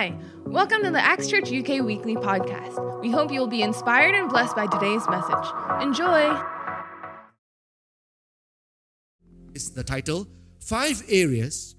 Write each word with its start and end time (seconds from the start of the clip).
Hi, 0.00 0.14
welcome 0.46 0.82
to 0.82 0.90
the 0.90 0.98
Acts 0.98 1.28
Church 1.28 1.52
UK 1.52 1.84
Weekly 1.84 2.14
Podcast. 2.14 3.02
We 3.02 3.10
hope 3.10 3.30
you 3.30 3.38
will 3.38 3.46
be 3.46 3.60
inspired 3.60 4.14
and 4.14 4.30
blessed 4.30 4.56
by 4.56 4.66
today's 4.66 5.06
message. 5.10 5.46
Enjoy! 5.82 6.40
It's 9.54 9.68
the 9.68 9.84
title 9.84 10.26
Five 10.58 11.02
Areas 11.06 11.74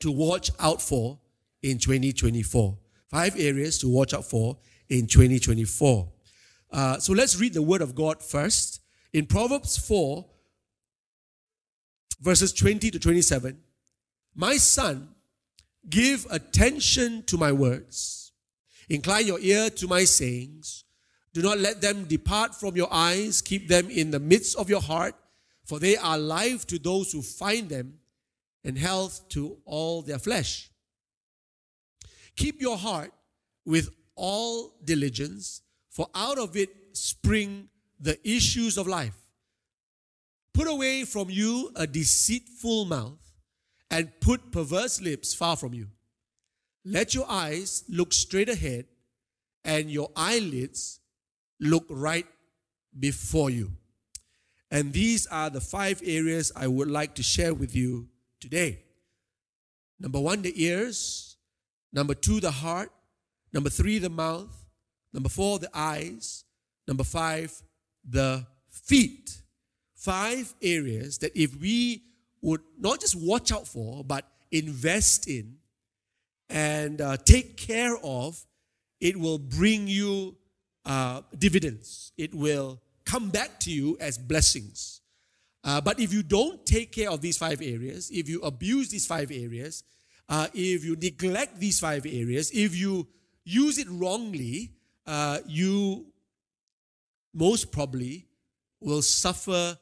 to 0.00 0.10
Watch 0.10 0.50
Out 0.58 0.82
For 0.82 1.20
in 1.62 1.78
2024. 1.78 2.76
Five 3.08 3.38
areas 3.38 3.78
to 3.78 3.88
watch 3.88 4.12
out 4.12 4.24
for 4.24 4.58
in 4.88 5.06
2024. 5.06 6.08
Uh, 6.72 6.98
so 6.98 7.12
let's 7.12 7.38
read 7.38 7.54
the 7.54 7.62
Word 7.62 7.82
of 7.82 7.94
God 7.94 8.20
first. 8.20 8.80
In 9.12 9.26
Proverbs 9.26 9.76
4, 9.76 10.26
verses 12.20 12.52
20 12.52 12.90
to 12.90 12.98
27, 12.98 13.60
My 14.34 14.56
son, 14.56 15.14
give 15.88 16.26
attention 16.30 17.22
to 17.24 17.36
my 17.36 17.52
words, 17.52 18.32
incline 18.88 19.26
your 19.26 19.40
ear 19.40 19.70
to 19.70 19.88
my 19.88 20.04
sayings. 20.04 20.84
Do 21.32 21.42
not 21.42 21.58
let 21.58 21.80
them 21.80 22.04
depart 22.04 22.54
from 22.54 22.76
your 22.76 22.92
eyes, 22.92 23.40
keep 23.40 23.68
them 23.68 23.88
in 23.88 24.10
the 24.10 24.18
midst 24.18 24.56
of 24.56 24.68
your 24.68 24.80
heart 24.80 25.14
for 25.70 25.78
they 25.78 25.96
are 25.96 26.18
life 26.18 26.66
to 26.66 26.80
those 26.80 27.12
who 27.12 27.22
find 27.22 27.68
them 27.68 27.94
and 28.64 28.76
health 28.76 29.28
to 29.28 29.56
all 29.64 30.02
their 30.02 30.18
flesh. 30.18 30.68
Keep 32.34 32.60
your 32.60 32.76
heart 32.76 33.12
with 33.64 33.88
all 34.16 34.74
diligence, 34.82 35.62
for 35.88 36.08
out 36.12 36.38
of 36.38 36.56
it 36.56 36.70
spring 36.92 37.68
the 38.00 38.18
issues 38.28 38.76
of 38.78 38.88
life. 38.88 39.14
Put 40.52 40.66
away 40.66 41.04
from 41.04 41.30
you 41.30 41.70
a 41.76 41.86
deceitful 41.86 42.86
mouth 42.86 43.29
and 43.90 44.10
put 44.20 44.52
perverse 44.52 45.00
lips 45.00 45.34
far 45.34 45.56
from 45.56 45.74
you. 45.74 45.88
Let 46.84 47.14
your 47.14 47.26
eyes 47.28 47.84
look 47.88 48.12
straight 48.12 48.48
ahead 48.48 48.86
and 49.64 49.90
your 49.90 50.10
eyelids 50.16 51.00
look 51.60 51.84
right 51.90 52.26
before 52.98 53.50
you. 53.50 53.72
And 54.70 54.92
these 54.92 55.26
are 55.26 55.50
the 55.50 55.60
five 55.60 56.00
areas 56.04 56.52
I 56.54 56.68
would 56.68 56.88
like 56.88 57.16
to 57.16 57.22
share 57.22 57.52
with 57.52 57.74
you 57.74 58.08
today. 58.40 58.84
Number 59.98 60.20
one, 60.20 60.42
the 60.42 60.62
ears. 60.62 61.36
Number 61.92 62.14
two, 62.14 62.40
the 62.40 62.50
heart. 62.50 62.90
Number 63.52 63.68
three, 63.68 63.98
the 63.98 64.08
mouth. 64.08 64.66
Number 65.12 65.28
four, 65.28 65.58
the 65.58 65.70
eyes. 65.74 66.44
Number 66.86 67.04
five, 67.04 67.52
the 68.08 68.46
feet. 68.68 69.42
Five 69.96 70.54
areas 70.62 71.18
that 71.18 71.36
if 71.36 71.60
we 71.60 72.04
would 72.42 72.60
not 72.78 73.00
just 73.00 73.16
watch 73.16 73.52
out 73.52 73.66
for, 73.66 74.04
but 74.04 74.26
invest 74.50 75.28
in 75.28 75.56
and 76.48 77.00
uh, 77.00 77.16
take 77.16 77.56
care 77.56 77.96
of, 78.02 78.44
it 79.00 79.16
will 79.16 79.38
bring 79.38 79.86
you 79.86 80.36
uh, 80.84 81.22
dividends. 81.38 82.12
It 82.16 82.34
will 82.34 82.80
come 83.04 83.30
back 83.30 83.60
to 83.60 83.70
you 83.70 83.96
as 84.00 84.18
blessings. 84.18 85.00
Uh, 85.62 85.80
but 85.80 86.00
if 86.00 86.12
you 86.12 86.22
don't 86.22 86.64
take 86.64 86.92
care 86.92 87.10
of 87.10 87.20
these 87.20 87.36
five 87.36 87.60
areas, 87.60 88.10
if 88.10 88.28
you 88.28 88.40
abuse 88.42 88.88
these 88.88 89.06
five 89.06 89.30
areas, 89.30 89.84
uh, 90.28 90.48
if 90.54 90.84
you 90.84 90.96
neglect 90.96 91.58
these 91.58 91.78
five 91.78 92.06
areas, 92.06 92.50
if 92.52 92.74
you 92.74 93.06
use 93.44 93.78
it 93.78 93.86
wrongly, 93.90 94.72
uh, 95.06 95.38
you 95.46 96.06
most 97.34 97.70
probably 97.70 98.26
will 98.80 99.02
suffer 99.02 99.76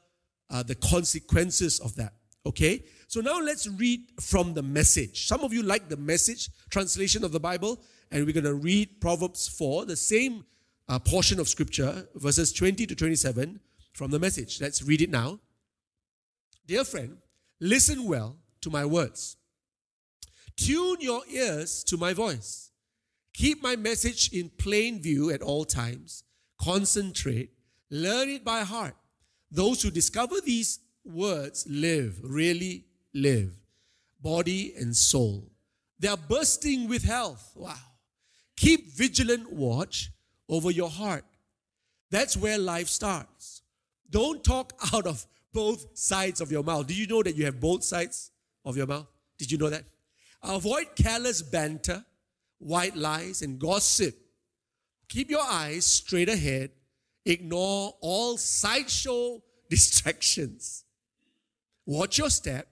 uh, 0.50 0.62
the 0.62 0.74
consequences 0.74 1.78
of 1.80 1.94
that. 1.96 2.14
Okay? 2.48 2.82
So 3.06 3.20
now 3.20 3.40
let's 3.40 3.68
read 3.68 4.00
from 4.20 4.54
the 4.54 4.62
message. 4.62 5.26
Some 5.26 5.42
of 5.42 5.52
you 5.52 5.62
like 5.62 5.88
the 5.88 5.96
message 5.96 6.48
translation 6.70 7.22
of 7.22 7.32
the 7.32 7.40
Bible, 7.40 7.80
and 8.10 8.24
we're 8.24 8.32
going 8.32 8.44
to 8.44 8.54
read 8.54 9.00
Proverbs 9.00 9.46
4, 9.48 9.84
the 9.84 9.96
same 9.96 10.44
uh, 10.88 10.98
portion 10.98 11.38
of 11.38 11.48
scripture, 11.48 12.08
verses 12.14 12.52
20 12.52 12.86
to 12.86 12.94
27 12.94 13.60
from 13.92 14.10
the 14.10 14.18
message. 14.18 14.60
Let's 14.60 14.82
read 14.82 15.02
it 15.02 15.10
now. 15.10 15.40
Dear 16.66 16.84
friend, 16.84 17.18
listen 17.60 18.04
well 18.04 18.36
to 18.62 18.70
my 18.70 18.84
words. 18.84 19.36
Tune 20.56 20.96
your 21.00 21.22
ears 21.30 21.84
to 21.84 21.96
my 21.96 22.12
voice. 22.14 22.70
Keep 23.34 23.62
my 23.62 23.76
message 23.76 24.32
in 24.32 24.50
plain 24.58 25.00
view 25.00 25.30
at 25.30 25.42
all 25.42 25.64
times. 25.64 26.24
Concentrate. 26.60 27.50
Learn 27.90 28.28
it 28.28 28.44
by 28.44 28.62
heart. 28.62 28.96
Those 29.50 29.82
who 29.82 29.90
discover 29.90 30.36
these 30.44 30.80
words 31.08 31.66
live, 31.68 32.18
really 32.22 32.84
live, 33.14 33.52
body 34.20 34.74
and 34.78 34.94
soul. 34.94 35.50
They 35.98 36.08
are 36.08 36.16
bursting 36.16 36.88
with 36.88 37.02
health. 37.02 37.52
Wow. 37.56 37.74
Keep 38.56 38.92
vigilant 38.92 39.52
watch 39.52 40.10
over 40.48 40.70
your 40.70 40.90
heart. 40.90 41.24
That's 42.10 42.36
where 42.36 42.58
life 42.58 42.88
starts. 42.88 43.62
Don't 44.10 44.42
talk 44.42 44.72
out 44.94 45.06
of 45.06 45.26
both 45.52 45.86
sides 45.98 46.40
of 46.40 46.50
your 46.50 46.62
mouth. 46.62 46.86
Do 46.86 46.94
you 46.94 47.06
know 47.06 47.22
that 47.22 47.36
you 47.36 47.44
have 47.44 47.60
both 47.60 47.82
sides 47.84 48.30
of 48.64 48.76
your 48.76 48.86
mouth? 48.86 49.06
Did 49.38 49.50
you 49.50 49.58
know 49.58 49.70
that? 49.70 49.84
Avoid 50.42 50.94
careless 50.94 51.42
banter, 51.42 52.04
white 52.58 52.96
lies, 52.96 53.42
and 53.42 53.58
gossip. 53.58 54.16
Keep 55.08 55.30
your 55.30 55.42
eyes 55.42 55.84
straight 55.86 56.28
ahead. 56.28 56.70
Ignore 57.24 57.94
all 58.00 58.36
sideshow 58.36 59.42
distractions. 59.70 60.84
Watch 61.88 62.18
your 62.18 62.28
step, 62.28 62.68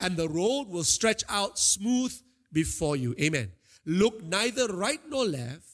and 0.00 0.16
the 0.16 0.30
road 0.30 0.68
will 0.68 0.82
stretch 0.82 1.22
out 1.28 1.58
smooth 1.58 2.18
before 2.50 2.96
you. 2.96 3.14
Amen. 3.20 3.52
Look 3.84 4.22
neither 4.22 4.66
right 4.68 5.00
nor 5.06 5.26
left 5.26 5.68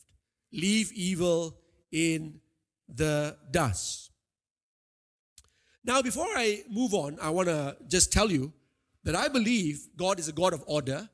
leave 0.53 0.93
evil 0.95 1.57
in 1.93 2.41
the 2.89 3.37
dust. 3.53 4.11
Now, 5.85 6.03
before 6.03 6.27
I 6.27 6.65
move 6.69 6.93
on, 6.93 7.19
I 7.23 7.31
want 7.31 7.47
to 7.47 7.77
just 7.87 8.13
tell 8.13 8.33
you 8.33 8.53
that 9.05 9.15
I 9.15 9.29
believe 9.29 9.87
God 9.97 10.19
is 10.19 10.27
a 10.27 10.33
God 10.33 10.55
of 10.55 10.65
order. 10.67 11.09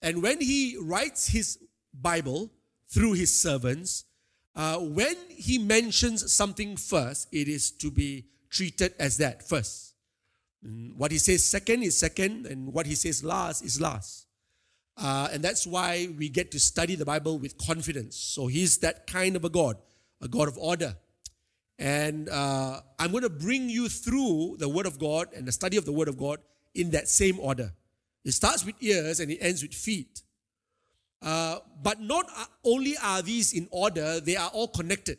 And 0.00 0.22
when 0.22 0.40
He 0.40 0.78
writes 0.80 1.28
His 1.28 1.58
Bible 1.92 2.50
through 2.88 3.12
His 3.14 3.38
servants, 3.38 4.06
uh, 4.56 4.78
when 4.78 5.16
He 5.28 5.58
mentions 5.58 6.32
something 6.32 6.78
first, 6.78 7.28
it 7.32 7.48
is 7.48 7.70
to 7.72 7.90
be 7.90 8.28
treated 8.48 8.94
as 8.98 9.18
that 9.18 9.46
first. 9.46 9.87
Mm, 10.66 10.96
what 10.96 11.10
He 11.10 11.18
says 11.18 11.44
second 11.44 11.82
is 11.82 11.96
second, 11.96 12.46
and 12.46 12.72
what 12.72 12.86
He 12.86 12.94
says 12.94 13.22
last 13.22 13.64
is 13.64 13.80
last. 13.80 14.28
Uh, 15.00 15.28
and 15.32 15.42
that's 15.42 15.66
why 15.66 16.08
we 16.18 16.28
get 16.28 16.50
to 16.50 16.58
study 16.58 16.96
the 16.96 17.04
Bible 17.04 17.38
with 17.38 17.56
confidence. 17.56 18.16
So 18.16 18.48
he's 18.48 18.78
that 18.78 19.06
kind 19.06 19.36
of 19.36 19.44
a 19.44 19.48
God, 19.48 19.76
a 20.20 20.26
God 20.26 20.48
of 20.48 20.58
order. 20.58 20.96
And 21.78 22.28
uh, 22.28 22.80
I'm 22.98 23.12
going 23.12 23.22
to 23.22 23.30
bring 23.30 23.68
you 23.70 23.88
through 23.88 24.56
the 24.58 24.68
Word 24.68 24.86
of 24.86 24.98
God 24.98 25.28
and 25.36 25.46
the 25.46 25.52
study 25.52 25.76
of 25.76 25.84
the 25.84 25.92
Word 25.92 26.08
of 26.08 26.18
God 26.18 26.40
in 26.74 26.90
that 26.90 27.08
same 27.08 27.38
order. 27.38 27.72
It 28.24 28.32
starts 28.32 28.64
with 28.64 28.74
ears 28.80 29.20
and 29.20 29.30
it 29.30 29.38
ends 29.40 29.62
with 29.62 29.72
feet. 29.72 30.22
Uh, 31.22 31.58
but 31.80 32.00
not 32.00 32.26
only 32.64 32.96
are 33.02 33.22
these 33.22 33.52
in 33.52 33.68
order, 33.70 34.18
they 34.18 34.34
are 34.34 34.50
all 34.50 34.68
connected. 34.68 35.18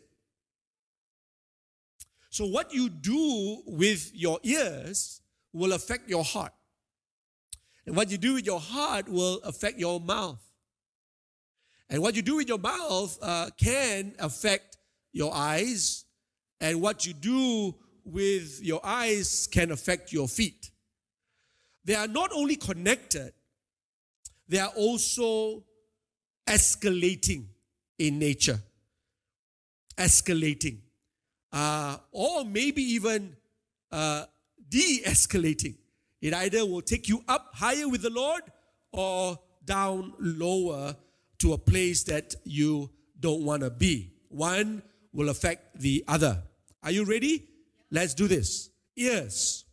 So, 2.28 2.46
what 2.46 2.72
you 2.72 2.88
do 2.88 3.62
with 3.66 4.12
your 4.14 4.38
ears 4.42 5.19
will 5.52 5.72
affect 5.72 6.08
your 6.08 6.24
heart. 6.24 6.52
And 7.86 7.96
what 7.96 8.10
you 8.10 8.18
do 8.18 8.34
with 8.34 8.46
your 8.46 8.60
heart 8.60 9.08
will 9.08 9.40
affect 9.44 9.78
your 9.78 10.00
mouth. 10.00 10.40
And 11.88 12.02
what 12.02 12.14
you 12.14 12.22
do 12.22 12.36
with 12.36 12.48
your 12.48 12.58
mouth 12.58 13.18
uh, 13.20 13.50
can 13.56 14.14
affect 14.18 14.76
your 15.12 15.34
eyes. 15.34 16.04
And 16.60 16.80
what 16.80 17.06
you 17.06 17.12
do 17.14 17.74
with 18.04 18.60
your 18.62 18.80
eyes 18.84 19.48
can 19.50 19.72
affect 19.72 20.12
your 20.12 20.28
feet. 20.28 20.70
They 21.84 21.94
are 21.94 22.06
not 22.06 22.30
only 22.32 22.56
connected, 22.56 23.32
they 24.48 24.58
are 24.58 24.72
also 24.76 25.64
escalating 26.46 27.46
in 27.98 28.18
nature. 28.18 28.60
Escalating. 29.96 30.78
Uh, 31.52 31.96
or 32.12 32.44
maybe 32.44 32.82
even 32.82 33.36
uh, 33.90 34.24
de 34.70 35.02
escalating. 35.04 35.76
It 36.22 36.32
either 36.32 36.64
will 36.64 36.82
take 36.82 37.08
you 37.08 37.22
up 37.28 37.50
higher 37.54 37.88
with 37.88 38.02
the 38.02 38.10
Lord 38.10 38.42
or 38.92 39.38
down 39.64 40.14
lower 40.18 40.96
to 41.40 41.52
a 41.52 41.58
place 41.58 42.04
that 42.04 42.34
you 42.44 42.90
don't 43.18 43.44
want 43.44 43.62
to 43.62 43.70
be. 43.70 44.12
One 44.28 44.82
will 45.12 45.28
affect 45.28 45.80
the 45.80 46.04
other. 46.06 46.42
Are 46.82 46.90
you 46.90 47.04
ready? 47.04 47.48
Let's 47.90 48.14
do 48.14 48.28
this. 48.28 48.70
Ears. 48.96 49.64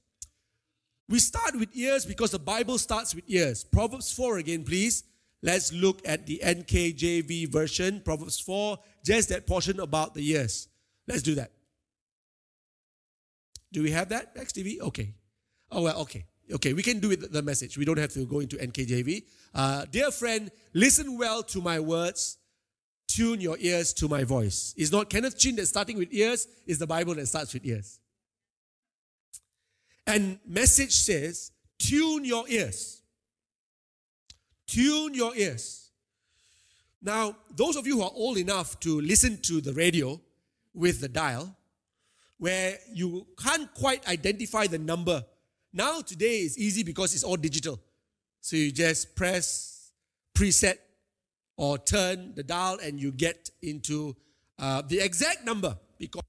We 1.10 1.20
start 1.20 1.56
with 1.56 1.70
ears 1.74 2.06
because 2.06 2.32
the 2.32 2.40
Bible 2.40 2.78
starts 2.78 3.16
with 3.16 3.24
ears. 3.28 3.64
Proverbs 3.64 4.12
4 4.12 4.40
again, 4.40 4.64
please. 4.64 5.04
Let's 5.42 5.72
look 5.72 6.02
at 6.06 6.26
the 6.26 6.42
NKJV 6.44 7.50
version, 7.50 8.02
Proverbs 8.04 8.40
4, 8.40 8.78
just 9.06 9.30
that 9.30 9.46
portion 9.46 9.80
about 9.80 10.16
the 10.16 10.28
ears. 10.32 10.68
Let's 11.08 11.22
do 11.22 11.36
that. 11.36 11.52
Do 13.78 13.84
we 13.84 13.92
have 13.92 14.10
that? 14.10 14.36
XTV? 14.36 14.80
Okay. 14.82 15.14
Oh, 15.72 15.84
well, 15.84 16.00
okay. 16.00 16.26
Okay, 16.52 16.74
we 16.74 16.82
can 16.82 17.00
do 17.00 17.12
it 17.12 17.32
the 17.32 17.44
message. 17.44 17.78
We 17.78 17.86
don't 17.86 18.00
have 18.00 18.12
to 18.14 18.26
go 18.26 18.40
into 18.40 18.56
NKJV. 18.56 19.24
Uh, 19.54 19.86
dear 19.92 20.10
friend, 20.10 20.50
listen 20.74 21.16
well 21.16 21.44
to 21.44 21.62
my 21.62 21.80
words. 21.80 22.40
Tune 23.08 23.40
your 23.40 23.56
ears 23.60 23.94
to 23.94 24.08
my 24.08 24.24
voice. 24.24 24.74
It's 24.78 24.92
not 24.92 25.12
Kenneth 25.12 25.38
Chin 25.38 25.56
that's 25.58 25.70
starting 25.70 25.96
with 25.96 26.12
ears, 26.12 26.48
it's 26.66 26.80
the 26.80 26.88
Bible 26.88 27.14
that 27.14 27.28
starts 27.28 27.54
with 27.54 27.64
ears. 27.68 28.00
And 30.08 30.40
message 30.44 30.94
says, 30.94 31.52
tune 31.78 32.26
your 32.26 32.50
ears. 32.50 33.04
Tune 34.66 35.14
your 35.14 35.36
ears. 35.36 35.92
Now, 37.00 37.36
those 37.56 37.76
of 37.76 37.86
you 37.86 37.98
who 37.98 38.02
are 38.02 38.12
old 38.16 38.40
enough 38.40 38.80
to 38.80 39.00
listen 39.02 39.38
to 39.44 39.62
the 39.62 39.74
radio 39.74 40.20
with 40.74 41.00
the 41.00 41.10
dial, 41.10 41.56
where 42.38 42.78
you 42.94 43.28
can't 43.42 43.74
quite 43.74 44.08
identify 44.08 44.68
the 44.68 44.78
number 44.78 45.24
now, 45.78 46.02
today 46.02 46.40
is 46.40 46.58
easy 46.58 46.82
because 46.84 47.14
it's 47.14 47.24
all 47.24 47.38
digital. 47.38 47.80
So 48.42 48.56
you 48.56 48.72
just 48.72 49.16
press 49.16 49.92
preset 50.36 50.78
or 51.56 51.78
turn 51.78 52.34
the 52.36 52.42
dial 52.42 52.80
and 52.84 53.00
you 53.00 53.12
get 53.12 53.52
into 53.62 54.16
uh, 54.58 54.82
the 54.82 55.00
exact 55.00 55.46
number 55.46 55.78
because 56.00 56.24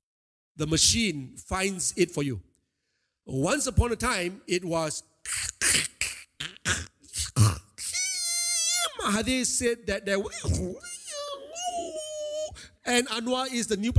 the 0.56 0.66
machine 0.66 1.37
finds 1.37 1.94
it 1.96 2.10
for 2.10 2.22
you. 2.22 2.43
Once 3.25 3.66
upon 3.66 3.93
a 3.93 3.96
time, 3.96 4.43
it 4.46 4.62
was. 4.64 5.02
Mahathir 9.00 9.46
said 9.46 9.87
that 9.87 10.05
there. 10.05 10.19
And 12.84 13.06
Anwar 13.08 13.52
is 13.52 13.66
the 13.66 13.76
new. 13.76 13.93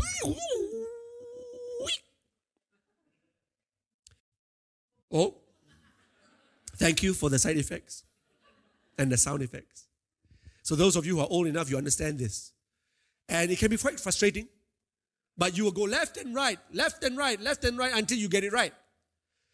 Oh, 5.12 5.36
thank 6.78 7.02
you 7.04 7.14
for 7.14 7.30
the 7.30 7.40
side 7.40 7.58
effects 7.58 8.04
and 8.98 9.12
the 9.12 9.18
sound 9.18 9.42
effects. 9.42 9.86
So, 10.62 10.76
those 10.76 10.96
of 10.96 11.06
you 11.06 11.16
who 11.16 11.22
are 11.22 11.28
old 11.30 11.48
enough, 11.48 11.70
you 11.70 11.78
understand 11.78 12.20
this. 12.20 12.52
And 13.28 13.50
it 13.50 13.58
can 13.58 13.70
be 13.70 13.78
quite 13.78 14.00
frustrating, 14.00 14.48
but 15.38 15.58
you 15.58 15.64
will 15.64 15.72
go 15.72 15.84
left 15.84 16.18
and 16.18 16.36
right, 16.36 16.60
left 16.74 17.04
and 17.04 17.18
right, 17.18 17.40
left 17.40 17.64
and 17.64 17.78
right 17.78 17.94
until 17.96 18.18
you 18.18 18.28
get 18.28 18.44
it 18.44 18.52
right. 18.52 18.74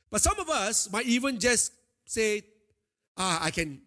But 0.10 0.22
some 0.22 0.40
of 0.40 0.50
us 0.50 0.92
might 0.92 1.06
even 1.06 1.40
just 1.40 1.74
say, 2.06 2.44
ah, 3.18 3.40
I 3.44 3.52
can, 3.52 3.82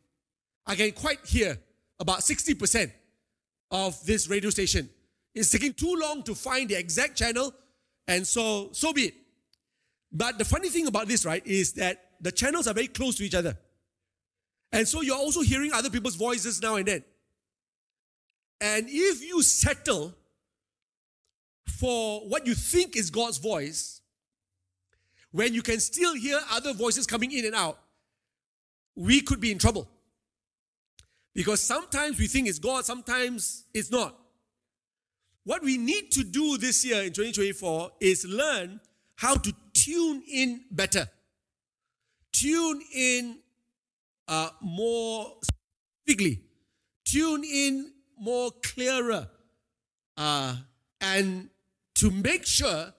I 0.66 0.74
can 0.74 0.92
quite 0.92 1.24
hear 1.26 1.58
about 2.00 2.20
60% 2.20 2.92
of 3.70 4.04
this 4.06 4.28
radio 4.28 4.50
station. 4.50 4.88
It's 5.34 5.50
taking 5.50 5.72
too 5.72 5.94
long 6.00 6.22
to 6.24 6.34
find 6.34 6.68
the 6.68 6.78
exact 6.78 7.16
channel, 7.16 7.54
and 8.06 8.26
so, 8.26 8.70
so 8.72 8.92
be 8.92 9.02
it. 9.02 9.14
But 10.10 10.38
the 10.38 10.44
funny 10.44 10.69
thing 10.70 10.87
about 10.87 11.08
this, 11.08 11.25
right, 11.25 11.46
is 11.46 11.72
that 11.75 12.02
the 12.20 12.32
channels 12.32 12.66
are 12.66 12.75
very 12.75 12.88
close 12.88 13.16
to 13.16 13.25
each 13.25 13.34
other. 13.34 13.56
And 14.72 14.87
so 14.87 15.00
you're 15.02 15.16
also 15.16 15.40
hearing 15.40 15.72
other 15.72 15.90
people's 15.90 16.16
voices 16.16 16.60
now 16.60 16.76
and 16.76 16.87
then. 16.87 17.05
And 18.60 18.87
if 18.88 19.22
you 19.22 19.43
settle 19.43 20.14
for 21.66 22.20
what 22.28 22.46
you 22.46 22.55
think 22.55 22.96
is 22.96 23.10
God's 23.10 23.38
voice, 23.38 24.00
when 25.31 25.55
you 25.55 25.62
can 25.62 25.81
still 25.81 26.14
hear 26.14 26.40
other 26.50 26.72
voices 26.72 27.06
coming 27.06 27.32
in 27.32 27.44
and 27.44 27.54
out, 27.54 27.78
we 28.94 29.20
could 29.20 29.40
be 29.40 29.52
in 29.52 29.58
trouble. 29.58 29.88
Because 31.34 31.61
sometimes 31.62 32.19
we 32.19 32.26
think 32.26 32.49
it's 32.49 32.58
God, 32.58 32.84
sometimes 32.84 33.64
it's 33.72 33.93
not. 33.93 34.19
What 35.44 35.62
we 35.62 35.78
need 35.78 36.11
to 36.12 36.25
do 36.25 36.58
this 36.58 36.84
year 36.84 37.02
in 37.02 37.12
2024 37.12 37.93
is 38.00 38.25
learn 38.26 38.81
how 39.16 39.34
to 39.34 39.54
tune 39.88 40.23
in 40.31 40.61
better, 40.70 41.08
tune 42.32 42.82
in 42.94 43.38
uh, 44.26 44.50
more 44.61 45.35
specifically, 45.43 46.43
tune 47.05 47.43
in 47.44 47.93
more 48.19 48.50
clearer, 48.62 49.29
uh, 50.17 50.56
and 51.00 51.49
to 51.94 52.11
make 52.11 52.44
sure 52.44 52.93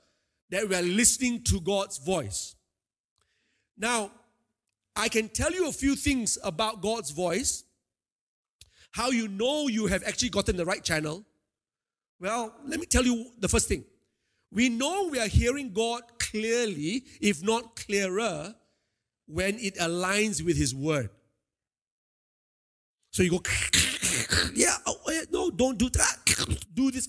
that 0.50 0.68
we 0.68 0.76
are 0.76 0.82
listening 0.82 1.44
to 1.44 1.62
God's 1.62 2.00
voice. 2.00 2.56
Now, 3.78 4.12
I 4.96 5.10
can 5.10 5.30
tell 5.30 5.52
you 5.52 5.70
a 5.70 5.72
few 5.72 5.96
things 5.96 6.40
about 6.44 6.82
God's 6.82 7.12
voice, 7.12 7.64
how 8.92 9.12
you 9.12 9.28
know 9.28 9.68
you 9.68 9.86
have 9.86 10.04
actually 10.04 10.30
gotten 10.30 10.58
the 10.58 10.66
right 10.66 10.84
channel. 10.84 11.24
Well, 12.20 12.54
let 12.66 12.80
me 12.80 12.88
tell 12.88 13.06
you 13.06 13.28
the 13.40 13.48
first 13.48 13.68
thing. 13.68 13.86
We 14.52 14.70
know 14.70 15.10
we 15.12 15.20
are 15.20 15.28
hearing 15.28 15.72
God 15.72 16.02
clearly, 16.32 17.04
if 17.22 17.44
not 17.44 17.76
clearer, 17.76 18.56
when 19.28 19.60
it 19.60 19.76
aligns 19.76 20.44
with 20.44 20.58
His 20.58 20.74
Word. 20.74 21.10
So 23.12 23.24
you 23.24 23.32
go, 23.32 23.42
yeah, 24.54 24.76
oh, 24.86 24.98
eh, 25.12 25.26
no, 25.32 25.50
don't 25.50 25.78
do 25.78 25.90
that. 25.90 26.18
Do 26.74 26.92
this. 26.92 27.08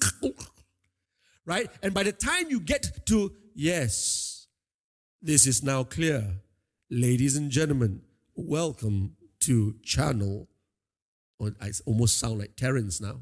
Right? 1.45 1.71
And 1.83 1.95
by 1.95 2.03
the 2.03 2.13
time 2.13 2.47
you 2.49 2.61
get 2.61 3.07
to, 3.07 3.33
yes, 3.55 4.47
this 5.23 5.47
is 5.47 5.63
now 5.63 5.85
clear. 5.85 6.25
Ladies 6.91 7.37
and 7.37 7.51
gentlemen, 7.51 8.03
welcome 8.35 9.17
to 9.41 9.77
channel. 9.83 10.49
Oh, 11.41 11.51
I 11.61 11.71
almost 11.87 12.19
sound 12.19 12.39
like 12.39 12.57
Terence 12.57 13.01
now. 13.01 13.21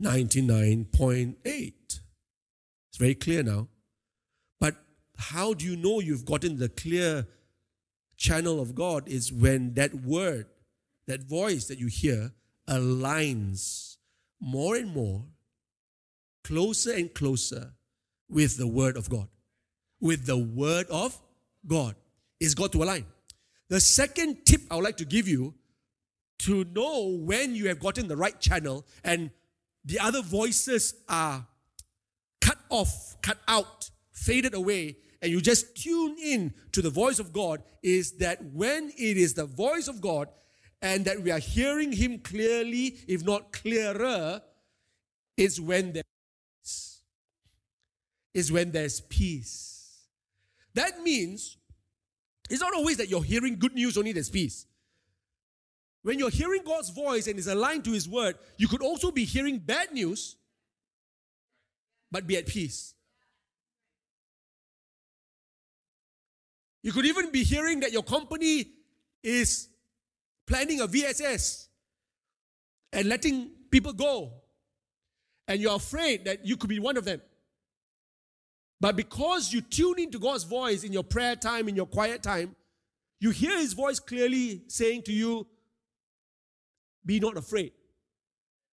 99.8. 0.00 2.00
It's 2.92 2.98
very 2.98 3.14
clear 3.14 3.42
now. 3.42 3.68
But 4.60 4.76
how 5.16 5.54
do 5.54 5.64
you 5.64 5.76
know 5.76 6.00
you've 6.00 6.26
gotten 6.26 6.58
the 6.58 6.68
clear 6.68 7.26
channel 8.18 8.60
of 8.60 8.74
God 8.74 9.08
is 9.08 9.32
when 9.32 9.72
that 9.74 9.94
word, 9.94 10.44
that 11.06 11.22
voice 11.22 11.68
that 11.68 11.78
you 11.78 11.86
hear 11.86 12.32
aligns 12.68 13.96
more 14.38 14.76
and 14.76 14.92
more, 14.92 15.24
closer 16.44 16.92
and 16.92 17.14
closer 17.14 17.72
with 18.28 18.58
the 18.58 18.66
word 18.66 18.98
of 18.98 19.08
God. 19.08 19.28
With 19.98 20.26
the 20.26 20.36
word 20.36 20.86
of 20.90 21.18
God. 21.66 21.96
Is 22.40 22.54
God 22.54 22.72
to 22.72 22.82
align. 22.82 23.06
The 23.70 23.80
second 23.80 24.44
tip 24.44 24.60
I 24.70 24.74
would 24.74 24.84
like 24.84 24.98
to 24.98 25.06
give 25.06 25.28
you 25.28 25.54
to 26.40 26.64
know 26.64 27.06
when 27.06 27.54
you 27.54 27.68
have 27.68 27.80
gotten 27.80 28.06
the 28.06 28.16
right 28.16 28.38
channel 28.38 28.84
and 29.02 29.30
the 29.82 29.98
other 29.98 30.20
voices 30.20 30.94
are 31.08 31.46
off, 32.72 33.20
cut 33.22 33.38
out, 33.46 33.90
faded 34.12 34.54
away, 34.54 34.96
and 35.20 35.30
you 35.30 35.40
just 35.40 35.76
tune 35.76 36.16
in 36.18 36.52
to 36.72 36.82
the 36.82 36.90
voice 36.90 37.20
of 37.20 37.32
God 37.32 37.62
is 37.82 38.12
that 38.18 38.42
when 38.52 38.90
it 38.98 39.16
is 39.16 39.34
the 39.34 39.44
voice 39.44 39.86
of 39.86 40.00
God 40.00 40.28
and 40.80 41.04
that 41.04 41.22
we 41.22 41.30
are 41.30 41.38
hearing 41.38 41.92
Him 41.92 42.18
clearly, 42.18 42.96
if 43.06 43.24
not 43.24 43.52
clearer, 43.52 44.42
is 45.36 45.60
when 45.60 45.92
there's 45.92 46.04
is 48.34 48.50
when 48.50 48.72
there's 48.72 49.00
peace. 49.02 50.06
That 50.74 51.02
means 51.02 51.58
it's 52.50 52.62
not 52.62 52.74
always 52.74 52.96
that 52.96 53.08
you're 53.08 53.22
hearing 53.22 53.58
good 53.58 53.74
news, 53.74 53.96
only 53.96 54.12
there's 54.12 54.30
peace. 54.30 54.66
When 56.02 56.18
you're 56.18 56.30
hearing 56.30 56.62
God's 56.64 56.90
voice 56.90 57.28
and 57.28 57.38
is 57.38 57.46
aligned 57.46 57.84
to 57.84 57.92
His 57.92 58.08
word, 58.08 58.36
you 58.56 58.66
could 58.66 58.82
also 58.82 59.12
be 59.12 59.24
hearing 59.24 59.58
bad 59.58 59.92
news, 59.92 60.36
but 62.12 62.26
be 62.26 62.36
at 62.36 62.46
peace. 62.46 62.94
You 66.82 66.92
could 66.92 67.06
even 67.06 67.32
be 67.32 67.42
hearing 67.42 67.80
that 67.80 67.92
your 67.92 68.02
company 68.02 68.66
is 69.22 69.68
planning 70.46 70.80
a 70.80 70.86
VSS 70.86 71.68
and 72.92 73.08
letting 73.08 73.50
people 73.70 73.94
go, 73.94 74.34
and 75.48 75.60
you're 75.60 75.76
afraid 75.76 76.26
that 76.26 76.44
you 76.44 76.56
could 76.56 76.68
be 76.68 76.78
one 76.78 76.96
of 76.96 77.04
them. 77.04 77.22
But 78.80 78.96
because 78.96 79.52
you 79.52 79.60
tune 79.60 79.98
into 79.98 80.18
God's 80.18 80.44
voice 80.44 80.82
in 80.82 80.92
your 80.92 81.04
prayer 81.04 81.36
time, 81.36 81.68
in 81.68 81.76
your 81.76 81.86
quiet 81.86 82.22
time, 82.22 82.56
you 83.20 83.30
hear 83.30 83.56
His 83.56 83.72
voice 83.72 84.00
clearly 84.00 84.64
saying 84.66 85.02
to 85.04 85.12
you, 85.12 85.46
be 87.06 87.20
not 87.20 87.36
afraid. 87.36 87.72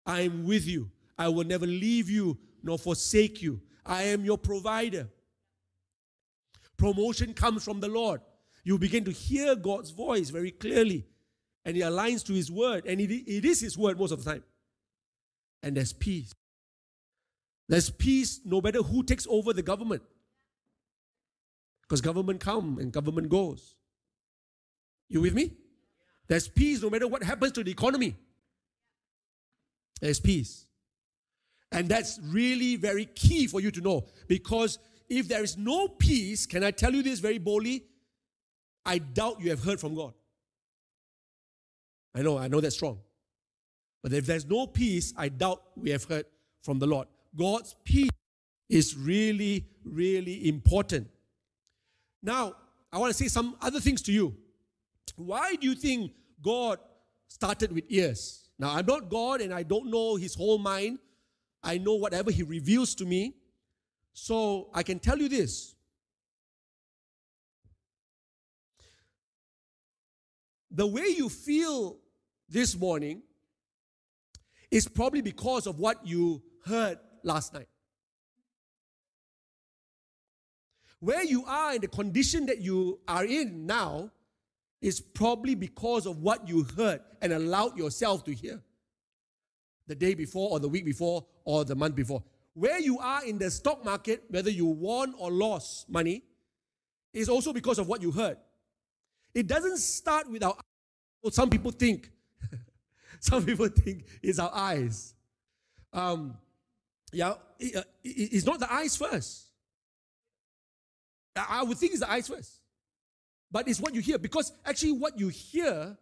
I 0.05 0.21
am 0.21 0.45
with 0.45 0.67
you. 0.67 0.91
I 1.17 1.29
will 1.29 1.43
never 1.43 1.65
leave 1.65 2.09
you 2.09 2.37
nor 2.65 2.79
forsake 2.79 3.41
you. 3.41 3.61
I 3.85 4.03
am 4.03 4.25
your 4.25 4.37
provider. 4.37 5.07
Promotion 6.75 7.33
comes 7.33 7.63
from 7.63 7.79
the 7.79 7.87
Lord. 7.87 8.19
You 8.63 8.79
begin 8.79 9.05
to 9.05 9.11
hear 9.11 9.55
God's 9.55 9.91
voice 9.91 10.31
very 10.31 10.51
clearly, 10.51 11.05
and 11.63 11.77
He 11.77 11.83
aligns 11.83 12.25
to 12.25 12.33
His 12.33 12.51
word, 12.51 12.85
and 12.87 12.99
it, 12.99 13.11
it 13.11 13.45
is 13.45 13.61
His 13.61 13.77
word 13.77 13.99
most 13.99 14.11
of 14.11 14.23
the 14.23 14.31
time. 14.31 14.43
And 15.61 15.77
there's 15.77 15.93
peace. 15.93 16.33
There's 17.69 17.89
peace 17.89 18.41
no 18.43 18.59
matter 18.59 18.81
who 18.81 19.03
takes 19.03 19.27
over 19.29 19.53
the 19.53 19.61
government. 19.61 20.01
Because 21.83 22.01
government 22.01 22.39
come 22.39 22.79
and 22.79 22.91
government 22.91 23.29
goes. 23.29 23.75
You 25.07 25.21
with 25.21 25.35
me? 25.35 25.51
There's 26.27 26.47
peace 26.47 26.81
no 26.81 26.89
matter 26.89 27.07
what 27.07 27.23
happens 27.23 27.51
to 27.53 27.63
the 27.63 27.71
economy. 27.71 28.15
There's 30.01 30.19
peace. 30.19 30.64
And 31.71 31.89
that's 31.89 32.19
really 32.23 32.75
very 32.75 33.05
key 33.05 33.47
for 33.47 33.59
you 33.59 33.71
to 33.71 33.81
know 33.81 34.05
because 34.27 34.79
if 35.09 35.27
there 35.27 35.43
is 35.43 35.57
no 35.57 35.87
peace, 35.87 36.45
can 36.45 36.63
I 36.63 36.71
tell 36.71 36.93
you 36.93 37.03
this 37.03 37.19
very 37.19 37.37
boldly? 37.37 37.85
I 38.85 38.99
doubt 38.99 39.41
you 39.41 39.49
have 39.49 39.63
heard 39.63 39.79
from 39.79 39.95
God. 39.95 40.13
I 42.13 42.21
know, 42.21 42.37
I 42.37 42.47
know 42.47 42.61
that's 42.61 42.75
strong. 42.75 42.99
But 44.01 44.13
if 44.13 44.25
there's 44.25 44.45
no 44.45 44.67
peace, 44.67 45.13
I 45.17 45.29
doubt 45.29 45.63
we 45.75 45.89
have 45.89 46.03
heard 46.05 46.25
from 46.61 46.79
the 46.79 46.87
Lord. 46.87 47.07
God's 47.35 47.75
peace 47.83 48.09
is 48.69 48.95
really, 48.95 49.65
really 49.83 50.47
important. 50.47 51.07
Now, 52.23 52.55
I 52.91 52.97
want 52.97 53.11
to 53.11 53.17
say 53.17 53.27
some 53.27 53.55
other 53.61 53.79
things 53.79 54.01
to 54.03 54.11
you. 54.11 54.35
Why 55.15 55.55
do 55.55 55.67
you 55.67 55.75
think 55.75 56.11
God 56.41 56.79
started 57.27 57.71
with 57.71 57.85
ears? 57.89 58.49
Now, 58.57 58.75
I'm 58.75 58.85
not 58.85 59.09
God 59.09 59.41
and 59.41 59.53
I 59.53 59.63
don't 59.63 59.91
know 59.91 60.15
his 60.15 60.35
whole 60.35 60.57
mind. 60.57 60.99
I 61.65 61.79
know 61.79 61.95
whatever 61.95 62.29
he 62.29 62.43
reveals 62.43 62.93
to 62.95 63.05
me. 63.05 63.33
So 64.13 64.69
I 64.73 64.83
can 64.83 64.99
tell 64.99 65.17
you 65.17 65.27
this. 65.27 65.75
The 70.71 70.85
way 70.85 71.07
you 71.07 71.27
feel 71.27 71.97
this 72.47 72.77
morning 72.77 73.23
is 74.69 74.87
probably 74.87 75.21
because 75.21 75.67
of 75.67 75.79
what 75.79 76.05
you 76.05 76.43
heard 76.65 76.99
last 77.23 77.53
night. 77.53 77.67
Where 80.99 81.23
you 81.23 81.45
are 81.45 81.75
in 81.75 81.81
the 81.81 81.87
condition 81.87 82.45
that 82.45 82.61
you 82.61 82.99
are 83.07 83.25
in 83.25 83.65
now 83.65 84.11
is 84.81 84.99
probably 85.01 85.55
because 85.55 86.05
of 86.05 86.19
what 86.21 86.47
you 86.47 86.63
heard 86.75 87.01
and 87.21 87.33
allowed 87.33 87.77
yourself 87.77 88.23
to 88.25 88.33
hear 88.33 88.61
the 89.87 89.95
day 89.95 90.13
before 90.13 90.51
or 90.51 90.59
the 90.59 90.67
week 90.67 90.85
before 90.85 91.25
or 91.43 91.65
the 91.65 91.75
month 91.75 91.95
before. 91.95 92.23
Where 92.53 92.79
you 92.79 92.99
are 92.99 93.25
in 93.25 93.37
the 93.37 93.51
stock 93.51 93.83
market, 93.83 94.23
whether 94.29 94.49
you 94.49 94.65
won 94.65 95.13
or 95.17 95.31
lost 95.31 95.89
money, 95.89 96.23
is 97.13 97.29
also 97.29 97.53
because 97.53 97.79
of 97.79 97.87
what 97.87 98.01
you 98.01 98.11
heard. 98.11 98.37
It 99.33 99.47
doesn't 99.47 99.77
start 99.77 100.29
with 100.29 100.43
our 100.43 100.55
some 101.31 101.49
people 101.49 101.71
think 101.71 102.11
some 103.19 103.43
people 103.43 103.67
think 103.67 104.05
it's 104.21 104.39
our 104.39 104.51
eyes. 104.53 105.13
Um, 105.91 106.37
yeah, 107.11 107.29
uh, 107.75 107.81
it's 108.03 108.45
not 108.45 108.59
the 108.59 108.71
eyes 108.71 108.95
first. 108.95 109.45
I 111.35 111.63
would 111.63 111.77
think 111.77 111.91
it's 111.91 112.01
the 112.01 112.11
eyes 112.11 112.27
first. 112.27 112.61
But 113.51 113.67
it's 113.67 113.79
what 113.79 113.93
you 113.93 114.01
hear. 114.01 114.17
Because 114.17 114.51
actually, 114.65 114.93
what 114.93 115.19
you 115.19 115.29
hear 115.29 115.97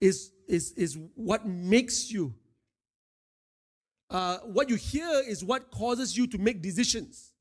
is, 0.00 0.32
is, 0.48 0.72
is 0.72 0.98
what 1.14 1.46
makes 1.46 2.10
you. 2.10 2.34
Uh, 4.10 4.38
what 4.38 4.68
you 4.68 4.76
hear 4.76 5.22
is 5.26 5.44
what 5.44 5.70
causes 5.70 6.16
you 6.16 6.26
to 6.26 6.38
make 6.38 6.60
decisions. 6.60 7.32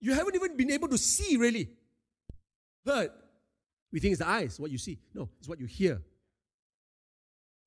You 0.00 0.12
haven't 0.12 0.34
even 0.34 0.56
been 0.56 0.70
able 0.70 0.88
to 0.88 0.98
see, 0.98 1.36
really. 1.36 1.70
Heard. 2.84 3.10
We 3.90 4.00
think 4.00 4.12
it's 4.12 4.20
the 4.20 4.28
eyes, 4.28 4.60
what 4.60 4.70
you 4.70 4.78
see. 4.78 4.98
No, 5.14 5.30
it's 5.38 5.48
what 5.48 5.58
you 5.58 5.66
hear. 5.66 6.02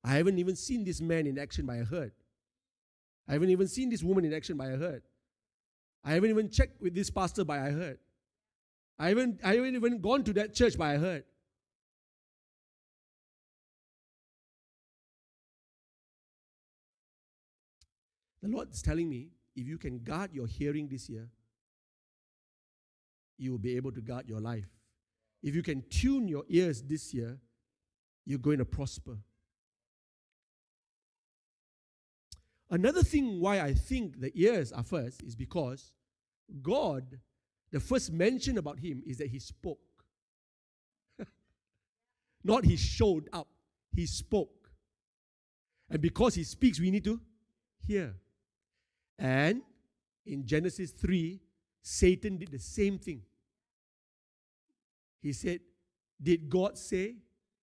I 0.04 0.14
haven't 0.14 0.38
even 0.38 0.54
seen 0.54 0.84
this 0.84 1.00
man 1.00 1.26
in 1.26 1.38
action, 1.38 1.66
but 1.66 1.74
I 1.74 1.78
heard. 1.78 2.12
I 3.28 3.32
haven't 3.32 3.50
even 3.50 3.66
seen 3.66 3.90
this 3.90 4.02
woman 4.02 4.24
in 4.24 4.32
action, 4.32 4.56
but 4.56 4.68
I 4.68 4.76
heard. 4.76 5.02
I 6.04 6.12
haven't 6.12 6.30
even 6.30 6.48
checked 6.48 6.80
with 6.80 6.94
this 6.94 7.10
pastor, 7.10 7.44
but 7.44 7.58
I 7.58 7.70
heard. 7.70 7.98
I 8.98 9.08
haven't, 9.08 9.40
I 9.44 9.54
haven't 9.54 9.74
even 9.74 10.00
gone 10.00 10.24
to 10.24 10.32
that 10.34 10.54
church, 10.54 10.78
but 10.78 10.84
I 10.84 10.96
heard. 10.96 11.24
The 18.42 18.48
Lord 18.48 18.70
is 18.70 18.82
telling 18.82 19.08
me 19.08 19.28
if 19.54 19.66
you 19.66 19.78
can 19.78 19.98
guard 19.98 20.32
your 20.32 20.46
hearing 20.46 20.88
this 20.88 21.08
year, 21.08 21.28
you 23.36 23.50
will 23.50 23.58
be 23.58 23.76
able 23.76 23.92
to 23.92 24.00
guard 24.00 24.28
your 24.28 24.40
life. 24.40 24.68
If 25.42 25.54
you 25.54 25.62
can 25.62 25.82
tune 25.88 26.28
your 26.28 26.44
ears 26.48 26.82
this 26.82 27.14
year, 27.14 27.38
you're 28.26 28.38
going 28.38 28.58
to 28.58 28.64
prosper. 28.64 29.18
Another 32.70 33.02
thing 33.02 33.40
why 33.40 33.60
I 33.60 33.74
think 33.74 34.20
the 34.20 34.30
ears 34.34 34.70
are 34.70 34.84
first 34.84 35.22
is 35.22 35.34
because 35.34 35.92
God, 36.62 37.18
the 37.72 37.80
first 37.80 38.12
mention 38.12 38.58
about 38.58 38.78
him 38.78 39.02
is 39.06 39.18
that 39.18 39.28
he 39.28 39.38
spoke. 39.38 39.78
Not 42.44 42.64
he 42.64 42.76
showed 42.76 43.28
up, 43.32 43.48
he 43.92 44.06
spoke. 44.06 44.70
And 45.88 46.00
because 46.00 46.34
he 46.34 46.44
speaks, 46.44 46.78
we 46.78 46.90
need 46.90 47.04
to 47.04 47.20
hear. 47.86 48.14
And 49.20 49.60
in 50.24 50.46
Genesis 50.46 50.92
3, 50.92 51.38
Satan 51.82 52.38
did 52.38 52.50
the 52.50 52.58
same 52.58 52.98
thing. 52.98 53.20
He 55.22 55.34
said, 55.34 55.60
Did 56.20 56.48
God 56.48 56.78
say? 56.78 57.16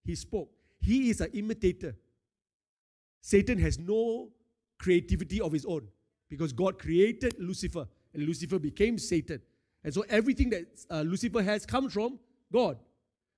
He 0.03 0.15
spoke. 0.15 0.49
He 0.79 1.09
is 1.09 1.19
an 1.19 1.31
imitator. 1.33 1.95
Satan 3.19 3.57
has 3.57 3.79
no 3.79 4.29
creativity 4.77 5.41
of 5.41 5.51
his 5.51 5.65
own 5.65 5.87
because 6.29 6.53
God 6.53 6.77
created 6.79 7.35
Lucifer 7.39 7.87
and 8.13 8.23
Lucifer 8.23 8.59
became 8.59 8.99
Satan. 8.99 9.41
And 9.83 9.93
so 9.93 10.05
everything 10.09 10.49
that 10.51 10.65
uh, 10.89 11.01
Lucifer 11.01 11.41
has 11.41 11.65
comes 11.65 11.93
from 11.93 12.19
God. 12.53 12.77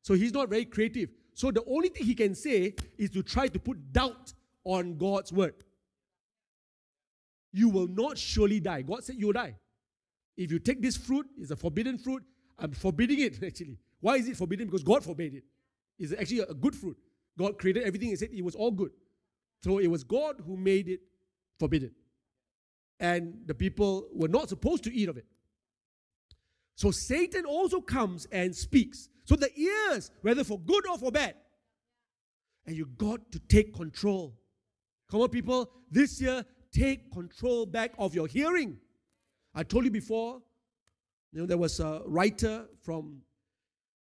So 0.02 0.14
he's 0.14 0.34
not 0.34 0.50
very 0.50 0.66
creative. 0.66 1.10
So 1.34 1.52
the 1.52 1.64
only 1.66 1.90
thing 1.90 2.06
he 2.06 2.16
can 2.16 2.36
say 2.36 2.76
is 2.98 3.10
to 3.12 3.24
try 3.24 3.48
to 3.48 3.60
put 3.60 3.94
doubt 3.94 4.34
on 4.66 4.98
God's 4.98 5.32
word. 5.32 5.56
You 7.51 7.70
will 7.70 7.88
not 7.88 8.18
surely 8.18 8.60
die. 8.60 8.82
God 8.84 9.03
said 9.03 9.15
you 9.18 9.27
will 9.27 9.34
die. 9.34 9.56
If 10.38 10.51
you 10.51 10.60
take 10.60 10.82
this 10.82 10.96
fruit, 10.96 11.25
it's 11.38 11.51
a 11.51 11.56
forbidden 11.56 11.98
fruit. 11.98 12.24
I'm 12.58 12.72
forbidding 12.72 13.20
it 13.20 13.44
actually. 13.46 13.77
Why 14.00 14.15
is 14.15 14.27
it 14.27 14.38
forbidden? 14.38 14.68
Because 14.68 14.84
God 14.84 15.03
forbade 15.03 15.34
it. 15.34 15.44
It's 15.98 16.13
actually 16.13 16.39
a 16.39 16.53
good 16.53 16.75
fruit. 16.75 16.98
God 17.38 17.58
created 17.58 17.84
everything 17.84 18.10
and 18.10 18.20
said 18.20 18.29
it 18.32 18.44
was 18.44 18.56
all 18.56 18.72
good. 18.72 18.91
So 19.63 19.79
it 19.79 19.88
was 19.88 20.03
God 20.03 20.38
who 20.46 20.56
made 20.56 20.88
it 20.88 21.01
forbidden. 21.60 21.91
And 23.00 23.41
the 23.46 23.53
people 23.53 24.08
were 24.13 24.27
not 24.27 24.50
supposed 24.50 24.84
to 24.86 24.94
eat 24.94 25.10
of 25.10 25.18
it. 25.18 25.25
So 26.75 26.91
Satan 26.91 27.46
also 27.46 27.82
comes 27.82 28.25
and 28.32 28.56
speaks. 28.56 29.10
So 29.25 29.36
the 29.36 29.51
ears, 29.58 30.12
whether 30.22 30.44
for 30.44 30.60
good 30.60 30.88
or 30.88 30.98
for 30.98 31.12
bad, 31.12 31.36
and 32.65 32.75
you 32.75 32.86
got 32.86 33.32
to 33.32 33.39
take 33.39 33.74
control. 33.74 34.38
Come 35.10 35.22
on, 35.22 35.29
people, 35.29 35.70
this 35.91 36.22
year, 36.22 36.46
take 36.72 37.12
control 37.12 37.66
back 37.66 37.94
of 37.98 38.14
your 38.14 38.28
hearing. 38.28 38.78
I 39.54 39.64
told 39.64 39.86
you 39.86 39.92
before, 39.92 40.42
you 41.32 41.42
know, 41.42 41.46
there 41.46 41.58
was 41.58 41.80
a 41.80 42.02
writer 42.06 42.66
from 42.82 43.22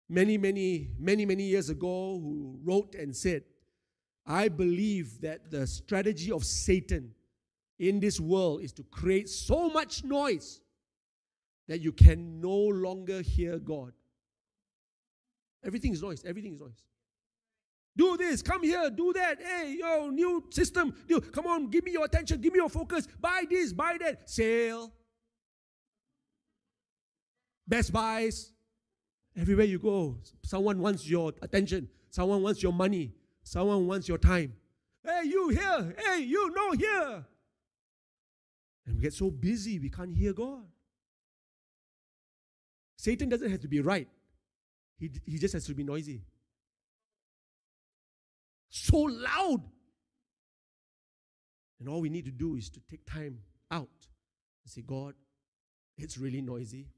many, 0.08 0.38
many, 0.38 0.90
many, 0.98 1.24
many 1.26 1.44
years 1.44 1.70
ago 1.70 2.18
who 2.18 2.58
wrote 2.62 2.94
and 2.94 3.14
said, 3.14 3.44
I 4.26 4.48
believe 4.48 5.20
that 5.20 5.50
the 5.50 5.66
strategy 5.66 6.32
of 6.32 6.44
Satan 6.44 7.12
in 7.78 8.00
this 8.00 8.20
world 8.20 8.62
is 8.62 8.72
to 8.74 8.82
create 8.84 9.28
so 9.28 9.68
much 9.68 10.04
noise 10.04 10.60
that 11.68 11.80
you 11.80 11.92
can 11.92 12.40
no 12.40 12.54
longer 12.54 13.22
hear 13.22 13.58
God. 13.58 13.92
Everything 15.64 15.92
is 15.92 16.02
noise. 16.02 16.22
Everything 16.24 16.54
is 16.54 16.60
noise. 16.60 16.82
Do 17.96 18.16
this, 18.16 18.42
come 18.42 18.64
here, 18.64 18.90
do 18.90 19.12
that. 19.12 19.40
Hey, 19.40 19.76
yo, 19.78 20.10
new 20.10 20.44
system. 20.50 20.94
Do, 21.06 21.20
come 21.20 21.46
on, 21.46 21.70
give 21.70 21.84
me 21.84 21.92
your 21.92 22.04
attention, 22.04 22.40
give 22.40 22.52
me 22.52 22.58
your 22.58 22.68
focus. 22.68 23.06
Buy 23.20 23.44
this, 23.48 23.72
buy 23.72 23.96
that. 24.00 24.28
Sale. 24.28 24.92
Best 27.66 27.92
buys. 27.92 28.50
Everywhere 29.36 29.66
you 29.66 29.78
go, 29.78 30.16
someone 30.44 30.78
wants 30.78 31.08
your 31.08 31.32
attention, 31.42 31.88
someone 32.10 32.42
wants 32.42 32.62
your 32.62 32.72
money, 32.72 33.12
someone 33.42 33.86
wants 33.86 34.08
your 34.08 34.18
time. 34.18 34.54
Hey, 35.04 35.22
you 35.24 35.48
here. 35.48 35.94
Hey, 35.98 36.20
you 36.20 36.52
no 36.54 36.72
here. 36.72 37.24
And 38.86 38.96
we 38.96 39.02
get 39.02 39.12
so 39.12 39.30
busy, 39.30 39.78
we 39.78 39.90
can't 39.90 40.14
hear 40.14 40.32
God. 40.32 40.64
Satan 42.96 43.28
doesn't 43.28 43.50
have 43.50 43.60
to 43.60 43.68
be 43.68 43.80
right, 43.80 44.08
he, 44.98 45.10
he 45.26 45.38
just 45.38 45.54
has 45.54 45.66
to 45.66 45.74
be 45.74 45.82
noisy. 45.82 46.22
So 48.76 48.96
loud. 48.98 49.62
And 51.78 51.88
all 51.88 52.00
we 52.00 52.08
need 52.08 52.24
to 52.24 52.32
do 52.32 52.56
is 52.56 52.68
to 52.70 52.80
take 52.90 53.06
time 53.06 53.38
out 53.70 53.88
and 53.88 54.66
say, 54.66 54.82
God, 54.82 55.14
it's 55.96 56.18
really 56.18 56.42
noisy. 56.42 56.88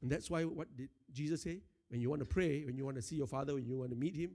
And 0.00 0.10
that's 0.10 0.30
why, 0.30 0.44
what 0.44 0.74
did 0.74 0.88
Jesus 1.12 1.42
say? 1.42 1.60
When 1.88 2.00
you 2.00 2.08
want 2.08 2.20
to 2.20 2.26
pray, 2.26 2.64
when 2.64 2.78
you 2.78 2.86
want 2.86 2.96
to 2.96 3.02
see 3.02 3.16
your 3.16 3.26
Father, 3.26 3.52
when 3.52 3.66
you 3.66 3.76
want 3.76 3.90
to 3.90 3.96
meet 3.96 4.16
Him, 4.16 4.30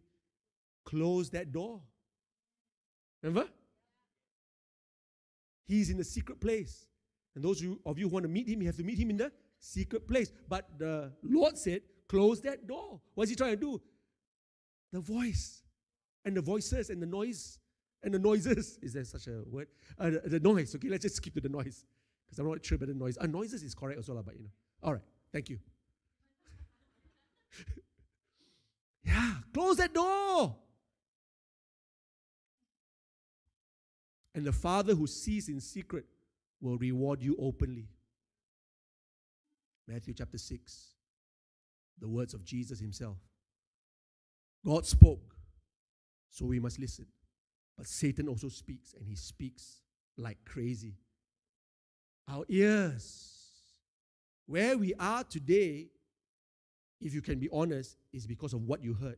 close 0.85 1.31
that 1.31 1.51
door. 1.51 1.81
Remember? 3.23 3.49
He's 5.65 5.89
in 5.89 5.97
the 5.97 6.03
secret 6.03 6.39
place. 6.39 6.85
And 7.33 7.43
those 7.43 7.63
of 7.83 7.97
you 7.97 8.07
who 8.07 8.13
want 8.13 8.23
to 8.23 8.29
meet 8.29 8.47
him, 8.47 8.61
you 8.61 8.67
have 8.67 8.77
to 8.77 8.83
meet 8.83 8.99
him 8.99 9.09
in 9.09 9.17
the 9.17 9.31
secret 9.59 10.07
place. 10.07 10.31
But 10.47 10.67
the 10.77 11.11
Lord 11.23 11.57
said, 11.57 11.81
close 12.07 12.41
that 12.41 12.67
door. 12.67 13.01
What's 13.15 13.31
he 13.31 13.35
trying 13.35 13.51
to 13.51 13.57
do? 13.57 13.81
The 14.91 14.99
voice 14.99 15.63
and 16.29 16.37
the 16.37 16.41
voices 16.41 16.89
and 16.91 17.01
the 17.01 17.07
noise 17.07 17.59
and 18.03 18.13
the 18.13 18.19
noises. 18.19 18.77
Is 18.83 18.93
there 18.93 19.03
such 19.03 19.27
a 19.27 19.41
word? 19.49 19.67
Uh, 19.97 20.11
the, 20.11 20.21
the, 20.25 20.39
noise. 20.39 20.73
Okay, 20.75 20.87
let's 20.89 21.01
just 21.01 21.15
skip 21.15 21.33
to 21.33 21.41
the 21.41 21.49
noise 21.49 21.83
because 22.25 22.39
I'm 22.39 22.47
not 22.47 22.63
sure 22.63 22.75
about 22.75 22.87
the 22.87 22.93
noise. 22.93 23.17
Uh, 23.19 23.25
noises 23.25 23.63
is 23.63 23.73
correct 23.73 23.97
also, 23.97 24.21
but 24.23 24.35
you 24.35 24.43
know. 24.43 24.51
All 24.83 24.93
right, 24.93 25.01
thank 25.33 25.49
you. 25.49 25.59
yeah, 29.03 29.33
close 29.53 29.77
that 29.77 29.93
door. 29.93 30.55
And 34.35 34.45
the 34.45 34.53
Father 34.53 34.93
who 34.93 35.07
sees 35.07 35.49
in 35.49 35.59
secret 35.59 36.05
will 36.61 36.77
reward 36.77 37.23
you 37.23 37.35
openly. 37.39 37.87
Matthew 39.87 40.13
chapter 40.13 40.37
6, 40.37 40.89
the 41.99 42.07
words 42.07 42.35
of 42.35 42.45
Jesus 42.45 42.79
himself. 42.79 43.17
God 44.63 44.85
spoke, 44.85 45.38
so 46.29 46.45
we 46.45 46.59
must 46.59 46.79
listen. 46.79 47.05
But 47.77 47.87
Satan 47.87 48.27
also 48.27 48.49
speaks, 48.49 48.93
and 48.93 49.07
he 49.07 49.15
speaks 49.15 49.81
like 50.17 50.37
crazy. 50.45 50.95
Our 52.27 52.45
ears, 52.49 53.35
where 54.45 54.77
we 54.77 54.93
are 54.99 55.23
today, 55.23 55.87
if 57.01 57.13
you 57.13 57.21
can 57.21 57.39
be 57.39 57.49
honest, 57.51 57.97
is 58.11 58.27
because 58.27 58.53
of 58.53 58.63
what 58.63 58.83
you 58.83 58.93
heard. 58.93 59.17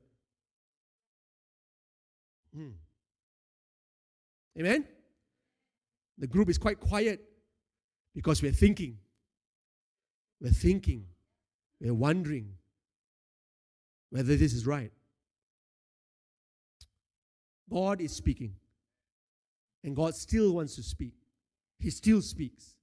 Hmm. 2.56 2.70
Amen? 4.60 4.86
The 6.18 6.28
group 6.28 6.50
is 6.50 6.58
quite 6.58 6.80
quiet 6.80 7.22
because 8.14 8.42
we're 8.42 8.52
thinking. 8.52 8.98
We're 10.40 10.52
thinking. 10.52 11.06
We're 11.80 11.94
wondering 11.94 12.54
whether 14.12 14.36
this 14.36 14.54
is 14.54 14.68
right. 14.68 14.92
God 17.72 18.02
is 18.02 18.12
speaking. 18.12 18.56
And 19.84 19.96
God 19.96 20.16
still 20.16 20.54
wants 20.54 20.76
to 20.76 20.84
speak. 20.84 21.14
He 21.80 21.90
still 21.90 22.22
speaks. 22.22 22.76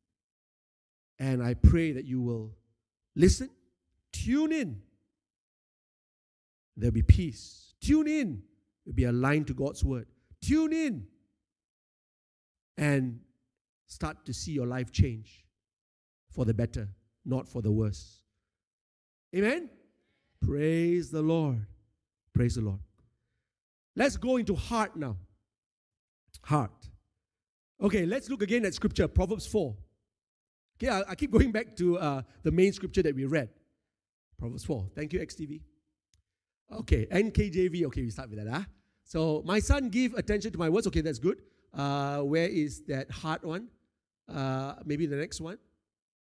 And 1.18 1.42
I 1.42 1.54
pray 1.54 1.92
that 1.92 2.04
you 2.04 2.20
will 2.20 2.56
listen, 3.14 3.50
tune 4.12 4.52
in. 4.52 4.80
There'll 6.76 6.92
be 6.92 7.02
peace. 7.02 7.74
Tune 7.80 8.08
in. 8.08 8.42
You'll 8.84 8.94
be 8.94 9.04
aligned 9.04 9.48
to 9.48 9.54
God's 9.54 9.84
word. 9.84 10.06
Tune 10.40 10.72
in. 10.72 11.06
And 12.76 13.20
start 13.86 14.24
to 14.26 14.32
see 14.32 14.52
your 14.52 14.66
life 14.66 14.92
change 14.92 15.44
for 16.30 16.44
the 16.44 16.54
better, 16.54 16.88
not 17.24 17.48
for 17.48 17.62
the 17.62 17.72
worse. 17.72 18.20
Amen? 19.34 19.68
Praise 20.40 21.10
the 21.10 21.22
Lord. 21.22 21.66
Praise 22.32 22.54
the 22.54 22.62
Lord. 22.62 22.78
Let's 23.96 24.16
go 24.16 24.36
into 24.36 24.54
heart 24.54 24.96
now. 24.96 25.16
Heart. 26.42 26.88
Okay, 27.80 28.06
let's 28.06 28.28
look 28.28 28.42
again 28.42 28.64
at 28.64 28.74
scripture, 28.74 29.06
Proverbs 29.06 29.46
4. 29.46 29.76
Okay, 30.76 30.88
I, 30.88 31.02
I 31.10 31.14
keep 31.14 31.30
going 31.30 31.52
back 31.52 31.76
to 31.76 31.98
uh, 31.98 32.22
the 32.42 32.50
main 32.50 32.72
scripture 32.72 33.02
that 33.02 33.14
we 33.14 33.24
read. 33.24 33.48
Proverbs 34.38 34.64
4. 34.64 34.86
Thank 34.94 35.12
you, 35.12 35.20
XTV. 35.20 35.60
Okay, 36.80 37.06
NKJV. 37.06 37.84
Okay, 37.86 38.02
we 38.02 38.10
start 38.10 38.30
with 38.30 38.44
that. 38.44 38.52
Huh? 38.52 38.64
So, 39.04 39.42
my 39.44 39.58
son, 39.58 39.88
give 39.88 40.14
attention 40.14 40.52
to 40.52 40.58
my 40.58 40.68
words. 40.68 40.86
Okay, 40.86 41.00
that's 41.00 41.18
good. 41.18 41.40
Uh, 41.72 42.20
where 42.20 42.48
is 42.48 42.82
that 42.86 43.10
heart 43.10 43.44
one? 43.44 43.68
Uh, 44.32 44.74
maybe 44.84 45.06
the 45.06 45.16
next 45.16 45.40
one. 45.40 45.58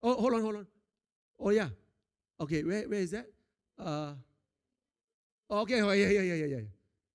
Oh, 0.03 0.13
hold 0.13 0.33
on, 0.33 0.41
hold 0.41 0.55
on. 0.55 0.67
Oh, 1.39 1.49
yeah. 1.49 1.69
Okay, 2.39 2.63
where, 2.63 2.87
where 2.87 2.99
is 2.99 3.11
that? 3.11 3.25
Uh, 3.77 4.13
okay, 5.49 5.81
oh, 5.81 5.91
yeah, 5.91 6.09
yeah, 6.09 6.21
yeah, 6.21 6.33
yeah, 6.33 6.45
yeah. 6.45 6.59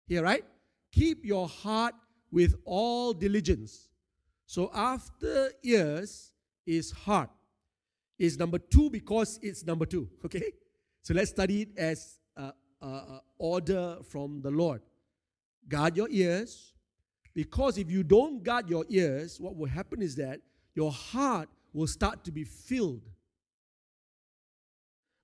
Here, 0.07 0.23
right? 0.23 0.45
Keep 0.93 1.25
your 1.25 1.49
heart 1.49 1.95
with 2.31 2.55
all 2.65 3.13
diligence. 3.13 3.89
So 4.47 4.71
after 4.75 5.51
ears 5.63 6.33
is 6.67 6.91
heart. 6.91 7.31
Is 8.19 8.39
number 8.39 8.59
two 8.59 8.91
because 8.91 9.39
it's 9.43 9.65
number 9.65 9.87
two. 9.87 10.09
Okay? 10.25 10.53
So 11.03 11.13
let's 11.15 11.31
study 11.31 11.63
it 11.63 11.69
as 11.77 12.19
a, 12.37 12.53
order 13.39 13.99
from 14.09 14.41
the 14.43 14.51
Lord. 14.51 14.81
Guard 15.69 15.97
your 15.97 16.09
ears. 16.11 16.75
Because 17.35 17.79
if 17.79 17.91
you 17.91 18.03
don't 18.03 18.43
guard 18.43 18.71
your 18.71 18.85
ears, 18.89 19.41
what 19.41 19.57
will 19.57 19.69
happen 19.69 20.01
is 20.01 20.15
that 20.17 20.41
your 20.75 20.93
heart 20.93 21.49
will 21.73 21.87
start 21.87 22.25
to 22.25 22.33
be 22.33 22.45
filled 22.45 23.03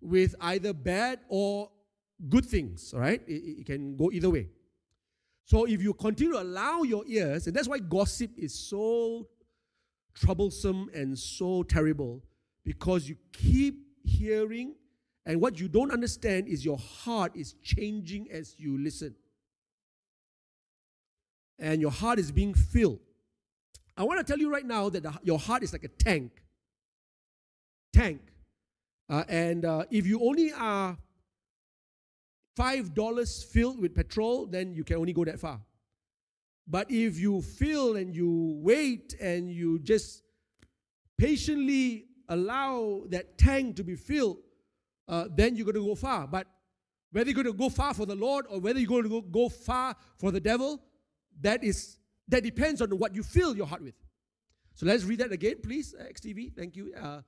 with 0.01 0.35
either 0.40 0.73
bad 0.73 1.21
or 1.29 1.71
good 2.29 2.45
things, 2.45 2.93
all 2.93 3.01
right? 3.01 3.23
It, 3.27 3.61
it, 3.61 3.66
can 3.66 3.97
go 3.97 4.11
either 4.11 4.31
way. 4.31 4.49
So 5.51 5.65
if 5.65 5.83
you 5.83 5.95
continue 5.95 6.35
to 6.35 6.43
allow 6.43 6.83
your 6.83 7.03
ears, 7.09 7.49
and 7.49 7.57
that's 7.57 7.67
why 7.67 7.81
gossip 7.81 8.31
is 8.39 8.55
so 8.55 9.27
troublesome 10.15 10.89
and 10.95 11.19
so 11.19 11.65
terrible, 11.65 12.23
because 12.65 13.09
you 13.09 13.17
keep 13.33 13.75
hearing, 14.05 14.77
and 15.27 15.41
what 15.41 15.59
you 15.59 15.67
don't 15.67 15.91
understand 15.91 16.47
is 16.47 16.65
your 16.65 16.79
heart 16.79 17.33
is 17.35 17.57
changing 17.65 18.31
as 18.31 18.55
you 18.61 18.79
listen. 18.79 19.17
And 21.59 21.81
your 21.81 21.91
heart 21.91 22.21
is 22.21 22.31
being 22.31 22.55
filled 22.55 23.01
I 23.97 24.05
want 24.05 24.19
to 24.19 24.25
tell 24.25 24.39
you 24.39 24.51
right 24.51 24.65
now 24.65 24.89
that 24.89 25.03
the, 25.03 25.13
your 25.23 25.39
heart 25.39 25.63
is 25.63 25.75
like 25.75 25.85
a 25.85 25.89
tank. 25.89 26.31
Tank. 27.93 28.21
Uh, 29.11 29.25
and 29.29 29.67
uh, 29.67 29.85
if 29.91 30.07
you 30.07 30.23
only 30.23 30.53
are 30.55 30.97
$5 32.57 33.45
filled 33.47 33.81
with 33.81 33.95
petrol, 33.95 34.47
then 34.47 34.75
you 34.75 34.85
can 34.85 34.97
only 34.97 35.13
go 35.13 35.25
that 35.25 35.39
far. 35.39 35.61
But 36.67 36.91
if 36.91 37.19
you 37.19 37.43
fill 37.43 37.97
and 37.97 38.15
you 38.15 38.59
wait 38.63 39.15
and 39.21 39.51
you 39.51 39.79
just 39.81 40.23
patiently 41.19 42.07
allow 42.29 43.03
that 43.09 43.37
tank 43.37 43.77
to 43.77 43.85
be 43.85 43.97
filled, 43.97 44.39
uh, 45.09 45.27
then 45.35 45.57
you're 45.57 45.65
going 45.65 45.75
to 45.75 45.85
go 45.85 45.95
far. 45.95 46.27
But 46.27 46.47
whether 47.11 47.31
you're 47.31 47.43
going 47.43 47.53
to 47.53 47.59
go 47.59 47.69
far 47.69 47.93
for 47.93 48.07
the 48.07 48.15
Lord 48.15 48.47
or 48.49 48.61
whether 48.61 48.79
you're 48.79 48.89
going 48.89 49.03
to 49.03 49.09
go, 49.09 49.21
go 49.21 49.49
far 49.49 49.97
for 50.17 50.31
the 50.31 50.41
devil, 50.41 50.81
that 51.41 51.65
is 51.65 51.97
that 52.29 52.45
depends 52.45 52.81
on 52.81 52.91
what 52.91 53.15
you 53.15 53.25
fill 53.25 53.57
your 53.57 53.67
heart 53.67 53.83
with. 53.83 53.95
So 54.75 54.87
let's 54.87 55.03
read 55.03 55.19
that 55.19 55.33
again, 55.33 55.57
please, 55.63 55.95
XTV. 56.01 56.55
Thank 56.55 56.77
you. 56.77 56.95
Uh, 56.95 57.23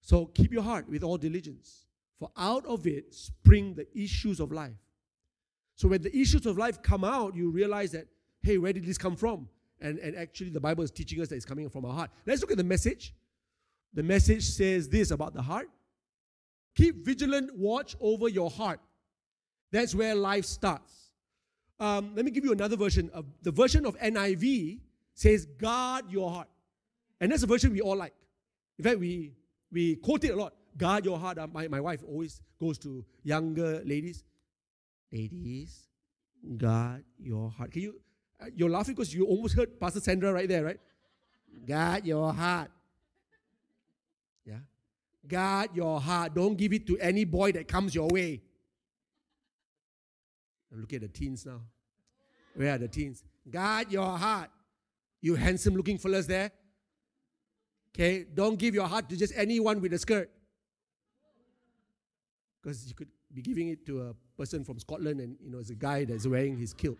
so 0.00 0.26
keep 0.26 0.52
your 0.52 0.62
heart 0.62 0.88
with 0.88 1.02
all 1.02 1.18
diligence, 1.18 1.86
for 2.24 2.30
out 2.42 2.64
of 2.64 2.86
it 2.86 3.14
spring 3.14 3.74
the 3.74 3.86
issues 3.94 4.40
of 4.40 4.50
life. 4.50 4.72
So 5.74 5.88
when 5.88 6.00
the 6.00 6.16
issues 6.16 6.46
of 6.46 6.56
life 6.56 6.80
come 6.80 7.04
out, 7.04 7.36
you 7.36 7.50
realize 7.50 7.92
that, 7.92 8.06
hey, 8.42 8.56
where 8.56 8.72
did 8.72 8.86
this 8.86 8.96
come 8.96 9.14
from? 9.14 9.48
And, 9.80 9.98
and 9.98 10.16
actually, 10.16 10.50
the 10.50 10.60
Bible 10.60 10.84
is 10.84 10.90
teaching 10.90 11.20
us 11.20 11.28
that 11.28 11.34
it's 11.34 11.44
coming 11.44 11.68
from 11.68 11.84
our 11.84 11.92
heart. 11.92 12.10
Let's 12.24 12.40
look 12.40 12.50
at 12.50 12.56
the 12.56 12.64
message. 12.64 13.12
The 13.92 14.02
message 14.02 14.44
says 14.44 14.88
this 14.88 15.10
about 15.10 15.34
the 15.34 15.42
heart 15.42 15.68
Keep 16.76 17.04
vigilant 17.04 17.56
watch 17.56 17.94
over 18.00 18.28
your 18.28 18.50
heart. 18.50 18.80
That's 19.70 19.94
where 19.94 20.14
life 20.14 20.44
starts. 20.44 21.10
Um, 21.78 22.12
let 22.14 22.24
me 22.24 22.30
give 22.30 22.44
you 22.44 22.52
another 22.52 22.76
version. 22.76 23.10
Of, 23.12 23.26
the 23.42 23.52
version 23.52 23.84
of 23.84 23.98
NIV 23.98 24.80
says, 25.14 25.44
guard 25.44 26.06
your 26.10 26.30
heart. 26.30 26.48
And 27.20 27.30
that's 27.30 27.42
a 27.42 27.46
version 27.46 27.72
we 27.72 27.80
all 27.80 27.96
like. 27.96 28.14
In 28.78 28.84
fact, 28.84 28.98
we, 28.98 29.32
we 29.70 29.96
quote 29.96 30.24
it 30.24 30.30
a 30.30 30.36
lot. 30.36 30.54
Guard 30.76 31.04
your 31.04 31.18
heart. 31.18 31.38
Uh, 31.38 31.46
my, 31.52 31.68
my 31.68 31.80
wife 31.80 32.02
always 32.06 32.40
goes 32.60 32.78
to 32.78 33.04
younger 33.22 33.82
ladies. 33.84 34.24
Ladies, 35.12 35.88
guard 36.56 37.04
your 37.18 37.50
heart. 37.50 37.70
Can 37.70 37.82
you, 37.82 38.00
uh, 38.40 38.46
you're 38.56 38.70
laughing 38.70 38.94
because 38.94 39.14
you 39.14 39.26
almost 39.26 39.54
heard 39.54 39.78
Pastor 39.78 40.00
Sandra 40.00 40.32
right 40.32 40.48
there, 40.48 40.64
right? 40.64 40.80
guard 41.66 42.04
your 42.04 42.32
heart. 42.32 42.70
Yeah. 44.44 44.58
Guard 45.26 45.70
your 45.74 46.00
heart. 46.00 46.34
Don't 46.34 46.56
give 46.56 46.72
it 46.72 46.86
to 46.88 46.98
any 46.98 47.24
boy 47.24 47.52
that 47.52 47.68
comes 47.68 47.94
your 47.94 48.08
way. 48.08 48.42
I'm 50.72 50.80
looking 50.80 50.96
at 50.96 51.02
the 51.02 51.08
teens 51.08 51.46
now. 51.46 51.60
Where 52.54 52.74
are 52.74 52.78
the 52.78 52.88
teens? 52.88 53.22
Guard 53.48 53.92
your 53.92 54.18
heart. 54.18 54.50
You 55.20 55.36
handsome 55.36 55.74
looking 55.74 55.98
fellas 55.98 56.26
there. 56.26 56.50
Okay, 57.94 58.24
don't 58.34 58.58
give 58.58 58.74
your 58.74 58.88
heart 58.88 59.08
to 59.08 59.16
just 59.16 59.32
anyone 59.36 59.80
with 59.80 59.92
a 59.92 59.98
skirt. 59.98 60.30
Because 62.64 62.88
you 62.88 62.94
could 62.94 63.08
be 63.32 63.42
giving 63.42 63.68
it 63.68 63.84
to 63.84 64.00
a 64.00 64.14
person 64.38 64.64
from 64.64 64.78
Scotland 64.78 65.20
and 65.20 65.36
you 65.44 65.50
know 65.50 65.58
it's 65.58 65.68
a 65.68 65.74
guy 65.74 66.06
that's 66.06 66.26
wearing 66.26 66.56
his 66.56 66.72
kilt. 66.72 66.96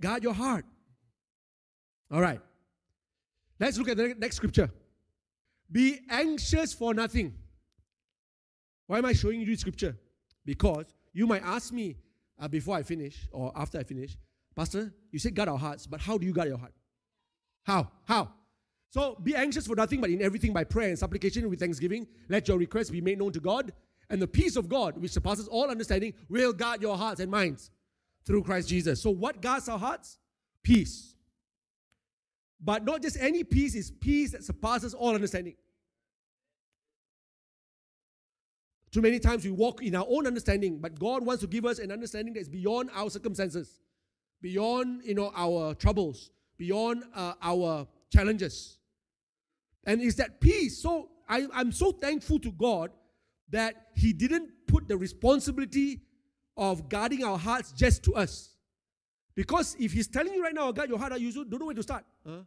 Guard 0.00 0.22
your 0.22 0.34
heart. 0.34 0.64
All 2.12 2.20
right. 2.20 2.40
Let's 3.58 3.76
look 3.76 3.88
at 3.88 3.96
the 3.96 4.14
next 4.16 4.36
scripture. 4.36 4.70
Be 5.70 5.98
anxious 6.10 6.72
for 6.72 6.94
nothing. 6.94 7.34
Why 8.86 8.98
am 8.98 9.06
I 9.06 9.12
showing 9.12 9.40
you 9.40 9.56
scripture? 9.56 9.96
Because 10.44 10.86
you 11.12 11.26
might 11.26 11.42
ask 11.42 11.72
me 11.72 11.96
uh, 12.38 12.46
before 12.46 12.76
I 12.76 12.84
finish 12.84 13.26
or 13.32 13.50
after 13.56 13.78
I 13.78 13.82
finish, 13.82 14.16
Pastor, 14.54 14.92
you 15.10 15.18
said 15.18 15.34
guard 15.34 15.48
our 15.48 15.58
hearts, 15.58 15.86
but 15.86 16.00
how 16.00 16.18
do 16.18 16.26
you 16.26 16.32
guard 16.32 16.48
your 16.48 16.58
heart? 16.58 16.72
How? 17.64 17.90
How? 18.04 18.30
So 18.94 19.16
be 19.20 19.34
anxious 19.34 19.66
for 19.66 19.74
nothing, 19.74 20.00
but 20.00 20.10
in 20.10 20.22
everything 20.22 20.52
by 20.52 20.62
prayer 20.62 20.88
and 20.88 20.96
supplication 20.96 21.50
with 21.50 21.58
thanksgiving, 21.58 22.06
let 22.28 22.46
your 22.46 22.58
requests 22.58 22.90
be 22.90 23.00
made 23.00 23.18
known 23.18 23.32
to 23.32 23.40
God, 23.40 23.72
and 24.08 24.22
the 24.22 24.28
peace 24.28 24.54
of 24.54 24.68
God, 24.68 24.96
which 24.98 25.10
surpasses 25.10 25.48
all 25.48 25.68
understanding, 25.68 26.14
will 26.28 26.52
guard 26.52 26.80
your 26.80 26.96
hearts 26.96 27.18
and 27.18 27.28
minds 27.28 27.72
through 28.24 28.44
Christ 28.44 28.68
Jesus. 28.68 29.02
So 29.02 29.10
what 29.10 29.42
guards 29.42 29.68
our 29.68 29.80
hearts? 29.80 30.18
Peace. 30.62 31.16
But 32.60 32.84
not 32.84 33.02
just 33.02 33.16
any 33.18 33.42
peace, 33.42 33.74
is 33.74 33.90
peace 33.90 34.30
that 34.30 34.44
surpasses 34.44 34.94
all 34.94 35.12
understanding. 35.12 35.56
Too 38.92 39.02
many 39.02 39.18
times 39.18 39.44
we 39.44 39.50
walk 39.50 39.82
in 39.82 39.96
our 39.96 40.06
own 40.08 40.24
understanding, 40.24 40.78
but 40.78 41.00
God 41.00 41.26
wants 41.26 41.40
to 41.40 41.48
give 41.48 41.66
us 41.66 41.80
an 41.80 41.90
understanding 41.90 42.32
that's 42.32 42.48
beyond 42.48 42.90
our 42.94 43.10
circumstances, 43.10 43.80
beyond 44.40 45.02
you 45.02 45.16
know 45.16 45.32
our 45.34 45.74
troubles, 45.74 46.30
beyond 46.58 47.02
uh, 47.12 47.32
our 47.42 47.88
challenges. 48.08 48.78
And 49.86 50.00
it's 50.00 50.16
that 50.16 50.40
peace. 50.40 50.78
So 50.78 51.10
I, 51.28 51.46
I'm 51.52 51.72
so 51.72 51.92
thankful 51.92 52.38
to 52.40 52.50
God 52.52 52.90
that 53.50 53.88
He 53.94 54.12
didn't 54.12 54.50
put 54.66 54.88
the 54.88 54.96
responsibility 54.96 56.00
of 56.56 56.88
guarding 56.88 57.24
our 57.24 57.38
hearts 57.38 57.72
just 57.72 58.02
to 58.04 58.14
us. 58.14 58.50
Because 59.34 59.76
if 59.78 59.92
He's 59.92 60.06
telling 60.06 60.32
you 60.32 60.42
right 60.42 60.54
now, 60.54 60.70
guard 60.72 60.88
your 60.88 60.98
heart, 60.98 61.18
you 61.18 61.32
don't 61.32 61.58
know 61.58 61.66
where 61.66 61.74
to 61.74 61.82
start. 61.82 62.04
Huh? 62.26 62.40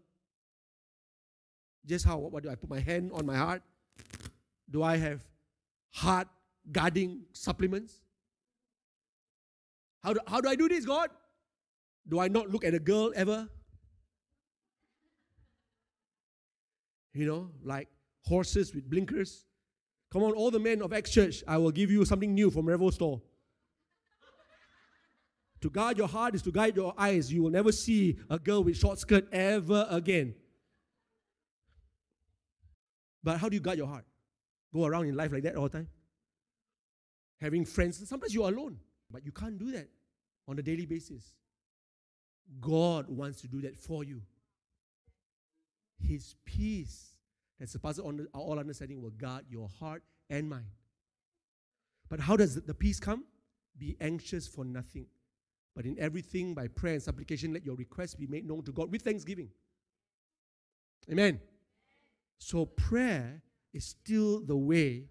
Just 1.85 2.05
how? 2.05 2.17
What, 2.17 2.31
what 2.31 2.43
do 2.43 2.49
I 2.49 2.55
put 2.55 2.69
my 2.69 2.79
hand 2.79 3.11
on 3.13 3.25
my 3.25 3.35
heart? 3.35 3.61
Do 4.69 4.83
I 4.83 4.97
have 4.97 5.21
heart 5.91 6.27
guarding 6.71 7.21
supplements? 7.33 7.93
How 10.03 10.13
do, 10.13 10.19
how 10.27 10.41
do 10.41 10.49
I 10.49 10.55
do 10.55 10.67
this, 10.67 10.85
God? 10.85 11.09
Do 12.07 12.19
I 12.19 12.27
not 12.27 12.49
look 12.49 12.63
at 12.63 12.73
a 12.73 12.79
girl 12.79 13.11
ever? 13.15 13.49
You 17.17 17.25
know, 17.25 17.49
like 17.63 17.87
horses 18.25 18.75
with 18.75 18.87
blinkers. 18.87 19.45
Come 20.11 20.21
on, 20.21 20.33
all 20.33 20.51
the 20.51 20.59
men 20.59 20.83
of 20.83 20.93
Acts 20.93 21.09
Church, 21.09 21.43
I 21.47 21.57
will 21.57 21.71
give 21.71 21.89
you 21.89 22.05
something 22.05 22.31
new 22.33 22.51
from 22.51 22.67
Revel 22.67 22.91
Store. 22.91 23.19
to 25.61 25.69
guard 25.71 25.97
your 25.97 26.07
heart 26.07 26.35
is 26.35 26.43
to 26.43 26.51
guide 26.51 26.75
your 26.75 26.93
eyes. 26.95 27.33
You 27.33 27.41
will 27.41 27.49
never 27.49 27.71
see 27.71 28.19
a 28.29 28.37
girl 28.37 28.63
with 28.63 28.77
short 28.77 28.99
skirt 28.99 29.27
ever 29.33 29.87
again. 29.89 30.35
But 33.23 33.39
how 33.39 33.49
do 33.49 33.55
you 33.55 33.61
guard 33.61 33.79
your 33.79 33.87
heart? 33.87 34.05
Go 34.71 34.85
around 34.85 35.07
in 35.07 35.15
life 35.15 35.31
like 35.31 35.41
that 35.43 35.55
all 35.55 35.63
the 35.63 35.69
time? 35.69 35.87
Having 37.41 37.65
friends. 37.65 38.07
Sometimes 38.07 38.33
you're 38.33 38.47
alone, 38.47 38.77
but 39.09 39.25
you 39.25 39.31
can't 39.31 39.57
do 39.57 39.71
that 39.71 39.89
on 40.47 40.59
a 40.59 40.61
daily 40.61 40.85
basis. 40.85 41.33
God 42.61 43.09
wants 43.09 43.41
to 43.41 43.47
do 43.47 43.61
that 43.61 43.75
for 43.75 44.03
you. 44.03 44.21
His 45.99 46.35
peace 46.45 47.15
that 47.59 47.69
surpasses 47.69 48.03
all 48.33 48.59
understanding 48.59 49.01
will 49.01 49.11
guard 49.11 49.45
your 49.49 49.67
heart 49.79 50.03
and 50.29 50.49
mind. 50.49 50.65
But 52.09 52.19
how 52.19 52.37
does 52.37 52.55
the 52.55 52.73
peace 52.73 52.99
come? 52.99 53.25
Be 53.77 53.97
anxious 53.99 54.47
for 54.47 54.63
nothing. 54.63 55.07
But 55.75 55.85
in 55.85 55.97
everything, 55.99 56.53
by 56.53 56.67
prayer 56.67 56.93
and 56.93 57.03
supplication, 57.03 57.53
let 57.53 57.65
your 57.65 57.75
requests 57.75 58.15
be 58.15 58.27
made 58.27 58.47
known 58.47 58.63
to 58.63 58.71
God 58.71 58.91
with 58.91 59.01
thanksgiving. 59.01 59.49
Amen. 61.11 61.39
So 62.39 62.65
prayer 62.65 63.41
is 63.73 63.85
still 63.85 64.41
the 64.41 64.55
way, 64.55 65.05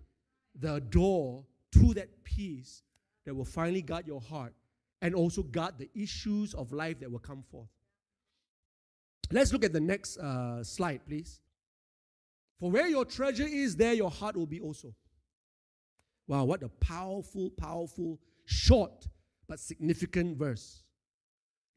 the 0.59 0.81
door 0.81 1.45
to 1.73 1.95
that 1.95 2.25
peace 2.25 2.83
that 3.25 3.35
will 3.35 3.45
finally 3.45 3.83
guard 3.83 4.07
your 4.07 4.21
heart 4.21 4.55
and 5.03 5.15
also 5.15 5.43
guard 5.43 5.75
the 5.79 5.91
issues 5.95 6.55
of 6.55 6.73
life 6.73 7.01
that 7.01 7.11
will 7.11 7.19
come 7.19 7.43
forth. 7.43 7.69
Let's 9.31 9.53
look 9.53 9.65
at 9.65 9.73
the 9.73 9.81
next 9.81 10.19
uh, 10.19 10.63
slide, 10.63 11.01
please. 11.07 11.41
For 12.61 12.71
where 12.71 12.89
your 12.89 13.05
treasure 13.05 13.47
is, 13.47 13.77
there 13.77 13.93
your 13.93 14.11
heart 14.11 14.37
will 14.37 14.47
be 14.47 14.61
also. 14.61 14.95
Wow, 16.29 16.45
what 16.45 16.63
a 16.63 16.69
powerful, 16.69 17.51
powerful, 17.51 18.19
short, 18.45 19.07
but 19.49 19.61
significant 19.61 20.39
verse. 20.39 20.83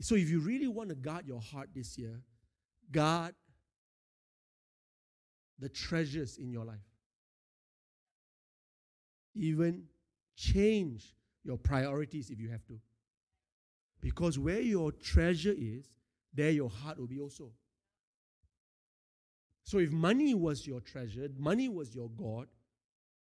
So, 0.02 0.16
if 0.16 0.30
you 0.30 0.40
really 0.40 0.68
want 0.68 0.90
to 0.90 0.96
guard 0.96 1.28
your 1.28 1.42
heart 1.42 1.70
this 1.76 1.98
year, 1.98 2.22
guard 2.92 3.36
the 5.60 5.70
treasures 5.70 6.38
in 6.38 6.52
your 6.52 6.66
life. 6.66 6.78
Even 9.36 9.84
change 10.36 11.14
your 11.44 11.58
priorities 11.58 12.30
if 12.30 12.40
you 12.40 12.50
have 12.50 12.66
to. 12.68 12.80
Because 14.02 14.40
where 14.40 14.62
your 14.62 14.92
treasure 14.94 15.54
is, 15.56 15.86
there 16.34 16.52
your 16.52 16.70
heart 16.70 17.00
will 17.00 17.08
be 17.08 17.20
also. 17.20 17.52
So 19.64 19.78
if 19.78 19.92
money 19.92 20.34
was 20.34 20.66
your 20.66 20.80
treasure, 20.80 21.30
money 21.38 21.70
was 21.70 21.94
your 21.94 22.10
God, 22.10 22.48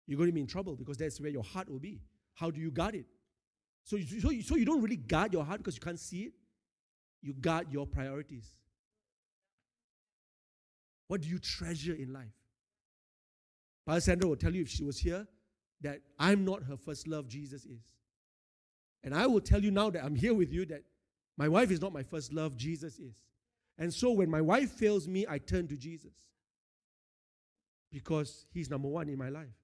you're 0.05 0.17
going 0.17 0.29
to 0.29 0.33
be 0.33 0.41
in 0.41 0.47
trouble 0.47 0.75
because 0.75 0.97
that's 0.97 1.19
where 1.19 1.31
your 1.31 1.43
heart 1.43 1.69
will 1.69 1.79
be. 1.79 2.01
How 2.35 2.51
do 2.51 2.61
you 2.61 2.69
guard 2.69 2.95
it? 2.95 3.05
So, 3.83 3.97
so, 3.97 4.29
so 4.41 4.55
you 4.55 4.65
don't 4.65 4.81
really 4.81 4.97
guard 4.97 5.33
your 5.33 5.43
heart 5.43 5.59
because 5.59 5.75
you 5.75 5.81
can't 5.81 5.99
see 5.99 6.23
it. 6.23 6.33
You 7.21 7.33
guard 7.33 7.71
your 7.71 7.87
priorities. 7.87 8.53
What 11.07 11.21
do 11.21 11.27
you 11.27 11.39
treasure 11.39 11.93
in 11.93 12.13
life? 12.13 12.33
Pastor 13.85 14.11
Sandra 14.11 14.27
will 14.27 14.35
tell 14.35 14.53
you 14.53 14.63
if 14.63 14.69
she 14.69 14.83
was 14.83 14.97
here 14.97 15.27
that 15.81 16.01
I'm 16.17 16.43
not 16.45 16.63
her 16.63 16.77
first 16.77 17.07
love, 17.07 17.27
Jesus 17.27 17.65
is. 17.65 17.81
And 19.03 19.13
I 19.13 19.27
will 19.27 19.41
tell 19.41 19.63
you 19.63 19.69
now 19.69 19.91
that 19.91 20.03
I'm 20.03 20.15
here 20.15 20.33
with 20.33 20.51
you 20.51 20.65
that 20.65 20.81
my 21.37 21.47
wife 21.47 21.71
is 21.71 21.81
not 21.81 21.93
my 21.93 22.03
first 22.03 22.33
love, 22.33 22.55
Jesus 22.55 22.99
is. 22.99 23.15
And 23.77 23.93
so 23.93 24.11
when 24.11 24.29
my 24.29 24.41
wife 24.41 24.71
fails 24.71 25.07
me, 25.07 25.25
I 25.27 25.37
turn 25.37 25.67
to 25.67 25.77
Jesus 25.77 26.13
because 27.91 28.45
he's 28.53 28.69
number 28.69 28.87
one 28.87 29.09
in 29.09 29.17
my 29.17 29.29
life. 29.29 29.55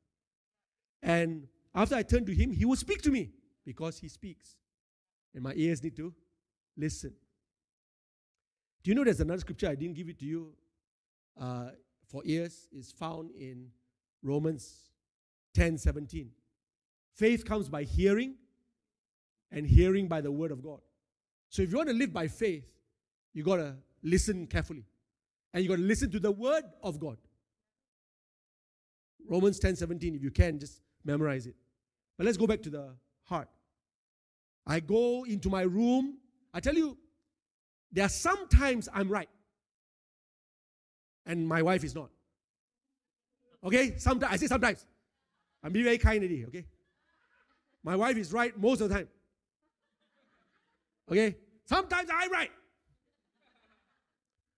And 1.02 1.48
after 1.74 1.96
I 1.96 2.04
turn 2.04 2.26
to 2.26 2.34
him, 2.34 2.52
he 2.52 2.66
will 2.66 2.76
speak 2.76 3.02
to 3.04 3.10
me 3.10 3.32
because 3.66 4.00
he 4.00 4.10
speaks. 4.10 4.56
And 5.34 5.44
my 5.44 5.54
ears 5.56 5.82
need 5.82 5.96
to 5.96 6.14
listen. 6.78 7.14
Do 8.84 8.92
you 8.92 8.96
know 8.96 9.04
there's 9.04 9.22
another 9.22 9.40
scripture 9.40 9.70
I 9.70 9.76
didn't 9.76 9.96
give 9.96 10.10
it 10.10 10.20
to 10.20 10.26
you 10.26 10.54
uh, 11.40 11.70
for 12.08 12.22
ears? 12.26 12.68
It's 12.72 12.92
found 12.92 13.32
in 13.32 13.68
Romans 14.24 14.92
10 15.54 15.78
17. 15.78 16.32
Faith 17.14 17.46
comes 17.46 17.70
by 17.70 17.84
hearing, 17.84 18.36
and 19.52 19.68
hearing 19.68 20.08
by 20.08 20.22
the 20.22 20.32
word 20.32 20.52
of 20.52 20.64
God. 20.64 20.80
So 21.52 21.62
if 21.62 21.70
you 21.70 21.78
want 21.78 21.90
to 21.90 21.96
live 21.96 22.14
by 22.14 22.30
faith, 22.30 22.64
you 23.34 23.44
got 23.44 23.58
to 23.58 23.76
listen 24.02 24.48
carefully. 24.48 24.86
And 25.54 25.62
you 25.62 25.70
got 25.70 25.76
to 25.76 25.82
listen 25.82 26.10
to 26.12 26.20
the 26.20 26.32
word 26.32 26.64
of 26.82 26.98
God. 26.98 27.18
Romans 29.30 29.60
10 29.60 29.76
17, 29.76 30.16
if 30.16 30.24
you 30.24 30.32
can, 30.32 30.58
just 30.58 30.82
memorize 31.04 31.46
it. 31.48 31.56
But 32.18 32.26
let's 32.26 32.38
go 32.38 32.48
back 32.48 32.62
to 32.64 32.70
the 32.70 32.96
heart. 33.26 33.50
I 34.66 34.80
go 34.80 35.26
into 35.26 35.50
my 35.50 35.64
room. 35.64 36.20
I 36.54 36.62
tell 36.62 36.74
you, 36.74 36.98
there 37.92 38.06
are 38.06 38.10
sometimes 38.10 38.88
I'm 38.94 39.10
right, 39.10 39.30
and 41.26 41.46
my 41.48 41.62
wife 41.62 41.84
is 41.84 41.94
not. 41.94 42.10
Okay? 43.62 43.98
Sometimes 43.98 44.34
I 44.34 44.38
say 44.38 44.48
sometimes. 44.48 44.86
I'm 45.62 45.74
being 45.74 45.86
very 45.86 45.98
kind 45.98 46.22
today, 46.22 46.46
okay? 46.48 46.66
My 47.84 47.96
wife 47.96 48.18
is 48.18 48.32
right 48.32 48.58
most 48.58 48.82
of 48.82 48.90
the 48.90 48.96
time. 48.96 49.10
Okay? 51.12 51.36
Sometimes 51.66 52.10
I'm 52.14 52.32
right. 52.32 52.52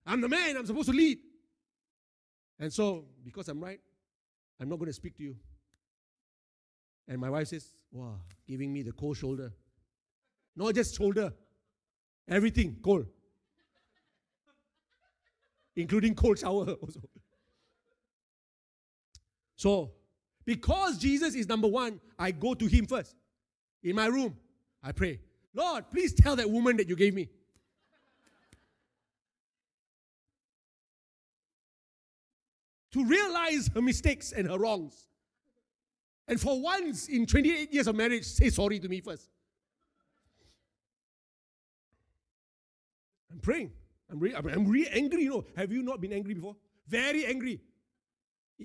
I'm 0.06 0.22
the 0.22 0.30
man, 0.30 0.58
I'm 0.58 0.66
supposed 0.66 0.90
to 0.90 0.96
lead. 0.96 1.18
And 2.60 2.72
so, 2.72 3.06
because 3.24 3.48
I'm 3.50 3.62
right, 3.62 3.80
I'm 4.60 4.70
not 4.70 4.78
going 4.78 4.88
to 4.88 4.94
speak 4.94 5.18
to 5.18 5.24
you. 5.24 5.36
And 7.08 7.20
my 7.20 7.30
wife 7.30 7.48
says, 7.48 7.74
Wow, 7.92 8.16
giving 8.48 8.74
me 8.74 8.82
the 8.82 8.92
cold 8.92 9.18
shoulder. 9.18 9.52
Not 10.56 10.74
just 10.76 10.98
shoulder, 10.98 11.34
everything 12.28 12.78
cold. 12.84 13.06
Including 15.76 16.16
cold 16.16 16.40
shower 16.40 16.72
also. 16.82 17.02
So, 19.56 19.92
because 20.46 20.98
Jesus 20.98 21.36
is 21.36 21.48
number 21.48 21.68
one, 21.68 22.00
I 22.18 22.32
go 22.32 22.54
to 22.54 22.66
Him 22.66 22.86
first. 22.86 23.16
In 23.84 23.96
my 23.96 24.08
room, 24.08 24.36
I 24.82 24.92
pray, 24.92 25.20
Lord, 25.54 25.90
please 25.92 26.14
tell 26.14 26.36
that 26.36 26.50
woman 26.50 26.78
that 26.78 26.88
you 26.88 26.96
gave 26.96 27.14
me. 27.14 27.30
to 32.94 33.04
realize 33.04 33.70
her 33.74 33.82
mistakes 33.82 34.32
and 34.32 34.48
her 34.48 34.58
wrongs. 34.58 35.08
And 36.28 36.40
for 36.40 36.62
once 36.62 37.10
in 37.10 37.26
28 37.26 37.74
years 37.74 37.88
of 37.88 37.96
marriage, 37.96 38.24
say 38.24 38.50
sorry 38.50 38.80
to 38.80 38.88
me 38.88 39.02
first. 39.02 39.30
I'm 43.32 43.40
praying. 43.40 43.72
I'm 44.10 44.20
really, 44.20 44.36
I'm 44.36 44.68
really 44.68 44.90
angry, 44.90 45.24
you 45.24 45.30
know. 45.32 45.46
Have 45.58 45.72
you 45.72 45.82
not 45.82 46.00
been 46.00 46.14
angry 46.14 46.36
before? 46.36 46.56
Very 46.88 47.26
angry. 47.26 47.60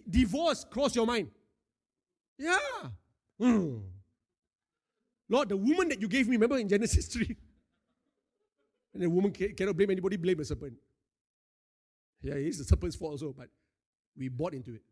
Divorce 0.08 0.64
cross 0.70 0.94
your 0.94 1.06
mind. 1.06 1.30
Yeah. 2.36 2.58
Mm. 3.40 3.80
Lord, 5.28 5.48
the 5.48 5.56
woman 5.56 5.88
that 5.88 6.00
you 6.00 6.08
gave 6.08 6.26
me, 6.26 6.36
remember 6.36 6.58
in 6.58 6.68
Genesis 6.68 7.06
3? 7.06 7.36
And 8.94 9.02
the 9.02 9.10
woman 9.10 9.30
cannot 9.30 9.76
blame 9.76 9.90
anybody, 9.90 10.16
blame 10.16 10.38
the 10.38 10.44
serpent. 10.46 10.72
Yeah, 12.22 12.34
it's 12.34 12.58
the 12.58 12.64
serpent's 12.64 12.96
fault 12.96 13.12
also, 13.12 13.34
but 13.36 13.48
we 14.16 14.28
bought 14.28 14.54
into 14.54 14.74
it. 14.74 14.82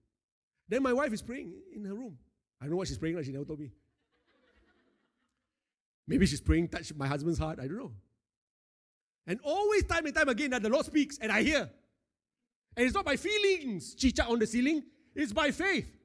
Then 0.68 0.82
my 0.82 0.92
wife 0.92 1.12
is 1.12 1.22
praying 1.22 1.54
in 1.74 1.84
her 1.86 1.94
room. 1.94 2.18
I 2.60 2.64
don't 2.64 2.72
know 2.72 2.76
what 2.76 2.88
she's 2.88 2.98
praying 2.98 3.16
like, 3.16 3.24
she 3.24 3.32
never 3.32 3.46
told 3.46 3.58
me. 3.58 3.72
Maybe 6.06 6.26
she's 6.26 6.40
praying, 6.40 6.68
touch 6.68 6.94
my 6.94 7.06
husband's 7.06 7.38
heart, 7.38 7.58
I 7.58 7.66
don't 7.66 7.78
know. 7.78 7.92
And 9.26 9.40
always, 9.42 9.84
time 9.84 10.06
and 10.06 10.14
time 10.14 10.28
again, 10.28 10.50
that 10.50 10.62
the 10.62 10.68
Lord 10.68 10.86
speaks 10.86 11.18
and 11.18 11.32
I 11.32 11.42
hear. 11.42 11.68
And 12.76 12.86
it's 12.86 12.94
not 12.94 13.04
by 13.04 13.16
feelings, 13.16 13.94
chicha 13.94 14.24
on 14.24 14.38
the 14.38 14.46
ceiling, 14.46 14.84
it's 15.14 15.32
by 15.32 15.50
faith. 15.50 15.95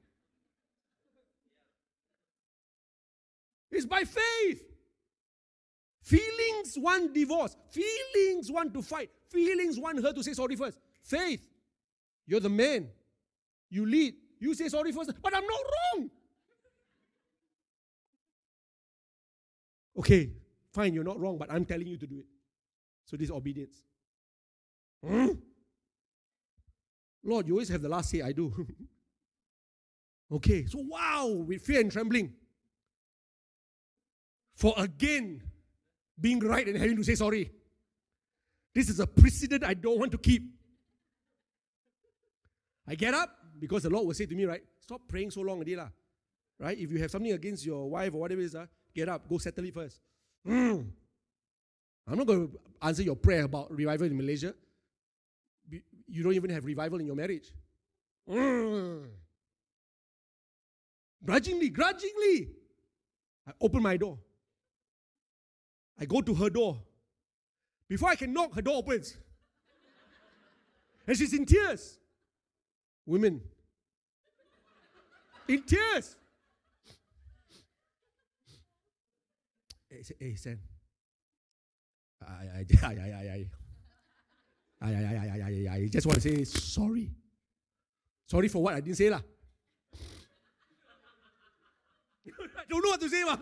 It's 3.72 3.86
by 3.86 4.04
faith. 4.04 4.62
Feelings 6.02 6.74
want 6.76 7.14
divorce. 7.14 7.56
Feelings 7.70 8.50
want 8.50 8.74
to 8.74 8.82
fight. 8.82 9.10
Feelings 9.30 9.78
want 9.78 10.02
her 10.02 10.12
to 10.12 10.22
say 10.22 10.34
sorry 10.34 10.56
first. 10.56 10.78
Faith. 11.02 11.48
You're 12.26 12.40
the 12.40 12.50
man. 12.50 12.88
You 13.70 13.86
lead. 13.86 14.14
You 14.38 14.54
say 14.54 14.68
sorry 14.68 14.92
first. 14.92 15.12
But 15.22 15.34
I'm 15.34 15.46
not 15.46 15.60
wrong. 15.96 16.10
Okay, 19.98 20.30
fine, 20.72 20.94
you're 20.94 21.04
not 21.04 21.20
wrong, 21.20 21.36
but 21.36 21.52
I'm 21.52 21.64
telling 21.64 21.86
you 21.86 21.98
to 21.98 22.06
do 22.06 22.18
it. 22.20 22.26
So 23.04 23.16
this 23.16 23.26
is 23.26 23.30
obedience. 23.30 23.82
Hmm? 25.06 25.32
Lord, 27.22 27.46
you 27.46 27.54
always 27.54 27.68
have 27.68 27.82
the 27.82 27.88
last 27.88 28.10
say, 28.10 28.22
I 28.22 28.32
do. 28.32 28.66
okay, 30.32 30.64
so 30.66 30.78
wow, 30.78 31.26
with 31.46 31.62
fear 31.62 31.80
and 31.80 31.92
trembling. 31.92 32.32
For 34.54 34.74
again, 34.76 35.42
being 36.20 36.40
right 36.40 36.66
and 36.66 36.76
having 36.76 36.96
to 36.96 37.04
say 37.04 37.14
sorry. 37.14 37.50
This 38.74 38.88
is 38.88 39.00
a 39.00 39.06
precedent 39.06 39.64
I 39.64 39.74
don't 39.74 39.98
want 39.98 40.12
to 40.12 40.18
keep. 40.18 40.42
I 42.86 42.94
get 42.94 43.14
up 43.14 43.30
because 43.58 43.82
the 43.82 43.90
Lord 43.90 44.06
will 44.06 44.14
say 44.14 44.26
to 44.26 44.34
me, 44.34 44.44
right, 44.44 44.62
stop 44.80 45.02
praying 45.08 45.30
so 45.30 45.40
long, 45.42 45.62
Adila. 45.62 45.90
Right? 46.58 46.78
If 46.78 46.90
you 46.90 46.98
have 46.98 47.10
something 47.10 47.32
against 47.32 47.66
your 47.66 47.88
wife 47.90 48.14
or 48.14 48.20
whatever 48.20 48.40
it 48.40 48.44
is, 48.44 48.54
uh, 48.54 48.66
get 48.94 49.08
up, 49.08 49.28
go 49.28 49.38
settle 49.38 49.64
it 49.64 49.74
first. 49.74 50.00
Mm. 50.46 50.86
I'm 52.08 52.18
not 52.18 52.26
going 52.26 52.48
to 52.48 52.60
answer 52.80 53.02
your 53.02 53.16
prayer 53.16 53.44
about 53.44 53.70
revival 53.70 54.06
in 54.06 54.16
Malaysia. 54.16 54.54
You 56.08 56.22
don't 56.22 56.34
even 56.34 56.50
have 56.50 56.64
revival 56.64 56.98
in 57.00 57.06
your 57.06 57.16
marriage. 57.16 57.52
Mm. 58.28 59.04
Grudgingly, 61.24 61.68
grudgingly, 61.68 62.48
I 63.46 63.52
open 63.60 63.82
my 63.82 63.96
door. 63.96 64.18
I 66.02 66.04
go 66.04 66.20
to 66.20 66.34
her 66.34 66.50
door. 66.50 66.82
Before 67.88 68.08
I 68.08 68.16
can 68.16 68.32
knock, 68.32 68.56
her 68.56 68.62
door 68.62 68.74
opens. 68.78 69.16
And 71.06 71.16
she's 71.16 71.32
in 71.32 71.46
tears. 71.46 71.96
Women. 73.06 73.40
In 75.46 75.62
tears. 75.62 76.16
Hey, 79.88 80.02
hey 80.18 80.34
Sam. 80.34 80.58
I, 82.20 82.32
I, 82.32 82.66
I, 82.82 82.86
I, 82.86 82.90
I, 82.90 83.46
I, 84.80 84.88
I, 84.88 84.90
I, 84.90 84.90
I, 84.90 85.70
I, 85.70 85.74
I 85.74 85.88
just 85.88 86.04
want 86.04 86.20
to 86.20 86.28
say 86.28 86.42
sorry. 86.42 87.12
Sorry 88.26 88.48
for 88.48 88.60
what 88.60 88.74
I 88.74 88.80
didn't 88.80 88.96
say 88.96 89.08
lah. 89.08 89.20
I 92.26 92.64
don't 92.68 92.82
know 92.82 92.90
what 92.90 93.00
to 93.00 93.08
say 93.08 93.22
lah. 93.22 93.38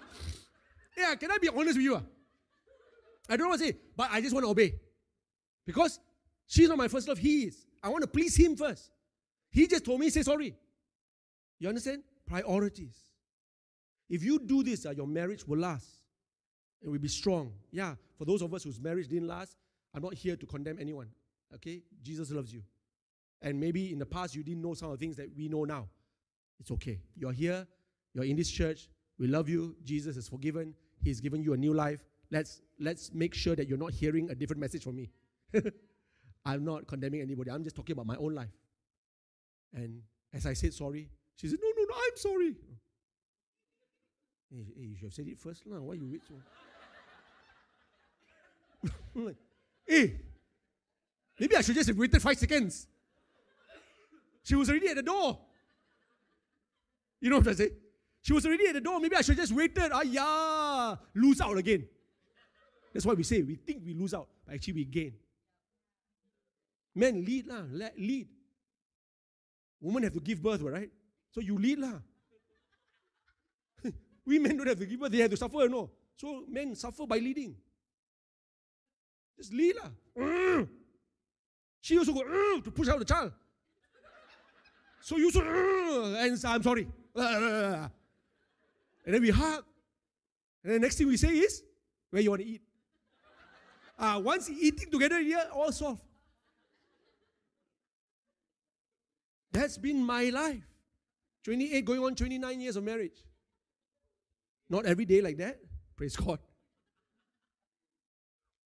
Yeah, 0.98 1.14
can 1.14 1.30
I 1.30 1.38
be 1.38 1.48
honest 1.48 1.76
with 1.78 1.84
you? 1.84 1.96
Ah? 1.96 2.02
I 3.30 3.36
don't 3.36 3.48
what 3.48 3.60
to 3.60 3.64
say, 3.64 3.76
but 3.96 4.08
I 4.10 4.20
just 4.20 4.34
want 4.34 4.44
to 4.44 4.50
obey. 4.50 4.74
Because 5.64 6.00
she's 6.46 6.68
not 6.68 6.76
my 6.76 6.88
first 6.88 7.06
love, 7.06 7.18
he 7.18 7.44
is. 7.44 7.64
I 7.82 7.88
want 7.88 8.02
to 8.02 8.08
please 8.08 8.36
him 8.36 8.56
first. 8.56 8.90
He 9.50 9.66
just 9.66 9.84
told 9.84 10.00
me, 10.00 10.10
say 10.10 10.22
sorry. 10.22 10.54
You 11.60 11.68
understand? 11.68 12.02
Priorities. 12.26 12.96
If 14.08 14.24
you 14.24 14.40
do 14.40 14.64
this, 14.64 14.84
uh, 14.84 14.90
your 14.90 15.06
marriage 15.06 15.46
will 15.46 15.58
last. 15.58 15.86
It 16.82 16.88
will 16.88 16.98
be 16.98 17.08
strong. 17.08 17.52
Yeah, 17.70 17.94
for 18.18 18.24
those 18.24 18.42
of 18.42 18.52
us 18.52 18.64
whose 18.64 18.80
marriage 18.80 19.08
didn't 19.08 19.28
last, 19.28 19.56
I'm 19.94 20.02
not 20.02 20.14
here 20.14 20.36
to 20.36 20.46
condemn 20.46 20.78
anyone. 20.80 21.08
Okay? 21.54 21.82
Jesus 22.02 22.30
loves 22.32 22.52
you. 22.52 22.62
And 23.42 23.58
maybe 23.58 23.92
in 23.92 23.98
the 23.98 24.06
past 24.06 24.34
you 24.34 24.42
didn't 24.42 24.62
know 24.62 24.74
some 24.74 24.90
of 24.90 24.98
the 24.98 25.04
things 25.04 25.16
that 25.16 25.28
we 25.36 25.48
know 25.48 25.64
now. 25.64 25.88
It's 26.58 26.70
okay. 26.72 27.00
You're 27.16 27.32
here, 27.32 27.66
you're 28.12 28.24
in 28.24 28.36
this 28.36 28.50
church. 28.50 28.88
We 29.18 29.28
love 29.28 29.48
you. 29.48 29.76
Jesus 29.84 30.16
has 30.16 30.28
forgiven. 30.28 30.74
He's 31.02 31.20
given 31.20 31.42
you 31.42 31.52
a 31.52 31.56
new 31.56 31.74
life. 31.74 32.02
Let's 32.30 32.62
let's 32.78 33.12
make 33.12 33.34
sure 33.34 33.56
that 33.56 33.68
you're 33.68 33.78
not 33.78 33.92
hearing 33.92 34.30
a 34.30 34.34
different 34.34 34.60
message 34.60 34.84
from 34.84 34.96
me. 34.96 35.10
I'm 36.44 36.64
not 36.64 36.86
condemning 36.86 37.20
anybody. 37.20 37.50
I'm 37.50 37.64
just 37.64 37.76
talking 37.76 37.92
about 37.92 38.06
my 38.06 38.16
own 38.16 38.34
life. 38.34 38.56
And 39.74 40.02
as 40.32 40.46
I 40.46 40.52
said 40.54 40.72
sorry, 40.74 41.08
she 41.36 41.48
said, 41.48 41.58
No, 41.62 41.68
no, 41.76 41.84
no, 41.88 41.94
I'm 41.94 42.16
sorry. 42.16 42.56
Hey, 44.50 44.66
hey 44.76 44.86
you 44.86 44.96
should 44.96 45.06
have 45.06 45.14
said 45.14 45.26
it 45.26 45.38
first 45.38 45.66
now. 45.66 45.80
Why 45.80 45.94
you 45.94 46.08
wait 46.10 46.22
so? 46.26 46.34
hey, 49.86 50.14
maybe 51.38 51.56
I 51.56 51.60
should 51.60 51.74
just 51.74 51.88
have 51.88 51.98
waited 51.98 52.22
five 52.22 52.38
seconds. 52.38 52.86
She 54.42 54.54
was 54.54 54.70
already 54.70 54.88
at 54.88 54.96
the 54.96 55.02
door. 55.02 55.38
You 57.20 57.30
know 57.30 57.38
what 57.38 57.48
I 57.48 57.54
say? 57.54 57.70
She 58.22 58.32
was 58.32 58.46
already 58.46 58.66
at 58.68 58.74
the 58.74 58.80
door. 58.80 58.98
Maybe 59.00 59.16
I 59.16 59.20
should 59.20 59.36
just 59.36 59.52
waited. 59.52 59.90
Ah, 59.92 60.02
yeah, 60.02 60.96
lose 61.14 61.40
out 61.40 61.56
again. 61.58 61.86
That's 62.92 63.06
why 63.06 63.14
we 63.14 63.22
say 63.22 63.42
we 63.42 63.54
think 63.54 63.82
we 63.84 63.94
lose 63.94 64.14
out, 64.14 64.28
but 64.44 64.54
actually 64.54 64.74
we 64.74 64.84
gain. 64.84 65.14
Men 66.94 67.24
lead 67.24 67.46
lah, 67.46 67.62
lead. 67.96 68.28
Women 69.80 70.02
have 70.02 70.12
to 70.14 70.20
give 70.20 70.42
birth, 70.42 70.60
right? 70.62 70.90
So 71.30 71.40
you 71.40 71.56
lead 71.56 71.78
lah. 71.78 72.02
we 74.26 74.38
men 74.38 74.56
don't 74.56 74.66
have 74.66 74.78
to 74.78 74.86
give 74.86 75.00
birth, 75.00 75.12
they 75.12 75.18
have 75.18 75.30
to 75.30 75.36
suffer, 75.36 75.68
no. 75.68 75.90
So 76.16 76.44
men 76.48 76.74
suffer 76.74 77.06
by 77.06 77.18
leading. 77.18 77.54
Just 79.38 79.52
lead 79.54 79.76
lah. 79.76 79.90
Mm. 80.18 80.68
She 81.80 81.96
also 81.96 82.12
go 82.12 82.22
mm, 82.22 82.64
to 82.64 82.70
push 82.70 82.88
out 82.88 82.98
the 82.98 83.04
child. 83.04 83.32
So 85.00 85.16
you 85.16 85.30
should, 85.30 85.44
mm, 85.44 86.16
and 86.22 86.44
I'm 86.44 86.62
sorry. 86.62 86.86
And 87.16 89.14
then 89.14 89.22
we 89.22 89.30
hug. 89.30 89.64
And 90.62 90.74
the 90.74 90.78
next 90.78 90.98
thing 90.98 91.08
we 91.08 91.16
say 91.16 91.28
is, 91.28 91.62
where 92.10 92.20
you 92.22 92.30
want 92.30 92.42
to 92.42 92.48
eat? 92.48 92.62
Uh, 94.00 94.18
once 94.24 94.48
eating 94.48 94.90
together 94.90 95.20
here, 95.20 95.44
all 95.54 95.70
solved. 95.70 96.00
That's 99.52 99.76
been 99.76 100.02
my 100.02 100.30
life. 100.30 100.64
28 101.44 101.84
going 101.84 102.02
on 102.02 102.14
29 102.14 102.60
years 102.60 102.76
of 102.76 102.84
marriage. 102.84 103.22
Not 104.70 104.86
every 104.86 105.04
day 105.04 105.20
like 105.20 105.36
that. 105.36 105.58
Praise 105.96 106.16
God. 106.16 106.38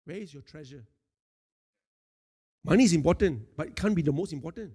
Where 0.07 0.17
is 0.17 0.33
your 0.33 0.43
treasure? 0.43 0.85
Money 2.65 2.85
is 2.85 2.95
important, 2.95 3.43
but 3.57 3.67
it 3.67 3.77
can't 3.77 3.95
be 3.95 4.03
the 4.03 4.13
most 4.13 4.33
important. 4.33 4.73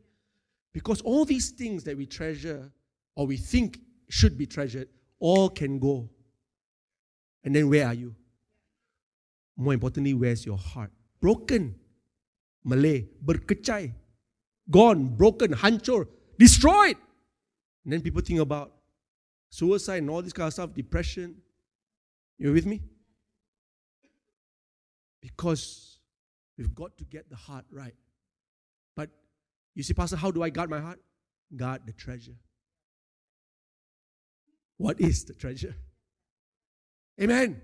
Because 0.74 1.02
all 1.02 1.26
these 1.26 1.50
things 1.50 1.84
that 1.86 1.98
we 1.98 2.06
treasure 2.06 2.72
or 3.16 3.26
we 3.26 3.38
think 3.38 3.80
should 4.10 4.38
be 4.38 4.46
treasured 4.46 4.90
all 5.20 5.50
can 5.50 5.80
go. 5.80 6.08
And 7.44 7.56
then 7.56 7.68
where 7.70 7.88
are 7.88 7.94
you? 7.94 8.16
More 9.58 9.74
importantly, 9.74 10.14
where's 10.14 10.46
your 10.46 10.58
heart? 10.58 10.92
Broken. 11.22 11.76
Malay. 12.64 13.08
Berkecai. 13.24 13.94
Gone. 14.70 15.16
Broken. 15.16 15.54
Hancur. 15.54 16.08
Destroyed. 16.38 16.98
And 17.84 17.94
then 17.94 18.02
people 18.02 18.22
think 18.22 18.40
about 18.40 18.74
suicide 19.50 19.98
and 19.98 20.10
all 20.10 20.22
this 20.22 20.34
kind 20.34 20.48
of 20.48 20.54
stuff, 20.54 20.74
depression. 20.74 21.36
You 22.38 22.52
with 22.52 22.66
me? 22.66 22.82
Because 25.22 26.00
we've 26.58 26.74
got 26.76 26.98
to 26.98 27.06
get 27.06 27.30
the 27.30 27.36
heart 27.36 27.66
right. 27.72 27.96
But 28.96 29.10
you 29.74 29.84
see, 29.84 29.94
Pastor, 29.94 30.18
how 30.18 30.32
do 30.32 30.44
I 30.44 30.50
guard 30.50 30.70
my 30.70 30.80
heart? 30.80 31.00
Guard 31.56 31.82
the 31.86 31.94
treasure. 31.94 32.36
What 34.78 35.00
is 35.00 35.24
the 35.24 35.34
treasure? 35.34 35.76
Amen. 37.22 37.62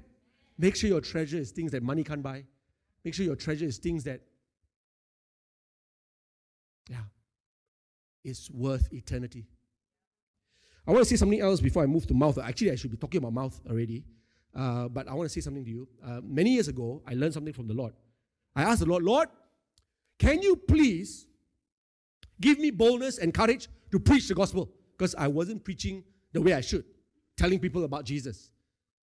Make 0.62 0.76
sure 0.76 0.88
your 0.88 1.02
treasure 1.02 1.39
is 1.39 1.50
things 1.50 1.71
that 1.71 1.82
money 1.82 2.04
can't 2.04 2.21
buy. 2.21 2.43
Make 3.04 3.15
sure 3.15 3.26
your 3.26 3.36
treasure 3.36 3.65
is 3.65 3.80
things 3.80 4.04
that, 4.04 4.21
yeah, 6.88 7.06
is 8.24 8.47
worth 8.54 8.93
eternity. 8.93 9.47
I 10.88 10.91
want 10.91 11.04
to 11.04 11.10
say 11.10 11.15
something 11.15 11.41
else 11.41 11.60
before 11.60 11.82
I 11.82 11.88
move 11.88 12.06
to 12.06 12.13
mouth. 12.13 12.38
Actually, 12.38 12.74
I 12.74 12.76
should 12.76 12.91
be 12.91 12.97
talking 12.97 13.17
about 13.17 13.34
mouth 13.34 13.60
already. 13.67 14.06
Uh, 14.56 14.88
but 14.88 15.08
I 15.08 15.15
want 15.15 15.28
to 15.28 15.34
say 15.34 15.41
something 15.41 15.65
to 15.65 15.71
you. 15.71 15.88
Uh, 16.06 16.21
many 16.24 16.52
years 16.52 16.67
ago, 16.67 17.02
I 17.08 17.15
learned 17.15 17.34
something 17.34 17.54
from 17.54 17.67
the 17.67 17.74
Lord. 17.74 17.93
I 18.56 18.62
asked 18.62 18.82
the 18.82 18.86
Lord, 18.86 19.02
Lord, 19.02 19.30
can 20.19 20.43
you 20.43 20.56
please 20.56 21.26
give 22.39 22.60
me 22.60 22.69
boldness 22.69 23.17
and 23.17 23.34
courage 23.34 23.67
to 23.89 24.00
preach 24.00 24.28
the 24.28 24.36
gospel? 24.36 24.69
Because 24.95 25.15
I 25.15 25.28
wasn't 25.28 25.63
preaching 25.63 26.04
the 26.34 26.41
way 26.41 26.54
I 26.54 26.62
should, 26.62 26.86
telling 27.36 27.58
people 27.58 27.84
about 27.84 28.06
Jesus. 28.06 28.52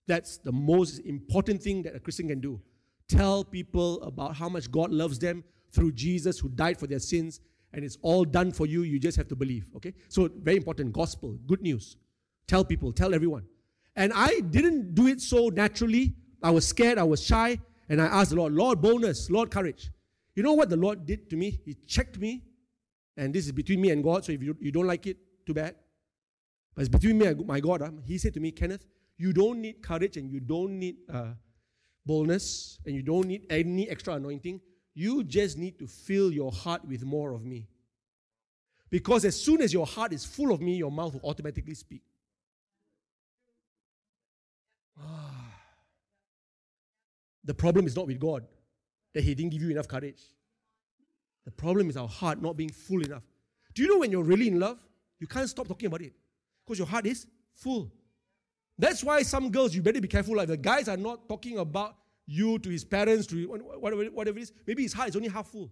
That's 0.08 0.38
the 0.38 0.52
most 0.52 1.00
important 1.00 1.62
thing 1.62 1.84
that 1.84 1.96
a 1.96 2.00
Christian 2.00 2.28
can 2.30 2.40
do. 2.40 2.62
Tell 3.08 3.44
people 3.44 4.02
about 4.04 4.36
how 4.36 4.50
much 4.50 4.72
God 4.72 4.92
loves 4.92 5.20
them 5.20 5.44
through 5.72 5.94
Jesus 5.94 6.40
who 6.40 6.50
died 6.50 6.80
for 6.80 6.88
their 6.88 7.00
sins 7.00 7.42
and 7.74 7.84
it's 7.84 7.98
all 8.02 8.26
done 8.26 8.52
for 8.52 8.66
you. 8.66 8.84
You 8.84 9.00
just 9.00 9.18
have 9.18 9.28
to 9.28 9.36
believe. 9.36 9.68
Okay? 9.76 9.94
So, 10.10 10.30
very 10.42 10.58
important 10.58 10.94
gospel, 10.94 11.38
good 11.46 11.62
news. 11.62 11.98
Tell 12.48 12.64
people, 12.64 12.92
tell 12.92 13.14
everyone. 13.14 13.44
And 13.96 14.14
I 14.16 14.40
didn't 14.40 14.96
do 14.96 15.08
it 15.08 15.22
so 15.22 15.50
naturally. 15.50 16.16
I 16.42 16.52
was 16.52 16.68
scared, 16.68 16.98
I 16.98 17.04
was 17.04 17.24
shy, 17.24 17.60
and 17.90 18.02
I 18.02 18.06
asked 18.06 18.30
the 18.30 18.36
Lord, 18.36 18.54
Lord, 18.54 18.82
boldness, 18.82 19.30
Lord, 19.30 19.52
courage. 19.52 19.92
You 20.36 20.44
know 20.44 20.54
what 20.54 20.70
the 20.70 20.78
Lord 20.78 21.06
did 21.06 21.30
to 21.32 21.36
me? 21.36 21.60
He 21.66 21.74
checked 21.74 22.20
me, 22.20 22.44
and 23.18 23.34
this 23.34 23.46
is 23.46 23.52
between 23.52 23.82
me 23.82 23.90
and 23.90 24.04
God, 24.04 24.24
so 24.24 24.32
if 24.32 24.42
you, 24.42 24.56
you 24.60 24.72
don't 24.72 24.86
like 24.86 25.08
it, 25.08 25.18
too 25.46 25.54
bad. 25.54 25.76
But 26.76 26.82
it's 26.82 26.90
between 26.90 27.18
me 27.18 27.26
and 27.26 27.46
my 27.48 27.60
God. 27.60 27.82
Huh? 27.82 27.90
He 28.06 28.20
said 28.20 28.36
to 28.36 28.40
me, 28.40 28.52
Kenneth, 28.52 28.86
You 29.18 29.34
don't 29.34 29.62
need 29.62 29.82
courage 29.82 30.18
and 30.18 30.32
you 30.32 30.40
don't 30.40 30.78
need 30.78 30.98
uh, 31.12 31.34
boldness 32.06 32.80
and 32.86 32.96
you 32.96 33.02
don't 33.02 33.28
need 33.28 33.46
any 33.50 33.90
extra 33.90 34.14
anointing. 34.14 34.62
You 34.94 35.24
just 35.24 35.58
need 35.58 35.80
to 35.80 35.88
fill 35.88 36.32
your 36.32 36.52
heart 36.52 36.86
with 36.86 37.04
more 37.04 37.34
of 37.34 37.44
me. 37.44 37.68
Because 38.90 39.26
as 39.26 39.40
soon 39.40 39.62
as 39.62 39.74
your 39.74 39.86
heart 39.86 40.14
is 40.14 40.24
full 40.24 40.52
of 40.52 40.62
me, 40.62 40.76
your 40.78 40.92
mouth 40.92 41.14
will 41.14 41.30
automatically 41.30 41.74
speak. 41.74 42.04
The 47.44 47.54
problem 47.54 47.86
is 47.88 47.96
not 47.96 48.08
with 48.08 48.20
God, 48.20 48.46
that 49.14 49.24
He 49.24 49.34
didn't 49.34 49.52
give 49.52 49.62
you 49.62 49.70
enough 49.70 49.88
courage. 49.88 50.22
The 51.46 51.52
problem 51.52 51.90
is 51.90 51.96
our 51.96 52.08
heart 52.08 52.42
not 52.42 52.58
being 52.58 52.70
full 52.70 53.02
enough. 53.02 53.24
Do 53.74 53.82
you 53.82 53.88
know 53.88 54.00
when 54.00 54.12
you're 54.12 54.24
really 54.24 54.50
in 54.50 54.60
love, 54.60 54.80
you 55.20 55.28
can't 55.28 55.50
stop 55.50 55.68
talking 55.68 55.88
about 55.88 56.02
it 56.02 56.14
because 56.66 56.78
your 56.78 56.88
heart 56.88 57.06
is 57.06 57.26
full. 57.56 57.90
That's 58.78 59.04
why 59.04 59.24
some 59.24 59.50
girls, 59.50 59.74
you 59.74 59.82
better 59.82 60.02
be 60.02 60.08
careful. 60.08 60.36
Like 60.36 60.48
the 60.48 60.58
guys 60.58 60.88
are 60.88 60.98
not 60.98 61.28
talking 61.28 61.58
about 61.58 61.96
you 62.26 62.60
to 62.60 62.70
his 62.70 62.84
parents, 62.84 63.26
to 63.28 63.48
whatever, 63.80 64.06
whatever 64.06 64.38
it 64.38 64.44
is. 64.44 64.54
Maybe 64.66 64.84
his 64.84 64.94
heart 64.94 65.10
is 65.10 65.16
only 65.16 65.30
half 65.30 65.48
full. 65.48 65.72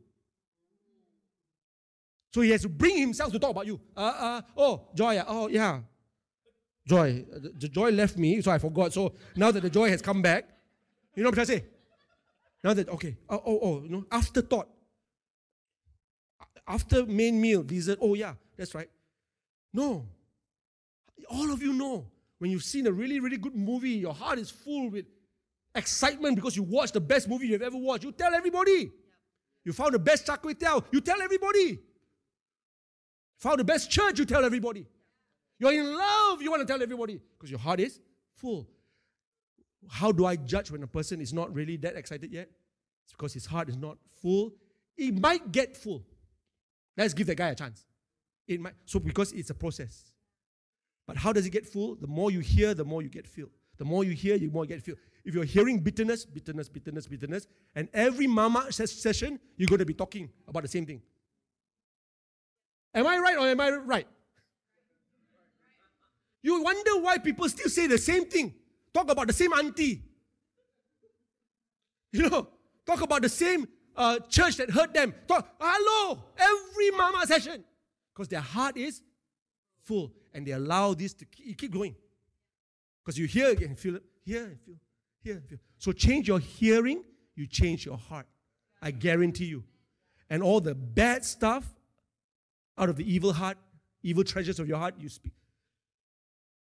So 2.33 2.41
he 2.41 2.49
has 2.51 2.63
to 2.63 2.69
bring 2.69 2.97
himself 2.97 3.31
to 3.31 3.39
talk 3.39 3.51
about 3.51 3.65
you. 3.65 3.79
Uh, 3.95 3.99
uh, 3.99 4.41
oh, 4.57 4.89
Joy, 4.95 5.21
oh, 5.27 5.47
yeah. 5.47 5.81
Joy. 6.87 7.25
The 7.59 7.69
joy 7.69 7.91
left 7.91 8.17
me, 8.17 8.41
so 8.41 8.51
I 8.51 8.57
forgot. 8.57 8.93
So 8.93 9.13
now 9.35 9.51
that 9.51 9.61
the 9.61 9.69
joy 9.69 9.89
has 9.89 10.01
come 10.01 10.21
back, 10.21 10.49
you 11.15 11.23
know 11.23 11.29
what 11.29 11.39
I'm 11.39 11.45
trying 11.45 11.59
to 11.59 11.63
say? 11.63 11.69
Now 12.63 12.73
that, 12.73 12.89
okay, 12.89 13.17
oh, 13.29 13.41
oh, 13.45 13.59
oh 13.61 13.83
you 13.83 13.89
know, 13.89 14.05
afterthought. 14.11 14.69
After 16.67 17.05
main 17.05 17.39
meal, 17.39 17.61
dessert, 17.61 17.99
oh 18.01 18.15
yeah, 18.15 18.33
that's 18.57 18.73
right. 18.73 18.89
No. 19.71 20.07
All 21.29 21.51
of 21.51 21.61
you 21.61 21.73
know 21.73 22.07
when 22.39 22.51
you've 22.51 22.63
seen 22.63 22.87
a 22.87 22.91
really, 22.91 23.19
really 23.19 23.37
good 23.37 23.55
movie, 23.55 23.91
your 23.91 24.13
heart 24.13 24.39
is 24.39 24.49
full 24.49 24.89
with 24.89 25.05
excitement 25.73 26.35
because 26.35 26.55
you 26.55 26.63
watched 26.63 26.93
the 26.93 27.01
best 27.01 27.27
movie 27.29 27.47
you've 27.47 27.61
ever 27.61 27.77
watched. 27.77 28.03
You 28.03 28.11
tell 28.11 28.33
everybody. 28.33 28.91
You 29.63 29.73
found 29.73 29.93
the 29.93 29.99
best 29.99 30.27
teow, 30.27 30.83
you 30.91 31.01
tell 31.01 31.21
everybody. 31.21 31.79
Found 33.39 33.59
the 33.59 33.63
best 33.63 33.89
church, 33.89 34.19
you 34.19 34.25
tell 34.25 34.45
everybody. 34.45 34.85
You're 35.59 35.73
in 35.73 35.97
love, 35.97 36.41
you 36.41 36.51
want 36.51 36.61
to 36.61 36.71
tell 36.71 36.81
everybody 36.81 37.19
because 37.37 37.49
your 37.49 37.59
heart 37.59 37.79
is 37.79 37.99
full. 38.35 38.69
How 39.89 40.11
do 40.11 40.25
I 40.25 40.35
judge 40.35 40.71
when 40.71 40.83
a 40.83 40.87
person 40.87 41.21
is 41.21 41.33
not 41.33 41.53
really 41.53 41.77
that 41.77 41.95
excited 41.95 42.31
yet? 42.31 42.49
It's 43.05 43.13
because 43.13 43.33
his 43.33 43.45
heart 43.45 43.69
is 43.69 43.77
not 43.77 43.97
full. 44.21 44.51
It 44.97 45.19
might 45.19 45.51
get 45.51 45.75
full. 45.75 46.03
Let's 46.97 47.13
give 47.13 47.27
that 47.27 47.35
guy 47.35 47.49
a 47.49 47.55
chance. 47.55 47.85
It 48.47 48.61
might 48.61 48.73
so 48.85 48.99
because 48.99 49.31
it's 49.31 49.49
a 49.49 49.53
process. 49.53 50.11
But 51.07 51.17
how 51.17 51.31
does 51.31 51.45
it 51.45 51.51
get 51.51 51.65
full? 51.65 51.95
The 51.95 52.07
more 52.07 52.31
you 52.31 52.39
hear, 52.39 52.73
the 52.73 52.85
more 52.85 53.01
you 53.01 53.09
get 53.09 53.27
filled. 53.27 53.51
The 53.77 53.85
more 53.85 54.03
you 54.03 54.11
hear, 54.11 54.37
the 54.37 54.47
more 54.47 54.63
you 54.63 54.69
get 54.69 54.81
filled. 54.81 54.97
If 55.23 55.33
you're 55.33 55.43
hearing 55.43 55.79
bitterness, 55.79 56.25
bitterness, 56.25 56.69
bitterness, 56.69 57.07
bitterness, 57.07 57.47
and 57.75 57.89
every 57.93 58.27
mama 58.27 58.71
session, 58.71 59.39
you're 59.57 59.67
going 59.67 59.79
to 59.79 59.85
be 59.85 59.93
talking 59.93 60.29
about 60.47 60.63
the 60.63 60.69
same 60.69 60.85
thing. 60.85 61.01
Am 62.93 63.05
I 63.05 63.17
right 63.17 63.37
or 63.37 63.47
am 63.47 63.59
I 63.59 63.71
right? 63.71 64.07
You 66.41 66.61
wonder 66.61 67.01
why 67.01 67.17
people 67.17 67.49
still 67.49 67.69
say 67.69 67.87
the 67.87 67.97
same 67.97 68.25
thing. 68.25 68.53
Talk 68.93 69.11
about 69.11 69.27
the 69.27 69.33
same 69.33 69.51
auntie. 69.51 70.03
You 72.11 72.29
know, 72.29 72.47
talk 72.85 73.01
about 73.01 73.23
the 73.23 73.29
same 73.29 73.67
uh, 73.95 74.19
church 74.29 74.57
that 74.57 74.69
hurt 74.69 74.93
them. 74.93 75.13
Talk, 75.27 75.49
hello, 75.59 76.23
every 76.37 76.91
mama 76.91 77.25
session. 77.25 77.63
Because 78.13 78.29
their 78.29 78.41
heart 78.41 78.77
is 78.77 79.01
full 79.83 80.13
and 80.35 80.45
they 80.45 80.51
allow 80.51 80.93
this 80.93 81.13
to 81.15 81.25
keep, 81.25 81.57
keep 81.57 81.71
going. 81.71 81.95
Because 83.03 83.17
you 83.17 83.25
hear 83.25 83.49
and 83.49 83.77
feel 83.77 83.95
it, 83.95 84.03
hear 84.23 84.43
and 84.45 84.59
feel, 84.61 84.75
hear 85.23 85.33
and 85.37 85.47
feel. 85.47 85.59
So 85.79 85.91
change 85.91 86.27
your 86.27 86.39
hearing, 86.39 87.03
you 87.35 87.47
change 87.47 87.85
your 87.85 87.97
heart. 87.97 88.27
I 88.81 88.91
guarantee 88.91 89.45
you. 89.45 89.63
And 90.29 90.43
all 90.43 90.61
the 90.61 90.75
bad 90.75 91.25
stuff 91.25 91.65
out 92.77 92.89
of 92.89 92.97
the 92.97 93.11
evil 93.11 93.33
heart, 93.33 93.57
evil 94.03 94.23
treasures 94.23 94.59
of 94.59 94.67
your 94.67 94.77
heart, 94.77 94.95
you 94.99 95.09
speak 95.09 95.33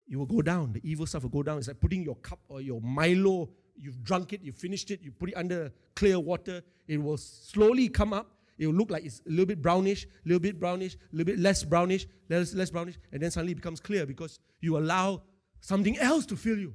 you 0.08 0.18
will 0.18 0.26
go 0.26 0.42
down. 0.42 0.72
The 0.72 0.80
evil 0.82 1.06
stuff 1.06 1.22
will 1.22 1.30
go 1.30 1.42
down. 1.42 1.58
It's 1.58 1.68
like 1.68 1.80
putting 1.80 2.02
your 2.02 2.16
cup 2.16 2.40
or 2.48 2.60
your 2.60 2.80
Milo, 2.80 3.50
you've 3.76 4.02
drunk 4.02 4.32
it, 4.32 4.40
you 4.42 4.52
finished 4.52 4.90
it, 4.90 5.00
you 5.02 5.12
put 5.12 5.28
it 5.28 5.36
under 5.36 5.70
clear 5.94 6.18
water. 6.18 6.62
It 6.88 7.00
will 7.00 7.18
slowly 7.18 7.88
come 7.88 8.12
up. 8.12 8.30
It 8.58 8.66
will 8.66 8.74
look 8.74 8.90
like 8.90 9.04
it's 9.04 9.20
a 9.26 9.30
little 9.30 9.46
bit 9.46 9.62
brownish, 9.62 10.04
a 10.04 10.08
little 10.28 10.40
bit 10.40 10.58
brownish, 10.58 10.94
a 10.94 10.98
little 11.12 11.26
bit 11.26 11.38
less 11.38 11.62
brownish, 11.62 12.06
less, 12.28 12.52
less 12.54 12.70
brownish, 12.70 12.98
and 13.12 13.22
then 13.22 13.30
suddenly 13.30 13.52
it 13.52 13.56
becomes 13.56 13.80
clear 13.80 14.04
because 14.04 14.40
you 14.60 14.76
allow 14.76 15.22
something 15.60 15.96
else 15.98 16.26
to 16.26 16.36
fill 16.36 16.58
you. 16.58 16.74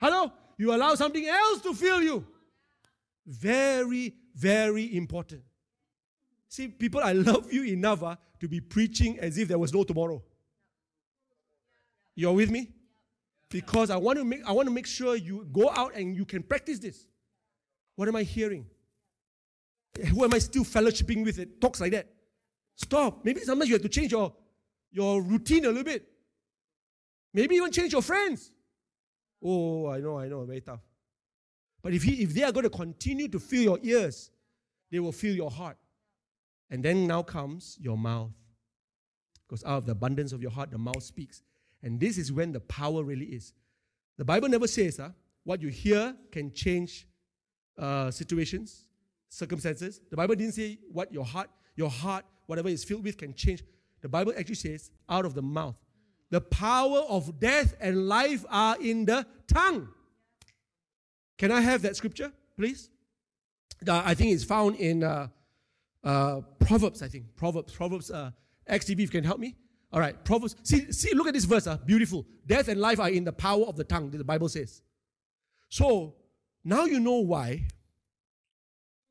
Hello? 0.00 0.32
You 0.56 0.74
allow 0.74 0.94
something 0.94 1.26
else 1.26 1.60
to 1.62 1.74
fill 1.74 2.02
you. 2.02 2.26
Very, 3.26 4.14
very 4.34 4.96
important. 4.96 5.42
See, 6.48 6.68
people, 6.68 7.00
I 7.00 7.12
love 7.12 7.52
you 7.52 7.64
enough 7.64 8.02
uh, 8.02 8.16
to 8.40 8.48
be 8.48 8.60
preaching 8.60 9.18
as 9.18 9.36
if 9.36 9.48
there 9.48 9.58
was 9.58 9.74
no 9.74 9.84
tomorrow. 9.84 10.22
You're 12.14 12.32
with 12.32 12.50
me? 12.50 12.70
Because 13.50 13.90
I 13.90 13.96
want 13.96 14.18
to 14.18 14.24
make 14.24 14.44
I 14.44 14.52
want 14.52 14.66
to 14.68 14.74
make 14.74 14.86
sure 14.86 15.16
you 15.16 15.46
go 15.52 15.70
out 15.70 15.94
and 15.94 16.16
you 16.16 16.24
can 16.24 16.42
practice 16.42 16.78
this. 16.78 17.06
What 17.96 18.08
am 18.08 18.16
I 18.16 18.22
hearing? 18.22 18.66
Who 20.10 20.24
am 20.24 20.34
I 20.34 20.38
still 20.38 20.64
fellowshipping 20.64 21.24
with 21.24 21.38
it 21.38 21.60
talks 21.60 21.80
like 21.80 21.92
that? 21.92 22.08
Stop. 22.76 23.24
Maybe 23.24 23.40
sometimes 23.40 23.68
you 23.68 23.74
have 23.74 23.82
to 23.82 23.88
change 23.88 24.12
your, 24.12 24.32
your 24.92 25.20
routine 25.22 25.64
a 25.64 25.68
little 25.68 25.84
bit. 25.84 26.06
Maybe 27.34 27.56
even 27.56 27.72
change 27.72 27.92
your 27.92 28.02
friends. 28.02 28.52
Oh, 29.42 29.88
I 29.88 29.98
know, 29.98 30.18
I 30.18 30.28
know, 30.28 30.44
very 30.44 30.60
tough. 30.60 30.80
But 31.82 31.94
if, 31.94 32.02
he, 32.02 32.22
if 32.22 32.34
they 32.34 32.42
are 32.42 32.52
going 32.52 32.64
to 32.64 32.70
continue 32.70 33.28
to 33.28 33.38
fill 33.38 33.62
your 33.62 33.78
ears, 33.82 34.30
they 34.90 34.98
will 35.00 35.12
fill 35.12 35.34
your 35.34 35.50
heart. 35.50 35.76
And 36.70 36.84
then 36.84 37.06
now 37.06 37.22
comes 37.22 37.78
your 37.80 37.96
mouth. 37.96 38.30
Because 39.46 39.64
out 39.64 39.78
of 39.78 39.86
the 39.86 39.92
abundance 39.92 40.32
of 40.32 40.42
your 40.42 40.50
heart, 40.50 40.70
the 40.70 40.78
mouth 40.78 41.02
speaks. 41.02 41.42
And 41.82 41.98
this 41.98 42.18
is 42.18 42.32
when 42.32 42.52
the 42.52 42.60
power 42.60 43.02
really 43.02 43.26
is. 43.26 43.54
The 44.18 44.24
Bible 44.24 44.48
never 44.48 44.66
says 44.66 44.98
uh, 44.98 45.10
what 45.44 45.62
you 45.62 45.68
hear 45.68 46.14
can 46.32 46.52
change 46.52 47.06
uh, 47.78 48.10
situations, 48.10 48.87
circumstances. 49.28 50.00
The 50.10 50.16
Bible 50.16 50.34
didn't 50.34 50.54
say 50.54 50.78
what 50.90 51.12
your 51.12 51.24
heart, 51.24 51.50
your 51.76 51.90
heart, 51.90 52.24
whatever 52.46 52.68
is 52.68 52.84
filled 52.84 53.04
with, 53.04 53.16
can 53.16 53.34
change. 53.34 53.62
The 54.00 54.08
Bible 54.08 54.32
actually 54.38 54.56
says, 54.56 54.90
out 55.08 55.24
of 55.24 55.34
the 55.34 55.42
mouth. 55.42 55.76
The 56.30 56.40
power 56.40 56.98
of 57.08 57.40
death 57.40 57.74
and 57.80 58.06
life 58.06 58.44
are 58.50 58.76
in 58.80 59.06
the 59.06 59.26
tongue. 59.46 59.88
Can 61.38 61.50
I 61.52 61.60
have 61.60 61.82
that 61.82 61.96
scripture, 61.96 62.32
please? 62.56 62.90
Uh, 63.86 64.02
I 64.04 64.14
think 64.14 64.32
it's 64.32 64.44
found 64.44 64.76
in 64.76 65.04
uh, 65.04 65.28
uh, 66.04 66.40
Proverbs, 66.58 67.02
I 67.02 67.08
think. 67.08 67.36
Proverbs, 67.36 67.72
Proverbs, 67.72 68.10
uh, 68.10 68.30
XTV, 68.68 68.92
if 68.92 69.00
you 69.00 69.08
can 69.08 69.24
help 69.24 69.38
me. 69.38 69.56
All 69.92 70.00
right, 70.00 70.22
Proverbs. 70.24 70.56
See, 70.64 70.92
see, 70.92 71.14
look 71.14 71.28
at 71.28 71.34
this 71.34 71.44
verse. 71.44 71.66
Uh, 71.66 71.78
beautiful. 71.78 72.26
Death 72.46 72.68
and 72.68 72.80
life 72.80 73.00
are 73.00 73.08
in 73.08 73.24
the 73.24 73.32
power 73.32 73.64
of 73.64 73.76
the 73.76 73.84
tongue, 73.84 74.10
the 74.10 74.24
Bible 74.24 74.48
says. 74.48 74.82
So 75.70 76.14
now 76.64 76.84
you 76.84 77.00
know 77.00 77.20
why. 77.20 77.66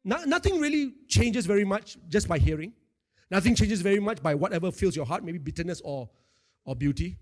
No, 0.08 0.24
nothing 0.24 0.62
really 0.62 0.94
changes 1.10 1.46
very 1.46 1.66
much 1.66 1.98
just 2.08 2.30
by 2.30 2.38
hearing. 2.38 2.72
Nothing 3.30 3.56
changes 3.56 3.82
very 3.82 4.00
much 4.00 4.24
by 4.24 4.36
whatever 4.36 4.72
fills 4.72 4.96
your 4.96 5.06
heart, 5.06 5.22
maybe 5.22 5.38
bitterness 5.38 5.82
or, 5.84 6.10
or 6.64 6.78
beauty. 6.78 7.18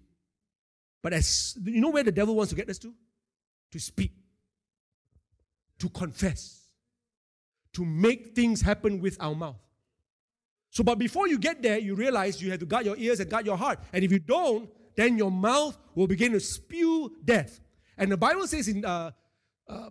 But 1.02 1.12
as 1.14 1.58
you 1.64 1.82
know 1.82 1.90
where 1.90 2.04
the 2.04 2.12
devil 2.12 2.36
wants 2.36 2.52
to 2.52 2.56
get 2.56 2.70
us 2.70 2.78
to? 2.78 2.94
To 3.72 3.80
speak, 3.80 4.12
to 5.80 5.90
confess, 5.90 6.68
to 7.74 7.84
make 7.84 8.36
things 8.36 8.62
happen 8.62 9.02
with 9.02 9.18
our 9.20 9.34
mouth. 9.34 9.58
So, 10.70 10.84
but 10.84 11.00
before 11.00 11.28
you 11.28 11.40
get 11.40 11.64
there, 11.64 11.80
you 11.80 11.96
realize 11.96 12.40
you 12.40 12.52
have 12.52 12.60
to 12.60 12.68
guard 12.68 12.86
your 12.86 12.98
ears 12.98 13.20
and 13.20 13.28
guard 13.32 13.48
your 13.48 13.58
heart. 13.58 13.80
And 13.94 14.04
if 14.04 14.12
you 14.12 14.20
don't, 14.20 14.70
then 14.96 15.18
your 15.18 15.32
mouth 15.32 15.76
will 15.96 16.06
begin 16.06 16.34
to 16.34 16.40
spew 16.40 17.16
death. 17.26 17.60
And 17.98 18.12
the 18.12 18.18
Bible 18.18 18.46
says 18.46 18.68
in 18.68 18.86
uh, 18.86 19.10
uh, 19.68 19.90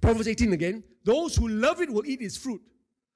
Proverbs 0.00 0.28
18 0.28 0.52
again, 0.52 0.82
those 1.04 1.36
who 1.36 1.48
love 1.48 1.80
it 1.80 1.90
will 1.90 2.06
eat 2.06 2.22
its 2.22 2.36
fruit. 2.36 2.62